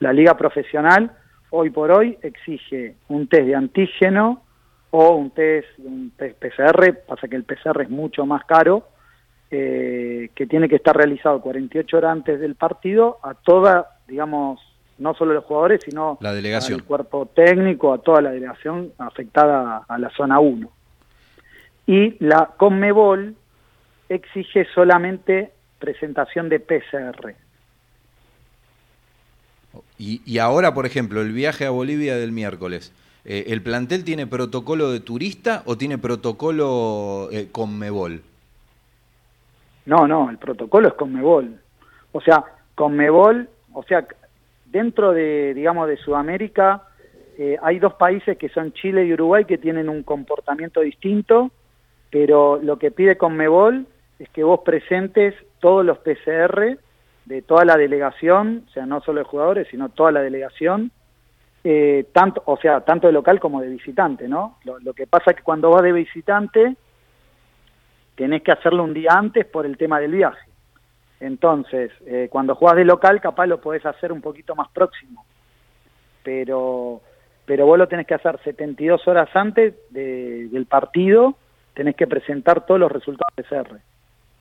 La 0.00 0.12
liga 0.12 0.36
profesional, 0.36 1.10
hoy 1.52 1.70
por 1.70 1.90
hoy, 1.92 2.18
exige 2.22 2.96
un 3.08 3.28
test 3.28 3.44
de 3.44 3.54
antígeno 3.54 4.42
o 4.90 5.14
un 5.14 5.30
test, 5.30 5.68
un 5.78 6.10
test 6.16 6.36
PCR, 6.38 6.94
pasa 7.06 7.28
que 7.28 7.36
el 7.36 7.44
PCR 7.44 7.82
es 7.82 7.90
mucho 7.90 8.26
más 8.26 8.44
caro, 8.44 8.88
eh, 9.50 10.30
que 10.34 10.46
tiene 10.46 10.68
que 10.68 10.76
estar 10.76 10.96
realizado 10.96 11.40
48 11.40 11.96
horas 11.96 12.12
antes 12.12 12.40
del 12.40 12.54
partido 12.54 13.18
a 13.22 13.34
toda, 13.34 13.98
digamos, 14.08 14.60
no 14.98 15.14
solo 15.14 15.34
los 15.34 15.44
jugadores, 15.44 15.80
sino 15.84 16.16
La 16.20 16.32
delegación. 16.32 16.80
al 16.80 16.86
cuerpo 16.86 17.26
técnico, 17.26 17.92
a 17.92 17.98
toda 17.98 18.22
la 18.22 18.30
delegación 18.30 18.92
afectada 18.98 19.84
a 19.86 19.98
la 19.98 20.10
zona 20.10 20.40
1. 20.40 20.68
Y 21.86 22.16
la 22.24 22.50
Conmebol 22.56 23.34
exige 24.08 24.66
solamente 24.74 25.52
presentación 25.78 26.48
de 26.48 26.60
PCR. 26.60 27.34
Y, 30.04 30.20
y 30.26 30.38
ahora, 30.38 30.74
por 30.74 30.84
ejemplo, 30.84 31.20
el 31.20 31.30
viaje 31.32 31.64
a 31.64 31.70
Bolivia 31.70 32.16
del 32.16 32.32
miércoles, 32.32 32.92
eh, 33.24 33.44
¿el 33.46 33.62
plantel 33.62 34.02
tiene 34.02 34.26
protocolo 34.26 34.90
de 34.90 34.98
turista 34.98 35.62
o 35.64 35.76
tiene 35.76 35.96
protocolo 35.96 37.28
eh, 37.30 37.46
Conmebol? 37.52 38.20
No, 39.86 40.08
no, 40.08 40.28
el 40.28 40.38
protocolo 40.38 40.88
es 40.88 40.94
Conmebol. 40.94 41.56
O 42.10 42.20
sea, 42.20 42.42
Conmebol, 42.74 43.48
o 43.74 43.84
sea, 43.84 44.04
dentro 44.66 45.12
de, 45.12 45.54
digamos, 45.54 45.86
de 45.86 45.96
Sudamérica, 45.98 46.82
eh, 47.38 47.56
hay 47.62 47.78
dos 47.78 47.94
países 47.94 48.36
que 48.36 48.48
son 48.48 48.72
Chile 48.72 49.06
y 49.06 49.12
Uruguay 49.12 49.44
que 49.44 49.56
tienen 49.56 49.88
un 49.88 50.02
comportamiento 50.02 50.80
distinto, 50.80 51.52
pero 52.10 52.58
lo 52.60 52.76
que 52.76 52.90
pide 52.90 53.16
Conmebol 53.16 53.86
es 54.18 54.28
que 54.30 54.42
vos 54.42 54.62
presentes 54.64 55.36
todos 55.60 55.86
los 55.86 55.98
PCR 55.98 56.76
de 57.24 57.42
toda 57.42 57.64
la 57.64 57.76
delegación, 57.76 58.64
o 58.68 58.70
sea, 58.72 58.86
no 58.86 59.00
solo 59.00 59.20
de 59.20 59.24
jugadores, 59.26 59.68
sino 59.70 59.88
toda 59.90 60.12
la 60.12 60.22
delegación, 60.22 60.90
eh, 61.64 62.06
tanto, 62.12 62.42
o 62.46 62.56
sea, 62.56 62.80
tanto 62.80 63.06
de 63.06 63.12
local 63.12 63.38
como 63.38 63.60
de 63.60 63.68
visitante, 63.68 64.26
¿no? 64.28 64.58
Lo, 64.64 64.92
que 64.92 65.06
pasa 65.06 65.30
es 65.30 65.36
que 65.36 65.42
cuando 65.44 65.70
vas 65.70 65.82
de 65.82 65.92
visitante, 65.92 66.76
tenés 68.16 68.42
que 68.42 68.52
hacerlo 68.52 68.82
un 68.82 68.92
día 68.94 69.12
antes 69.12 69.46
por 69.46 69.64
el 69.64 69.76
tema 69.76 70.00
del 70.00 70.12
viaje. 70.12 70.48
Entonces, 71.20 71.92
eh, 72.06 72.28
cuando 72.30 72.56
jugás 72.56 72.76
de 72.76 72.84
local, 72.84 73.20
capaz 73.20 73.46
lo 73.46 73.60
podés 73.60 73.86
hacer 73.86 74.10
un 74.10 74.20
poquito 74.20 74.56
más 74.56 74.68
próximo. 74.70 75.24
Pero, 76.24 77.00
pero 77.44 77.66
vos 77.66 77.78
lo 77.78 77.86
tenés 77.86 78.06
que 78.06 78.14
hacer 78.14 78.40
72 78.42 79.06
horas 79.06 79.28
antes 79.34 79.74
de- 79.90 80.48
del 80.48 80.66
partido, 80.66 81.36
tenés 81.74 81.94
que 81.94 82.08
presentar 82.08 82.66
todos 82.66 82.80
los 82.80 82.90
resultados 82.90 83.34
de 83.36 83.44
CR. 83.44 83.76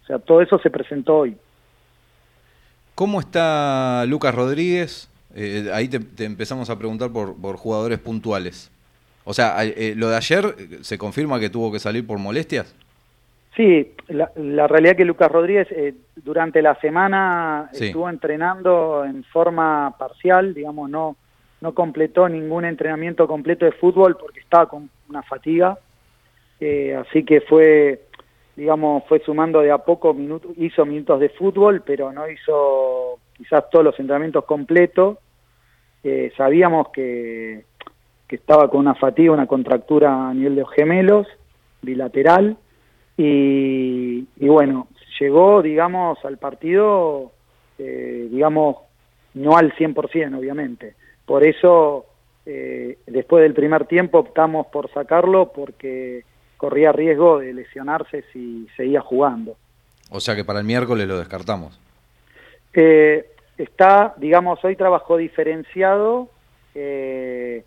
O 0.04 0.06
sea, 0.08 0.20
todo 0.20 0.42
eso 0.42 0.58
se 0.58 0.72
presentó 0.72 1.20
hoy. 1.20 1.38
¿Cómo 3.02 3.20
está 3.20 4.06
Lucas 4.06 4.36
Rodríguez? 4.36 5.10
Eh, 5.34 5.72
ahí 5.74 5.88
te, 5.88 5.99
te 5.99 6.24
empezamos 6.24 6.70
a 6.70 6.78
preguntar 6.78 7.10
por, 7.10 7.36
por 7.36 7.58
jugadores 7.58 7.97
puntuales. 7.97 8.70
O 9.24 9.34
sea, 9.34 9.56
eh, 9.64 9.95
lo 9.97 10.08
de 10.10 10.18
ayer, 10.18 10.56
eh, 10.56 10.78
¿se 10.82 10.99
confirma 10.99 11.39
que 11.39 11.49
tuvo 11.49 11.72
que 11.72 11.80
salir 11.80 12.06
por 12.06 12.20
molestias? 12.20 12.76
Sí, 13.56 13.91
la, 14.08 14.30
la 14.36 14.68
realidad 14.68 14.95
que 14.95 15.06
Lucas 15.06 15.32
Rodríguez 15.32 15.68
eh, 15.72 15.95
durante 16.16 16.62
la 16.62 16.76
semana 16.76 17.72
Sí. 17.74 17.88
estuvo 17.88 18.08
entrenando 18.08 19.04
en 19.04 19.24
forma 19.24 19.95
parcial, 19.97 20.54
digamos, 20.54 20.88
no, 20.88 21.16
no 21.60 21.74
completó 21.74 22.30
ningún 22.30 22.66
entrenamiento 22.66 23.26
completo 23.28 23.66
de 23.66 23.72
fútbol 23.72 24.16
porque 24.16 24.41
estaba 24.41 24.70
con 24.70 24.91
una 25.10 25.24
fatiga, 25.24 25.76
eh, 26.60 26.95
así 27.04 27.24
que 27.26 27.41
fue, 27.41 28.04
digamos, 28.62 29.03
fue 29.07 29.20
sumando 29.22 29.62
de 29.62 29.72
a 29.72 29.80
poco 29.80 30.14
minutos, 30.14 30.51
hizo 30.55 30.86
minutos 30.86 31.20
de 31.20 31.30
fútbol, 31.30 31.82
pero 31.84 32.14
no 32.14 32.30
hizo 32.30 33.18
quizás 33.36 33.68
todos 33.72 33.84
los 33.84 33.99
entrenamientos 33.99 34.45
completos. 34.45 35.18
Eh, 36.03 36.32
sabíamos 36.38 36.89
que, 36.89 37.66
que 38.28 38.36
estaba 38.36 38.70
con 38.70 38.82
una 38.82 38.93
fatiga, 38.93 39.34
una 39.34 39.47
contractura 39.47 40.30
a 40.30 40.34
nivel 40.36 40.53
de 40.53 40.62
los 40.62 40.72
gemelos, 40.74 41.26
bilateral, 41.82 42.55
y, 43.18 44.28
y 44.38 44.47
bueno, 44.47 44.89
llegó, 45.20 45.64
digamos, 45.64 46.24
al 46.24 46.38
partido, 46.38 47.32
eh, 47.80 48.28
digamos, 48.30 48.76
no 49.34 49.57
al 49.57 49.74
100%, 49.74 50.38
obviamente. 50.38 50.93
Por 51.26 51.47
eso, 51.47 52.05
eh, 52.45 52.99
después 53.07 53.41
del 53.41 53.55
primer 53.55 53.88
tiempo 53.88 54.20
optamos 54.20 54.68
por 54.68 54.91
sacarlo 54.91 55.51
porque 55.51 56.26
corría 56.62 56.91
riesgo 56.91 57.39
de 57.39 57.55
lesionarse 57.55 58.24
si 58.32 58.68
seguía 58.78 59.01
jugando. 59.01 59.57
O 60.12 60.20
sea 60.20 60.36
que 60.36 60.45
para 60.45 60.59
el 60.59 60.66
miércoles 60.66 61.07
lo 61.07 61.18
descartamos. 61.18 61.80
Eh, 62.72 63.32
está, 63.57 64.14
digamos, 64.18 64.64
hoy 64.64 64.76
trabajó 64.76 65.18
diferenciado, 65.18 66.30
eh, 66.76 67.66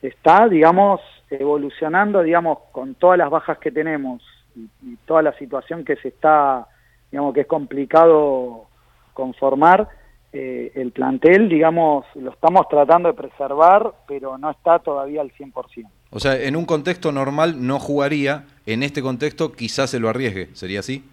está, 0.00 0.46
digamos, 0.46 1.00
evolucionando, 1.28 2.22
digamos, 2.22 2.58
con 2.70 2.94
todas 2.94 3.18
las 3.18 3.30
bajas 3.30 3.58
que 3.58 3.72
tenemos 3.72 4.22
y, 4.54 4.70
y 4.80 4.96
toda 5.06 5.22
la 5.22 5.32
situación 5.38 5.84
que 5.84 5.96
se 5.96 6.08
está, 6.08 6.68
digamos, 7.10 7.34
que 7.34 7.40
es 7.40 7.48
complicado 7.48 8.68
conformar, 9.12 9.88
eh, 10.32 10.70
el 10.76 10.92
plantel, 10.92 11.48
digamos, 11.48 12.06
lo 12.14 12.30
estamos 12.30 12.68
tratando 12.68 13.08
de 13.08 13.14
preservar, 13.14 13.92
pero 14.06 14.38
no 14.38 14.52
está 14.52 14.78
todavía 14.78 15.20
al 15.20 15.32
100%. 15.32 15.88
O 16.10 16.20
sea, 16.20 16.40
en 16.40 16.56
un 16.56 16.64
contexto 16.64 17.12
normal 17.12 17.66
no 17.66 17.78
jugaría, 17.78 18.44
en 18.64 18.82
este 18.82 19.02
contexto 19.02 19.52
quizás 19.52 19.90
se 19.90 20.00
lo 20.00 20.08
arriesgue, 20.08 20.54
¿sería 20.54 20.80
así? 20.80 21.04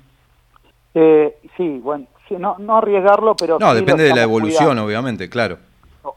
Eh, 0.94 1.36
sí, 1.58 1.80
bueno, 1.84 2.06
sí, 2.28 2.36
no, 2.38 2.58
no 2.60 2.78
arriesgarlo, 2.78 3.36
pero... 3.36 3.58
No, 3.60 3.72
sí 3.72 3.78
depende 3.78 4.04
de 4.04 4.16
la 4.16 4.24
evolución, 4.24 4.66
cuidando. 4.66 4.86
obviamente, 4.86 5.30
claro. 5.30 5.58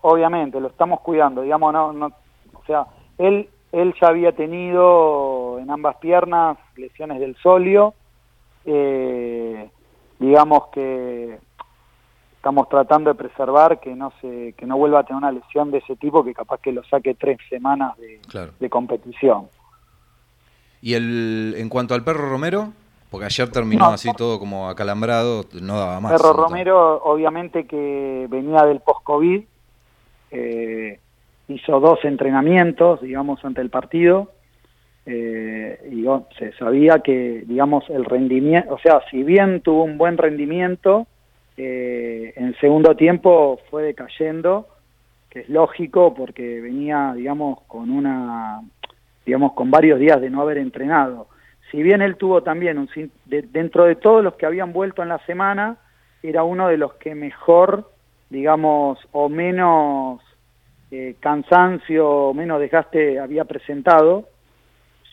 Obviamente, 0.02 0.60
lo 0.60 0.68
estamos 0.68 1.00
cuidando, 1.00 1.42
digamos, 1.42 1.72
no, 1.72 1.92
no, 1.92 2.06
o 2.06 2.64
sea, 2.66 2.86
él, 3.18 3.48
él 3.72 3.94
ya 4.00 4.08
había 4.08 4.32
tenido 4.32 5.58
en 5.60 5.70
ambas 5.70 5.96
piernas 5.96 6.58
lesiones 6.76 7.20
del 7.20 7.36
solio, 7.36 7.94
eh, 8.66 9.70
digamos 10.18 10.68
que 10.72 11.38
estamos 12.46 12.68
tratando 12.68 13.10
de 13.12 13.16
preservar 13.16 13.80
que 13.80 13.96
no 13.96 14.12
se, 14.20 14.54
que 14.56 14.66
no 14.66 14.76
vuelva 14.76 15.00
a 15.00 15.02
tener 15.02 15.18
una 15.18 15.32
lesión 15.32 15.72
de 15.72 15.78
ese 15.78 15.96
tipo 15.96 16.24
que 16.24 16.32
capaz 16.32 16.60
que 16.60 16.70
lo 16.70 16.84
saque 16.84 17.14
tres 17.14 17.38
semanas 17.50 17.96
de, 17.98 18.20
Claro. 18.28 18.52
de 18.60 18.70
competición. 18.70 19.48
Y 20.80 20.94
el, 20.94 21.54
en 21.58 21.68
cuanto 21.68 21.94
al 21.94 22.04
perro 22.04 22.30
Romero, 22.30 22.72
porque 23.10 23.26
ayer 23.26 23.48
terminó 23.50 23.86
No. 23.88 23.94
así 23.94 24.12
todo 24.16 24.38
como 24.38 24.68
acalambrado, 24.68 25.44
no 25.60 25.76
daba 25.76 25.98
más. 25.98 26.12
Perro. 26.12 26.34
Romero, 26.34 27.02
obviamente 27.02 27.66
que 27.66 28.28
venía 28.30 28.62
del 28.62 28.78
post-COVID, 28.78 29.42
eh, 30.30 31.00
hizo 31.48 31.80
dos 31.80 31.98
entrenamientos, 32.04 33.00
digamos, 33.00 33.44
ante 33.44 33.60
el 33.60 33.70
partido, 33.70 34.30
eh, 35.04 35.80
y 35.90 36.06
oh, 36.06 36.28
se 36.38 36.52
sabía 36.52 37.00
que, 37.00 37.42
digamos, 37.44 37.90
el 37.90 38.04
rendimiento, 38.04 38.72
o 38.72 38.78
sea, 38.78 39.00
si 39.10 39.24
bien 39.24 39.62
tuvo 39.62 39.82
un 39.82 39.98
buen 39.98 40.16
rendimiento, 40.16 41.08
eh, 41.56 42.32
en 42.36 42.54
segundo 42.60 42.94
tiempo 42.96 43.60
fue 43.70 43.82
decayendo, 43.82 44.68
que 45.30 45.40
es 45.40 45.48
lógico 45.48 46.14
porque 46.14 46.60
venía, 46.60 47.12
digamos, 47.16 47.60
con 47.66 47.90
una, 47.90 48.60
digamos, 49.24 49.52
con 49.52 49.70
varios 49.70 49.98
días 49.98 50.20
de 50.20 50.30
no 50.30 50.40
haber 50.42 50.58
entrenado. 50.58 51.28
Si 51.70 51.82
bien 51.82 52.00
él 52.02 52.16
tuvo 52.16 52.42
también, 52.42 52.78
un, 52.78 52.88
de- 53.24 53.42
dentro 53.42 53.84
de 53.84 53.96
todos 53.96 54.22
los 54.22 54.34
que 54.34 54.46
habían 54.46 54.72
vuelto 54.72 55.02
en 55.02 55.08
la 55.08 55.18
semana, 55.26 55.76
era 56.22 56.42
uno 56.44 56.68
de 56.68 56.76
los 56.78 56.94
que 56.94 57.14
mejor, 57.14 57.90
digamos, 58.30 58.98
o 59.12 59.28
menos 59.28 60.20
eh, 60.90 61.16
cansancio, 61.20 62.08
o 62.08 62.34
menos 62.34 62.60
desgaste 62.60 63.18
había 63.18 63.44
presentado. 63.44 64.28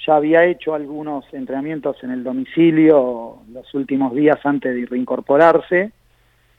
Ya 0.05 0.15
había 0.17 0.43
hecho 0.45 0.73
algunos 0.73 1.25
entrenamientos 1.33 2.03
en 2.03 2.11
el 2.11 2.23
domicilio 2.23 3.37
los 3.51 3.73
últimos 3.73 4.13
días 4.13 4.37
antes 4.43 4.75
de 4.75 4.85
reincorporarse, 4.85 5.91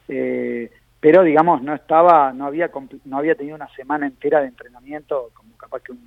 eh, 0.09 0.71
pero 1.01 1.23
digamos 1.23 1.63
no 1.63 1.75
estaba, 1.75 2.33
no 2.33 2.47
había 2.47 2.71
no 3.05 3.19
había 3.19 3.35
tenido 3.35 3.57
una 3.57 3.69
semana 3.75 4.07
entera 4.07 4.41
de 4.41 4.49
entrenamiento 4.49 5.31
como 5.35 5.57
capaz 5.57 5.83
que 5.83 5.93
un, 5.93 6.01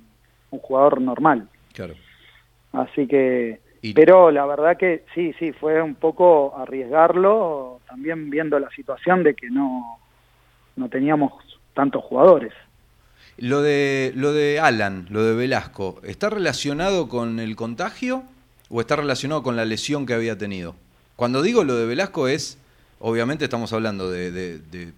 un 0.50 0.58
jugador 0.58 1.00
normal. 1.00 1.48
Claro. 1.72 1.94
Así 2.72 3.06
que, 3.06 3.60
Y- 3.82 3.92
pero 3.94 4.30
la 4.30 4.44
verdad 4.46 4.76
que 4.76 5.04
sí, 5.14 5.32
sí, 5.38 5.52
fue 5.52 5.80
un 5.80 5.94
poco 5.94 6.54
arriesgarlo, 6.58 7.80
también 7.88 8.28
viendo 8.30 8.58
la 8.58 8.70
situación 8.70 9.22
de 9.22 9.34
que 9.34 9.50
no, 9.50 9.98
no 10.76 10.88
teníamos 10.88 11.32
tantos 11.74 12.02
jugadores. 12.04 12.52
Lo 13.36 13.62
de, 13.62 14.12
lo 14.16 14.32
de 14.32 14.58
Alan, 14.58 15.06
lo 15.10 15.22
de 15.22 15.34
Velasco, 15.34 16.00
¿está 16.02 16.28
relacionado 16.28 17.08
con 17.08 17.38
el 17.38 17.54
contagio 17.54 18.24
o 18.68 18.80
está 18.80 18.96
relacionado 18.96 19.44
con 19.44 19.54
la 19.54 19.64
lesión 19.64 20.06
que 20.06 20.14
había 20.14 20.36
tenido? 20.36 20.74
Cuando 21.14 21.40
digo 21.42 21.62
lo 21.62 21.76
de 21.76 21.86
Velasco 21.86 22.26
es, 22.26 22.57
obviamente 23.00 23.44
estamos 23.44 23.72
hablando 23.72 24.10
de, 24.10 24.92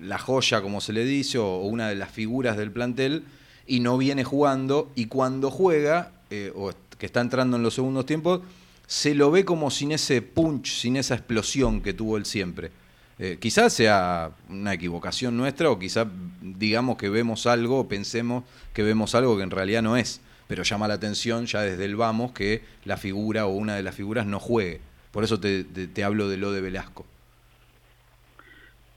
la 0.00 0.18
joya, 0.18 0.62
como 0.62 0.80
se 0.80 0.92
le 0.92 1.04
dice, 1.04 1.38
o 1.38 1.58
una 1.58 1.88
de 1.88 1.96
las 1.96 2.10
figuras 2.10 2.56
del 2.56 2.70
plantel, 2.70 3.24
y 3.66 3.80
no 3.80 3.98
viene 3.98 4.24
jugando 4.24 4.90
y 4.94 5.06
cuando 5.06 5.50
juega, 5.50 6.12
eh, 6.30 6.52
o 6.54 6.72
que 6.98 7.06
está 7.06 7.20
entrando 7.20 7.56
en 7.56 7.62
los 7.62 7.74
segundos 7.74 8.06
tiempos, 8.06 8.40
se 8.86 9.14
lo 9.14 9.30
ve 9.30 9.44
como 9.44 9.70
sin 9.70 9.92
ese 9.92 10.22
punch, 10.22 10.72
sin 10.80 10.96
esa 10.96 11.14
explosión 11.14 11.82
que 11.82 11.92
tuvo 11.92 12.16
él 12.16 12.24
siempre. 12.24 12.70
Eh, 13.18 13.38
quizás 13.40 13.72
sea 13.72 14.30
una 14.48 14.72
equivocación 14.72 15.36
nuestra 15.36 15.70
o 15.70 15.78
quizás 15.78 16.06
digamos 16.40 16.96
que 16.96 17.08
vemos 17.08 17.46
algo 17.46 17.80
o 17.80 17.88
pensemos 17.88 18.44
que 18.72 18.84
vemos 18.84 19.16
algo 19.16 19.36
que 19.36 19.42
en 19.42 19.50
realidad 19.50 19.82
no 19.82 19.96
es, 19.96 20.20
pero 20.46 20.62
llama 20.62 20.86
la 20.86 20.94
atención 20.94 21.46
ya 21.46 21.62
desde 21.62 21.84
el 21.84 21.96
vamos 21.96 22.30
que 22.30 22.62
la 22.84 22.96
figura 22.96 23.46
o 23.46 23.50
una 23.50 23.74
de 23.74 23.82
las 23.82 23.94
figuras 23.94 24.24
no 24.24 24.38
juegue. 24.38 24.80
Por 25.10 25.24
eso 25.24 25.40
te 25.40 26.04
hablo 26.04 26.28
de 26.28 26.36
lo 26.36 26.52
de 26.52 26.60
Velasco. 26.60 27.04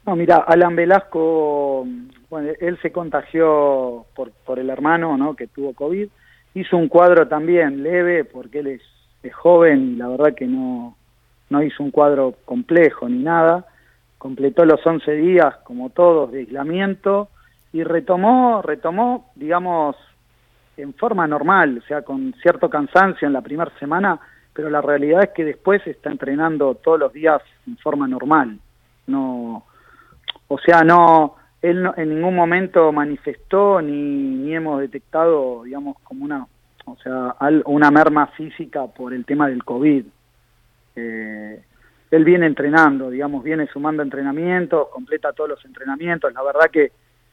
No, 0.06 0.16
mira, 0.16 0.36
Alan 0.38 0.74
Velasco, 0.74 1.86
bueno, 2.28 2.50
él 2.60 2.78
se 2.82 2.90
contagió 2.90 4.06
por, 4.14 4.32
por 4.44 4.58
el 4.58 4.70
hermano, 4.70 5.16
¿no? 5.16 5.34
Que 5.34 5.46
tuvo 5.46 5.74
COVID. 5.74 6.08
Hizo 6.54 6.76
un 6.76 6.88
cuadro 6.88 7.28
también 7.28 7.82
leve 7.82 8.24
porque 8.24 8.60
él 8.60 8.66
es, 8.66 8.82
es 9.22 9.34
joven 9.34 9.92
y 9.92 9.96
la 9.96 10.08
verdad 10.08 10.34
que 10.34 10.46
no, 10.46 10.96
no 11.50 11.62
hizo 11.62 11.82
un 11.82 11.90
cuadro 11.90 12.34
complejo 12.44 13.08
ni 13.08 13.22
nada. 13.22 13.66
Completó 14.18 14.64
los 14.64 14.84
11 14.84 15.12
días, 15.12 15.56
como 15.64 15.90
todos, 15.90 16.32
de 16.32 16.40
aislamiento 16.40 17.28
y 17.72 17.84
retomó, 17.84 18.60
retomó, 18.62 19.30
digamos, 19.34 19.96
en 20.76 20.94
forma 20.94 21.26
normal, 21.26 21.80
o 21.82 21.86
sea, 21.86 22.02
con 22.02 22.34
cierto 22.42 22.68
cansancio 22.68 23.26
en 23.26 23.32
la 23.32 23.40
primera 23.40 23.70
semana, 23.78 24.20
pero 24.52 24.68
la 24.68 24.80
realidad 24.80 25.22
es 25.24 25.30
que 25.30 25.44
después 25.44 25.86
está 25.86 26.10
entrenando 26.10 26.74
todos 26.74 26.98
los 26.98 27.12
días 27.12 27.40
en 27.66 27.76
forma 27.78 28.06
normal. 28.06 28.58
No, 29.06 29.64
o 30.48 30.58
sea, 30.58 30.82
no, 30.82 31.36
él 31.60 31.82
no- 31.82 31.94
en 31.96 32.08
ningún 32.14 32.34
momento 32.34 32.92
manifestó 32.92 33.80
ni, 33.82 33.92
ni 33.92 34.54
hemos 34.54 34.80
detectado, 34.80 35.62
digamos, 35.64 35.96
como 36.02 36.24
una, 36.24 36.46
o 36.84 36.96
sea, 37.02 37.36
una 37.66 37.90
merma 37.90 38.26
física 38.28 38.86
por 38.86 39.14
el 39.14 39.24
tema 39.24 39.48
del 39.48 39.64
COVID. 39.64 40.04
Eh, 40.96 41.62
él 42.10 42.24
viene 42.24 42.46
entrenando, 42.46 43.08
digamos, 43.10 43.42
viene 43.42 43.66
sumando 43.72 44.02
entrenamientos, 44.02 44.88
completa 44.88 45.32
todos 45.32 45.50
los 45.50 45.64
entrenamientos. 45.64 46.32
La 46.34 46.42
verdad 46.42 46.70
que 46.70 46.92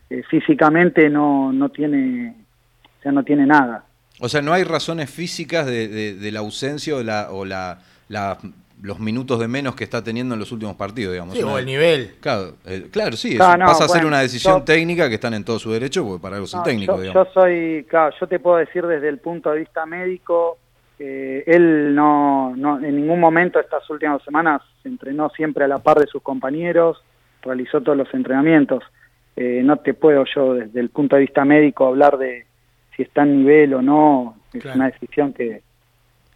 eh, 0.09 0.23
físicamente 0.29 1.09
no, 1.09 1.51
no 1.51 1.69
tiene, 1.69 2.33
o 2.99 3.01
sea, 3.01 3.11
no 3.11 3.23
tiene 3.23 3.45
nada. 3.45 3.83
O 4.21 4.29
sea, 4.29 4.41
no 4.41 4.53
hay 4.53 4.63
razones 4.63 5.09
físicas 5.09 5.65
de, 5.65 5.87
de- 5.87 6.13
de 6.15 6.31
la 6.31 6.39
ausencia 6.39 6.95
o, 6.95 7.03
la, 7.03 7.27
o 7.31 7.43
la, 7.45 7.79
la- 8.07 8.37
los 8.81 8.99
minutos 8.99 9.39
de 9.39 9.47
menos 9.47 9.75
que 9.75 9.83
está 9.83 10.03
teniendo 10.03 10.33
en 10.35 10.39
los 10.39 10.51
últimos 10.51 10.75
partidos, 10.75 11.11
digamos. 11.13 11.35
Sí, 11.35 11.43
Una- 11.43 11.53
o 11.53 11.57
el 11.57 11.65
nivel. 11.65 12.15
Claro, 12.21 12.53
eh, 12.65 12.87
claro, 12.91 13.17
sí, 13.17 13.33
no, 13.33 13.39
pasa 13.39 13.83
a 13.85 13.87
ser 13.87 13.97
bueno, 13.97 14.07
una 14.07 14.21
decisión 14.21 14.59
yo- 14.59 14.63
técnica 14.63 15.09
que 15.09 15.15
están 15.15 15.33
en 15.33 15.43
todo 15.43 15.59
su 15.59 15.71
derecho, 15.71 16.05
porque 16.05 16.21
para 16.21 16.35
algo 16.37 16.45
es 16.45 16.53
el 16.53 16.63
técnico, 16.63 16.95
yo, 16.95 17.01
digamos. 17.01 17.27
yo 17.27 17.33
soy, 17.33 17.85
claro, 17.89 18.15
yo 18.19 18.27
te 18.27 18.39
puedo 18.39 18.57
decir 18.57 18.85
desde 18.85 19.09
el 19.09 19.17
punto 19.17 19.51
de 19.51 19.59
vista 19.59 19.85
médico, 19.85 20.57
eh, 20.97 21.43
él 21.47 21.93
no, 21.95 22.55
no, 22.55 22.77
en 22.83 22.95
ningún 22.95 23.19
momento 23.19 23.59
estas 23.59 23.89
últimas 23.89 24.21
semanas 24.23 24.61
se 24.83 24.89
entrenó 24.89 25.29
siempre 25.29 25.65
a 25.65 25.67
la 25.67 25.79
par 25.79 25.99
de 25.99 26.07
sus 26.07 26.21
compañeros, 26.21 27.01
realizó 27.41 27.81
todos 27.81 27.97
los 27.97 28.13
entrenamientos. 28.13 28.83
Eh, 29.35 29.61
no 29.63 29.77
te 29.77 29.93
puedo 29.93 30.23
yo 30.35 30.53
desde 30.55 30.79
el 30.81 30.89
punto 30.89 31.15
de 31.15 31.21
vista 31.21 31.45
médico 31.45 31.85
hablar 31.87 32.17
de 32.17 32.45
si 32.95 33.03
está 33.03 33.23
en 33.23 33.37
nivel 33.39 33.73
o 33.75 33.81
no, 33.81 34.35
es 34.53 34.61
Claro. 34.61 34.75
una 34.77 34.89
decisión 34.89 35.31
que, 35.33 35.61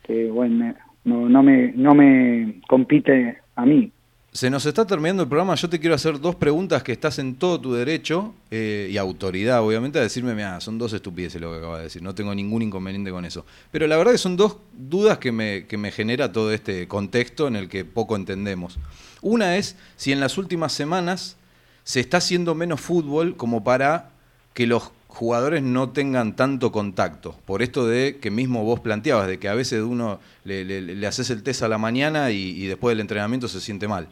que 0.03 0.29
bueno, 0.31 0.73
no, 1.03 1.29
no, 1.29 1.43
me, 1.43 1.71
no 1.75 1.93
me 1.93 2.61
compite 2.67 3.37
a 3.55 3.65
mí. 3.65 3.91
Se 4.31 4.49
nos 4.49 4.65
está 4.65 4.87
terminando 4.87 5.21
el 5.21 5.29
programa. 5.29 5.53
Yo 5.53 5.69
te 5.69 5.79
quiero 5.79 5.93
hacer 5.93 6.19
dos 6.19 6.33
preguntas 6.33 6.81
que 6.81 6.91
estás 6.91 7.19
en 7.19 7.35
todo 7.35 7.61
tu 7.61 7.73
derecho 7.73 8.33
eh, 8.49 8.89
y 8.91 8.97
autoridad, 8.97 9.61
obviamente, 9.61 9.99
a 9.99 10.01
decirme, 10.01 10.33
mira, 10.33 10.59
son 10.59 10.79
dos 10.79 10.91
estupideces 10.93 11.39
lo 11.39 11.51
que 11.51 11.59
acabas 11.59 11.77
de 11.77 11.83
decir. 11.83 12.01
No 12.01 12.15
tengo 12.15 12.33
ningún 12.33 12.63
inconveniente 12.63 13.11
con 13.11 13.25
eso. 13.25 13.45
Pero 13.69 13.85
la 13.85 13.95
verdad 13.95 14.13
que 14.13 14.17
son 14.17 14.35
dos 14.35 14.57
dudas 14.75 15.19
que 15.19 15.31
me, 15.31 15.67
que 15.67 15.77
me 15.77 15.91
genera 15.91 16.31
todo 16.31 16.51
este 16.51 16.87
contexto 16.87 17.47
en 17.47 17.55
el 17.55 17.69
que 17.69 17.85
poco 17.85 18.15
entendemos. 18.15 18.79
Una 19.21 19.55
es 19.57 19.77
si 19.97 20.11
en 20.11 20.19
las 20.19 20.39
últimas 20.39 20.73
semanas 20.73 21.37
se 21.83 21.99
está 21.99 22.17
haciendo 22.17 22.55
menos 22.55 22.81
fútbol 22.81 23.37
como 23.37 23.63
para 23.63 24.09
que 24.55 24.65
los 24.65 24.91
jugadores 25.13 25.61
no 25.61 25.91
tengan 25.91 26.35
tanto 26.35 26.71
contacto. 26.71 27.37
Por 27.45 27.61
esto 27.61 27.85
de 27.85 28.17
que 28.19 28.31
mismo 28.31 28.63
vos 28.63 28.79
planteabas, 28.79 29.27
de 29.27 29.37
que 29.37 29.47
a 29.47 29.53
veces 29.53 29.81
uno 29.81 30.19
le, 30.43 31.07
haces 31.07 31.29
el 31.29 31.43
test 31.43 31.61
a 31.61 31.67
la 31.67 31.77
mañana 31.77 32.31
y, 32.31 32.63
y 32.63 32.65
después 32.65 32.91
del 32.91 33.01
entrenamiento 33.01 33.47
se 33.47 33.61
siente 33.61 33.87
mal. 33.87 34.07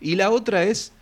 Y 0.00 0.16
la 0.16 0.30
otra 0.30 0.64
es, 0.64 0.92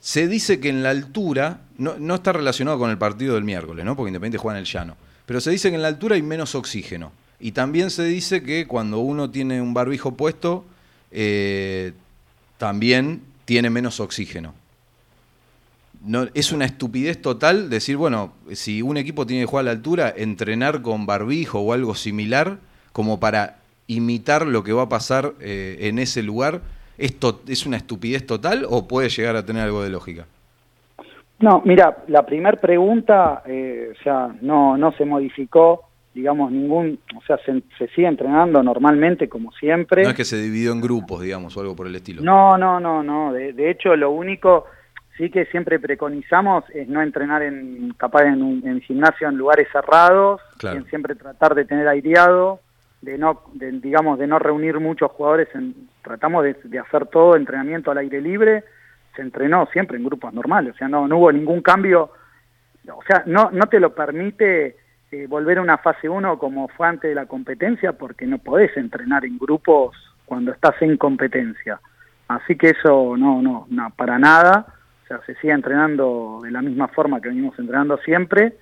se 0.00 0.26
dice 0.26 0.60
que 0.60 0.70
en 0.70 0.82
la 0.82 0.90
altura, 0.90 1.60
no, 1.76 1.98
no 1.98 2.14
está 2.14 2.32
relacionado 2.32 2.78
con 2.78 2.90
el 2.90 2.96
partido 2.96 3.34
del 3.34 3.44
miércoles, 3.44 3.84
¿no? 3.84 3.94
porque 3.94 4.08
Independiente 4.08 4.38
juega 4.38 4.58
en 4.58 4.64
el 4.64 4.70
llano, 4.70 4.96
pero 5.26 5.40
se 5.40 5.50
dice 5.50 5.68
que 5.68 5.76
en 5.76 5.82
la 5.82 5.88
altura 5.88 6.16
hay 6.16 6.22
menos 6.22 6.54
oxígeno. 6.54 7.12
Y 7.38 7.52
también 7.52 7.90
se 7.90 8.04
dice 8.04 8.42
que 8.42 8.66
cuando 8.66 8.98
uno 8.98 9.30
tiene 9.30 9.60
un 9.60 9.74
barbijo 9.74 10.16
puesto, 10.16 10.64
eh, 11.10 11.92
también 12.58 13.22
tiene 13.44 13.70
menos 13.70 14.00
oxígeno. 14.00 14.54
No, 16.04 16.26
es 16.32 16.52
una 16.52 16.64
estupidez 16.64 17.20
total 17.20 17.68
decir, 17.68 17.96
bueno, 17.96 18.32
si 18.52 18.80
un 18.80 18.96
equipo 18.96 19.26
tiene 19.26 19.42
que 19.42 19.46
jugar 19.46 19.64
a 19.64 19.66
la 19.66 19.70
altura, 19.72 20.12
entrenar 20.16 20.80
con 20.80 21.04
barbijo 21.04 21.60
o 21.60 21.72
algo 21.74 21.94
similar, 21.94 22.56
como 22.92 23.20
para 23.20 23.56
imitar 23.86 24.46
lo 24.46 24.62
que 24.62 24.72
va 24.72 24.82
a 24.82 24.88
pasar 24.88 25.34
eh, 25.40 25.76
en 25.80 25.98
ese 25.98 26.22
lugar, 26.22 26.62
¿esto 26.96 27.42
es 27.48 27.66
una 27.66 27.76
estupidez 27.76 28.26
total 28.26 28.66
o 28.68 28.88
puede 28.88 29.10
llegar 29.10 29.36
a 29.36 29.44
tener 29.44 29.64
algo 29.64 29.82
de 29.82 29.90
lógica? 29.90 30.26
No, 31.40 31.62
mira, 31.64 31.98
la 32.08 32.24
primera 32.24 32.58
pregunta, 32.58 33.42
eh, 33.46 33.92
o 33.98 34.02
sea, 34.02 34.28
no, 34.42 34.76
no 34.76 34.92
se 34.92 35.04
modificó, 35.04 35.88
digamos, 36.14 36.52
ningún, 36.52 36.98
o 37.16 37.22
sea, 37.26 37.38
se, 37.44 37.62
se 37.78 37.88
sigue 37.88 38.06
entrenando 38.06 38.62
normalmente 38.62 39.28
como 39.28 39.50
siempre. 39.52 40.02
No 40.02 40.10
es 40.10 40.14
que 40.14 40.24
se 40.24 40.40
dividió 40.40 40.72
en 40.72 40.80
grupos, 40.80 41.22
digamos, 41.22 41.56
o 41.56 41.60
algo 41.60 41.74
por 41.74 41.86
el 41.86 41.94
estilo. 41.94 42.22
No, 42.22 42.58
no, 42.58 42.78
no, 42.78 43.02
no. 43.02 43.32
De, 43.32 43.54
de 43.54 43.70
hecho, 43.70 43.96
lo 43.96 44.10
único 44.10 44.66
sí 45.16 45.30
que 45.30 45.44
siempre 45.46 45.78
preconizamos 45.78 46.64
es 46.70 46.88
no 46.88 47.02
entrenar 47.02 47.42
en 47.42 47.92
capaz 47.96 48.24
en, 48.24 48.42
un, 48.42 48.66
en 48.66 48.80
gimnasio 48.80 49.28
en 49.28 49.36
lugares 49.36 49.68
cerrados, 49.72 50.40
Claro. 50.58 50.84
siempre 50.90 51.14
tratar 51.14 51.54
de 51.54 51.64
tener 51.64 51.86
aireado, 51.88 52.60
de 53.02 53.16
no, 53.18 53.42
de, 53.54 53.72
digamos, 53.72 54.18
de 54.18 54.26
no 54.26 54.38
reunir 54.38 54.78
muchos 54.78 55.10
jugadores. 55.12 55.48
En, 55.54 55.74
tratamos 56.02 56.44
de, 56.44 56.54
de 56.64 56.78
hacer 56.78 57.06
todo 57.06 57.36
entrenamiento 57.36 57.90
al 57.90 57.98
aire 57.98 58.20
libre. 58.20 58.64
Se 59.16 59.22
entrenó 59.22 59.66
siempre 59.72 59.96
en 59.96 60.04
grupos 60.04 60.32
normales, 60.32 60.74
o 60.74 60.78
sea, 60.78 60.88
no, 60.88 61.08
no 61.08 61.18
hubo 61.18 61.32
ningún 61.32 61.62
cambio. 61.62 62.10
O 62.92 63.02
sea, 63.06 63.22
no, 63.26 63.50
no 63.52 63.66
te 63.66 63.80
lo 63.80 63.94
permite 63.94 64.76
eh, 65.12 65.26
volver 65.28 65.58
a 65.58 65.62
una 65.62 65.78
fase 65.78 66.08
1 66.08 66.38
como 66.38 66.68
fue 66.68 66.86
antes 66.86 67.08
de 67.08 67.14
la 67.14 67.26
competencia, 67.26 67.92
porque 67.92 68.26
no 68.26 68.38
podés 68.38 68.76
entrenar 68.76 69.24
en 69.24 69.38
grupos 69.38 69.96
cuando 70.24 70.52
estás 70.52 70.80
en 70.80 70.96
competencia. 70.96 71.80
Así 72.28 72.56
que 72.56 72.70
eso 72.70 73.16
no, 73.16 73.42
no, 73.42 73.66
no, 73.68 73.90
para 73.96 74.18
nada. 74.18 74.66
Se 75.26 75.34
sigue 75.36 75.52
entrenando 75.52 76.40
de 76.42 76.52
la 76.52 76.62
misma 76.62 76.86
forma 76.88 77.20
que 77.20 77.28
venimos 77.28 77.58
entrenando 77.58 77.98
siempre. 77.98 78.52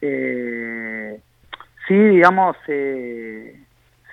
Eh, 0.00 1.20
sí, 1.86 1.94
digamos, 1.94 2.56
eh, 2.66 3.62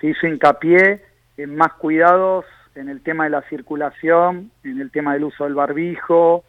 se 0.00 0.06
hizo 0.06 0.26
hincapié 0.28 1.02
en 1.36 1.56
más 1.56 1.72
cuidados 1.74 2.44
en 2.76 2.88
el 2.88 3.02
tema 3.02 3.24
de 3.24 3.30
la 3.30 3.42
circulación, 3.42 4.52
en 4.62 4.80
el 4.80 4.90
tema 4.92 5.14
del 5.14 5.24
uso 5.24 5.44
del 5.44 5.54
barbijo, 5.54 6.44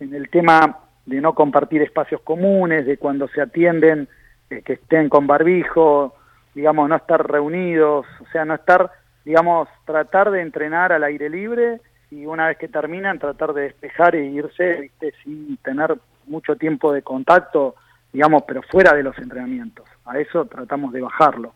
en 0.00 0.14
el 0.14 0.30
tema 0.30 0.78
de 1.04 1.20
no 1.20 1.34
compartir 1.34 1.82
espacios 1.82 2.22
comunes, 2.22 2.86
de 2.86 2.96
cuando 2.96 3.28
se 3.28 3.42
atienden 3.42 4.08
eh, 4.48 4.62
que 4.62 4.74
estén 4.74 5.10
con 5.10 5.26
barbijo, 5.26 6.14
digamos, 6.54 6.88
no 6.88 6.96
estar 6.96 7.30
reunidos, 7.30 8.06
o 8.20 8.26
sea, 8.32 8.46
no 8.46 8.54
estar, 8.54 8.90
digamos, 9.24 9.68
tratar 9.84 10.30
de 10.30 10.40
entrenar 10.40 10.92
al 10.92 11.04
aire 11.04 11.28
libre 11.28 11.80
y 12.10 12.24
una 12.26 12.48
vez 12.48 12.58
que 12.58 12.68
terminan 12.68 13.18
tratar 13.18 13.52
de 13.52 13.62
despejar 13.62 14.14
e 14.14 14.26
irse, 14.26 14.80
¿viste? 14.80 15.12
sin 15.22 15.56
tener 15.58 15.96
mucho 16.26 16.56
tiempo 16.56 16.92
de 16.92 17.02
contacto, 17.02 17.74
digamos, 18.12 18.44
pero 18.46 18.62
fuera 18.62 18.94
de 18.94 19.02
los 19.02 19.16
entrenamientos. 19.18 19.84
A 20.04 20.18
eso 20.18 20.44
tratamos 20.44 20.92
de 20.92 21.00
bajarlo. 21.00 21.52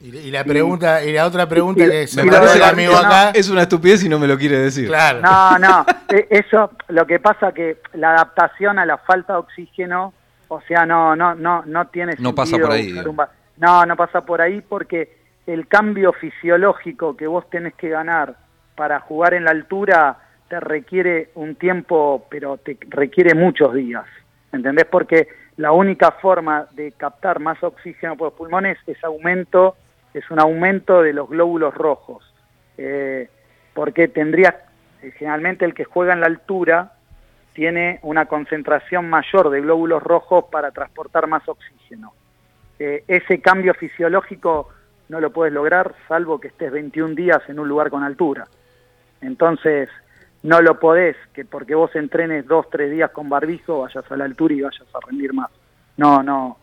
Y, 0.00 0.30
la 0.30 0.44
pregunta, 0.44 1.02
y 1.02 1.12
la 1.12 1.26
otra 1.26 1.48
pregunta 1.48 1.84
Y- 1.84 1.90
que 1.90 2.06
se 2.06 2.22
me 2.22 2.30
parece 2.30 2.58
el 2.58 2.62
amigo 2.62 2.92
no, 2.92 2.98
acá. 2.98 3.30
Es 3.30 3.48
una 3.48 3.62
estupidez 3.62 4.04
y 4.04 4.08
no 4.08 4.20
me 4.20 4.28
lo 4.28 4.38
quiere 4.38 4.56
decir. 4.58 4.86
Claro. 4.86 5.20
No, 5.20 5.58
no, 5.58 5.86
e- 6.08 6.28
eso, 6.30 6.70
lo 6.88 7.04
que 7.04 7.18
pasa 7.18 7.50
que 7.52 7.78
la 7.94 8.10
adaptación 8.14 8.78
a 8.78 8.86
la 8.86 8.98
falta 8.98 9.32
de 9.32 9.38
oxígeno, 9.40 10.14
o 10.46 10.60
sea, 10.60 10.86
no, 10.86 11.16
no, 11.16 11.34
no, 11.34 11.64
no 11.66 11.88
tiene 11.88 12.14
No 12.20 12.32
pasa 12.32 12.56
por 12.58 12.70
ahí, 12.70 12.92
un 12.92 13.16
No, 13.56 13.84
no 13.86 13.96
pasa 13.96 14.20
por 14.20 14.40
ahí 14.40 14.60
porque 14.60 15.17
el 15.48 15.66
cambio 15.66 16.12
fisiológico 16.12 17.16
que 17.16 17.26
vos 17.26 17.48
tenés 17.48 17.74
que 17.74 17.88
ganar 17.88 18.36
para 18.76 19.00
jugar 19.00 19.32
en 19.32 19.44
la 19.44 19.50
altura 19.50 20.18
te 20.48 20.60
requiere 20.60 21.30
un 21.34 21.56
tiempo, 21.56 22.26
pero 22.30 22.58
te 22.58 22.76
requiere 22.88 23.34
muchos 23.34 23.72
días, 23.72 24.04
¿entendés? 24.52 24.84
Porque 24.84 25.28
la 25.56 25.72
única 25.72 26.12
forma 26.12 26.66
de 26.72 26.92
captar 26.92 27.40
más 27.40 27.62
oxígeno 27.62 28.14
por 28.16 28.28
los 28.28 28.34
pulmones 28.34 28.78
es 28.86 29.02
aumento, 29.02 29.76
es 30.12 30.30
un 30.30 30.38
aumento 30.38 31.02
de 31.02 31.12
los 31.12 31.28
glóbulos 31.28 31.74
rojos, 31.74 32.24
Eh, 32.80 33.28
porque 33.74 34.06
tendrías, 34.06 34.54
eh, 35.02 35.10
generalmente 35.18 35.64
el 35.64 35.74
que 35.74 35.82
juega 35.82 36.12
en 36.12 36.20
la 36.20 36.26
altura 36.26 36.92
tiene 37.52 37.98
una 38.02 38.26
concentración 38.26 39.10
mayor 39.10 39.50
de 39.50 39.60
glóbulos 39.60 40.00
rojos 40.00 40.44
para 40.52 40.70
transportar 40.70 41.26
más 41.26 41.42
oxígeno. 41.48 42.12
Eh, 42.78 43.02
ese 43.08 43.40
cambio 43.40 43.74
fisiológico 43.74 44.68
no 45.08 45.20
lo 45.20 45.32
puedes 45.32 45.52
lograr 45.52 45.94
salvo 46.06 46.40
que 46.40 46.48
estés 46.48 46.70
21 46.70 47.14
días 47.14 47.42
en 47.48 47.58
un 47.58 47.68
lugar 47.68 47.90
con 47.90 48.02
altura. 48.02 48.46
Entonces, 49.20 49.88
no 50.42 50.60
lo 50.60 50.78
podés, 50.78 51.16
que 51.32 51.44
porque 51.44 51.74
vos 51.74 51.94
entrenes 51.96 52.46
dos, 52.46 52.68
tres 52.70 52.90
días 52.90 53.10
con 53.10 53.28
barbijo, 53.28 53.80
vayas 53.80 54.10
a 54.10 54.16
la 54.16 54.24
altura 54.24 54.54
y 54.54 54.60
vayas 54.62 54.86
a 54.94 55.06
rendir 55.06 55.32
más. 55.32 55.50
No, 55.96 56.22
no, 56.22 56.58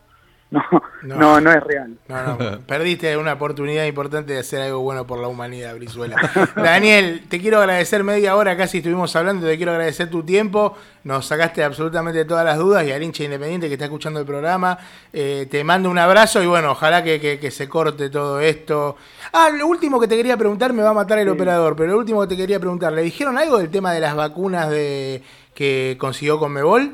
no, 0.50 0.62
No. 1.02 1.16
no, 1.16 1.40
no, 1.40 1.50
es 1.52 1.62
real. 1.62 1.96
No, 2.08 2.36
no, 2.38 2.60
perdiste 2.66 3.16
una 3.16 3.32
oportunidad 3.34 3.84
importante 3.84 4.32
de 4.32 4.38
hacer 4.40 4.62
algo 4.62 4.80
bueno 4.80 5.06
por 5.06 5.18
la 5.18 5.28
humanidad, 5.28 5.74
Brizuela. 5.74 6.16
Daniel, 6.56 7.24
te 7.28 7.40
quiero 7.40 7.58
agradecer 7.58 8.04
media 8.04 8.36
hora, 8.36 8.56
casi 8.56 8.78
estuvimos 8.78 9.14
hablando, 9.16 9.46
te 9.46 9.56
quiero 9.56 9.72
agradecer 9.72 10.08
tu 10.08 10.22
tiempo, 10.22 10.76
nos 11.04 11.26
sacaste 11.26 11.62
absolutamente 11.64 12.24
todas 12.24 12.44
las 12.44 12.58
dudas 12.58 12.84
y 12.86 12.92
al 12.92 13.02
hincha 13.02 13.24
independiente 13.24 13.66
que 13.68 13.74
está 13.74 13.86
escuchando 13.86 14.20
el 14.20 14.26
programa, 14.26 14.78
eh, 15.12 15.46
te 15.50 15.62
mando 15.64 15.90
un 15.90 15.98
abrazo 15.98 16.42
y 16.42 16.46
bueno, 16.46 16.70
ojalá 16.72 17.02
que, 17.02 17.20
que- 17.20 17.38
que 17.40 17.50
se 17.50 17.68
corte 17.68 18.08
todo 18.08 18.40
esto. 18.40 18.96
Ah, 19.32 19.50
lo 19.50 19.66
último 19.66 19.98
que 20.00 20.06
te 20.08 20.16
quería 20.16 20.36
preguntar, 20.36 20.72
me 20.72 20.82
va 20.82 20.90
a 20.90 20.94
matar 20.94 21.18
el 21.18 21.28
operador, 21.28 21.74
pero 21.76 21.92
lo 21.92 21.98
último 21.98 22.20
que 22.22 22.28
te 22.28 22.36
quería 22.36 22.60
preguntar, 22.60 22.92
¿le 22.92 23.02
dijeron 23.02 23.36
algo 23.36 23.58
del 23.58 23.68
tema 23.70 23.92
de 23.92 24.00
las 24.00 24.14
vacunas 24.14 24.70
de 24.70 25.22
que 25.54 25.96
consiguió 25.98 26.38
con 26.38 26.52
Mebol? 26.52 26.92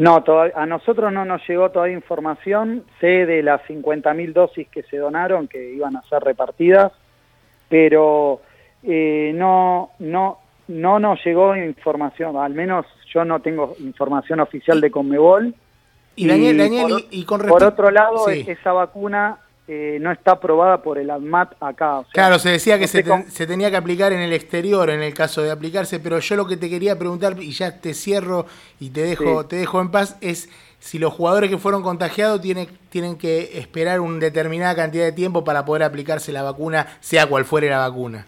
No, 0.00 0.24
a 0.54 0.66
nosotros 0.66 1.12
no 1.12 1.24
nos 1.24 1.46
llegó 1.46 1.70
todavía 1.70 1.94
información. 1.94 2.84
Sé 3.00 3.26
de 3.26 3.42
las 3.42 3.60
50.000 3.62 4.32
dosis 4.32 4.68
que 4.68 4.82
se 4.84 4.96
donaron, 4.96 5.46
que 5.46 5.74
iban 5.74 5.96
a 5.96 6.02
ser 6.02 6.22
repartidas, 6.22 6.92
pero 7.68 8.40
eh, 8.82 9.32
no, 9.34 9.90
no, 9.98 10.38
no 10.68 10.98
nos 10.98 11.22
llegó 11.24 11.54
información. 11.54 12.36
Al 12.36 12.54
menos 12.54 12.86
yo 13.12 13.24
no 13.24 13.40
tengo 13.40 13.76
información 13.80 14.40
oficial 14.40 14.80
de 14.80 14.90
Conmebol. 14.90 15.54
Y 16.16 16.26
Daniel, 16.26 16.56
Daniel, 16.58 16.88
por, 16.88 17.00
y, 17.10 17.20
y 17.20 17.24
con 17.24 17.40
por 17.42 17.62
otro 17.62 17.90
lado, 17.90 18.26
Sí. 18.28 18.44
esa 18.48 18.72
vacuna 18.72 19.38
eh, 19.72 19.98
no 20.00 20.10
está 20.10 20.32
aprobada 20.32 20.82
por 20.82 20.98
el 20.98 21.08
ADMAT 21.10 21.52
acá. 21.60 21.98
o 21.98 22.02
sea, 22.02 22.12
Claro, 22.12 22.38
se 22.40 22.50
decía 22.50 22.74
que 22.76 22.86
no 22.86 22.88
se, 22.88 23.02
ten- 23.04 23.30
se 23.30 23.46
tenía 23.46 23.70
que 23.70 23.76
aplicar 23.76 24.12
en 24.12 24.18
el 24.18 24.32
exterior 24.32 24.90
en 24.90 25.00
el 25.00 25.14
caso 25.14 25.42
de 25.42 25.50
aplicarse, 25.52 26.00
pero 26.00 26.18
yo 26.18 26.34
lo 26.34 26.44
que 26.46 26.56
te 26.56 26.68
quería 26.68 26.98
preguntar, 26.98 27.36
y 27.40 27.52
ya 27.52 27.80
te 27.80 27.94
cierro 27.94 28.46
y 28.80 28.90
te 28.90 29.02
dejo, 29.02 29.42
Sí. 29.42 29.48
te 29.50 29.56
dejo 29.56 29.80
en 29.80 29.90
paz, 29.92 30.16
es 30.20 30.48
si 30.80 30.98
los 30.98 31.12
jugadores 31.12 31.50
que 31.50 31.58
fueron 31.58 31.82
contagiados 31.84 32.40
tienen, 32.40 32.66
tienen 32.88 33.16
que 33.16 33.58
esperar 33.60 34.00
una 34.00 34.18
determinada 34.18 34.74
cantidad 34.74 35.04
de 35.04 35.12
tiempo 35.12 35.44
para 35.44 35.64
poder 35.64 35.84
aplicarse 35.84 36.32
la 36.32 36.42
vacuna, 36.42 36.86
sea 37.00 37.26
cual 37.28 37.44
fuere 37.44 37.70
la 37.70 37.78
vacuna. 37.78 38.26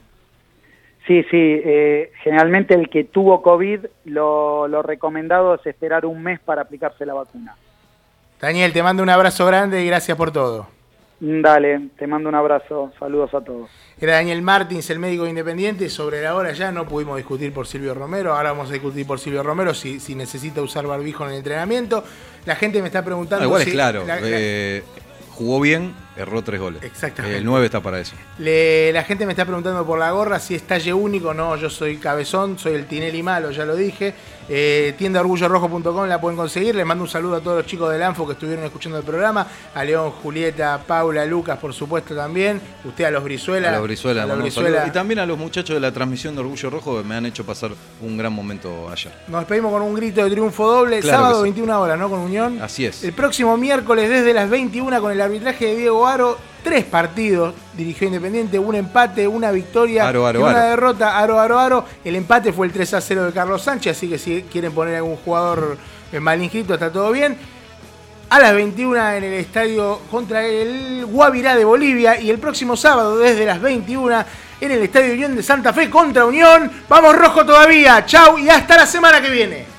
Sí, 1.09 1.22
sí, 1.24 1.36
eh, 1.64 2.12
generalmente 2.22 2.74
el 2.74 2.88
que 2.88 3.03
tuvo 3.03 3.43
COVID, 3.43 3.80
lo, 4.05 4.68
lo 4.68 4.82
recomendado 4.82 5.57
es 5.57 5.66
esperar 5.66 6.07
un 6.07 6.22
mes 6.22 6.38
para 6.38 6.62
aplicarse 6.62 7.05
la 7.05 7.14
vacuna. 7.14 7.57
Daniel, 8.40 8.72
te 8.72 8.82
mando 8.84 9.03
un 9.03 9.09
abrazo 9.11 9.45
grande 9.47 9.82
y 9.82 9.86
gracias 9.88 10.16
por 10.16 10.30
todo. 10.30 10.68
Dale, 11.24 11.90
te 11.96 12.08
mando 12.08 12.28
un 12.28 12.34
abrazo, 12.34 12.92
saludos 12.98 13.32
a 13.32 13.40
todos. 13.40 13.70
Era 14.00 14.14
Daniel 14.14 14.42
Martins, 14.42 14.90
el 14.90 14.98
médico 14.98 15.24
independiente. 15.24 15.88
Sobre 15.88 16.20
la 16.20 16.34
hora 16.34 16.50
ya 16.50 16.72
no 16.72 16.84
pudimos 16.88 17.16
discutir 17.16 17.52
por 17.52 17.64
Silvio 17.68 17.94
Romero. 17.94 18.34
Ahora 18.34 18.50
vamos 18.50 18.70
a 18.70 18.72
discutir 18.72 19.06
por 19.06 19.20
Silvio 19.20 19.44
Romero 19.44 19.72
si, 19.72 20.00
si 20.00 20.16
necesita 20.16 20.60
usar 20.62 20.84
barbijo 20.84 21.22
en 21.24 21.30
el 21.30 21.36
entrenamiento. 21.36 22.02
La 22.44 22.56
gente 22.56 22.80
me 22.80 22.88
está 22.88 23.04
preguntando. 23.04 23.44
Ah, 23.44 23.46
igual 23.46 23.62
si- 23.62 23.68
es 23.68 23.74
claro. 23.74 24.04
la- 24.04 24.16
la- 24.18 24.26
eh, 24.28 24.82
jugó 25.30 25.60
bien, 25.60 25.94
erró 26.16 26.42
tres 26.42 26.58
goles. 26.60 26.82
Exactamente. 26.82 27.38
El 27.38 27.44
9 27.44 27.66
está 27.66 27.80
para 27.80 28.00
eso. 28.00 28.16
Le- 28.38 28.92
la 28.92 29.04
gente 29.04 29.24
me 29.24 29.30
está 29.32 29.44
preguntando 29.44 29.86
por 29.86 30.00
la 30.00 30.10
gorra, 30.10 30.40
si 30.40 30.56
es 30.56 30.64
talle 30.64 30.92
único. 30.92 31.32
No, 31.32 31.54
yo 31.54 31.70
soy 31.70 31.98
cabezón, 31.98 32.58
soy 32.58 32.74
el 32.74 32.86
Tinelli 32.86 33.22
malo, 33.22 33.52
ya 33.52 33.64
lo 33.64 33.76
dije. 33.76 34.12
Eh, 34.55 34.92
tiendaorgullorrojo.com 34.98 36.07
la 36.07 36.20
pueden 36.20 36.36
conseguir. 36.36 36.74
Les 36.74 36.84
mando 36.84 37.05
un 37.05 37.09
saludo 37.09 37.36
a 37.36 37.40
todos 37.40 37.57
los 37.57 37.66
chicos 37.66 37.90
del 37.90 38.03
ANFO 38.03 38.26
que 38.26 38.34
estuvieron 38.34 38.62
escuchando 38.66 38.98
el 38.98 39.05
programa. 39.05 39.46
A 39.74 39.82
León, 39.82 40.11
Julieta, 40.22 40.78
Paula, 40.86 41.24
Lucas, 41.24 41.59
por 41.59 41.72
supuesto 41.72 42.14
también. 42.14 42.61
Usted 42.84 43.05
a 43.05 43.11
los 43.11 43.24
Brizuela. 43.24 43.70
A 43.70 43.72
los 43.72 43.82
Brizuela, 43.84 44.24
a 44.24 44.26
los 44.26 44.36
Brizuela. 44.36 44.86
Y 44.86 44.90
también 44.90 45.20
a 45.20 45.24
los 45.24 45.38
muchachos 45.38 45.72
de 45.72 45.80
la 45.80 45.90
transmisión 45.90 46.34
de 46.34 46.42
Orgullo 46.42 46.68
Rojo 46.68 46.98
que 46.98 47.09
me 47.09 47.14
han 47.14 47.24
hecho 47.24 47.46
pasar 47.46 47.70
un 48.03 48.18
gran 48.18 48.34
momento 48.34 48.90
ayer. 48.90 49.11
Nos 49.26 49.40
despedimos 49.40 49.72
con 49.72 49.80
un 49.80 49.94
grito 49.94 50.22
de 50.22 50.30
triunfo 50.30 50.70
doble. 50.70 51.00
Claro 51.00 51.16
Sábado, 51.16 51.42
que 51.44 51.48
sí. 51.48 51.55
21 51.55 51.80
horas, 51.80 51.98
¿no? 51.98 52.11
Con 52.11 52.18
Unión. 52.18 52.61
Así 52.61 52.84
es. 52.84 53.05
El 53.05 53.14
próximo 53.14 53.57
miércoles, 53.57 54.11
desde 54.11 54.34
las 54.34 54.50
21, 54.50 55.00
con 55.00 55.12
el 55.12 55.20
arbitraje 55.22 55.64
de 55.64 55.76
Diego 55.76 56.07
Aro, 56.07 56.36
tres 56.62 56.84
partidos 56.84 57.54
dirigió 57.76 58.06
Independiente, 58.06 58.58
un 58.58 58.74
empate, 58.74 59.26
una 59.26 59.50
victoria 59.50 60.08
Aro, 60.08 60.26
aro, 60.26 60.40
y 60.40 60.42
una 60.42 60.52
aro. 60.52 60.70
derrota. 60.70 61.18
Aro, 61.18 61.40
aro, 61.40 61.58
aro. 61.58 61.84
El 62.04 62.16
empate 62.16 62.52
fue 62.52 62.66
el 62.66 62.72
3 62.72 62.94
a 62.94 63.00
0 63.00 63.24
de 63.26 63.32
Carlos 63.32 63.62
Sánchez, 63.62 63.96
así 63.96 64.08
que 64.08 64.18
si 64.18 64.42
quieren 64.42 64.72
poner 64.72 64.96
algún 64.96 65.16
jugador 65.16 65.76
eh, 66.12 66.20
mal 66.20 66.42
inscrito, 66.42 66.74
está 66.74 66.90
todo 66.92 67.10
bien. 67.12 67.36
A 68.30 68.40
las 68.40 68.54
21 68.54 68.96
en 69.12 69.24
el 69.24 69.32
estadio 69.34 70.00
contra 70.10 70.44
el 70.46 71.04
Guavirá 71.04 71.54
de 71.54 71.64
Bolivia 71.64 72.18
y 72.18 72.30
el 72.30 72.38
próximo 72.38 72.76
sábado 72.76 73.18
desde 73.18 73.44
las 73.44 73.60
21 73.60 74.24
en 74.60 74.70
el 74.70 74.82
Estadio 74.82 75.12
Unión 75.12 75.36
de 75.36 75.42
Santa 75.42 75.72
Fe 75.72 75.90
contra 75.90 76.24
Unión. 76.24 76.70
Vamos 76.88 77.14
rojo 77.16 77.44
todavía. 77.44 78.06
Chau 78.06 78.38
y 78.38 78.48
hasta 78.48 78.76
la 78.76 78.86
semana 78.86 79.20
que 79.20 79.28
viene. 79.28 79.71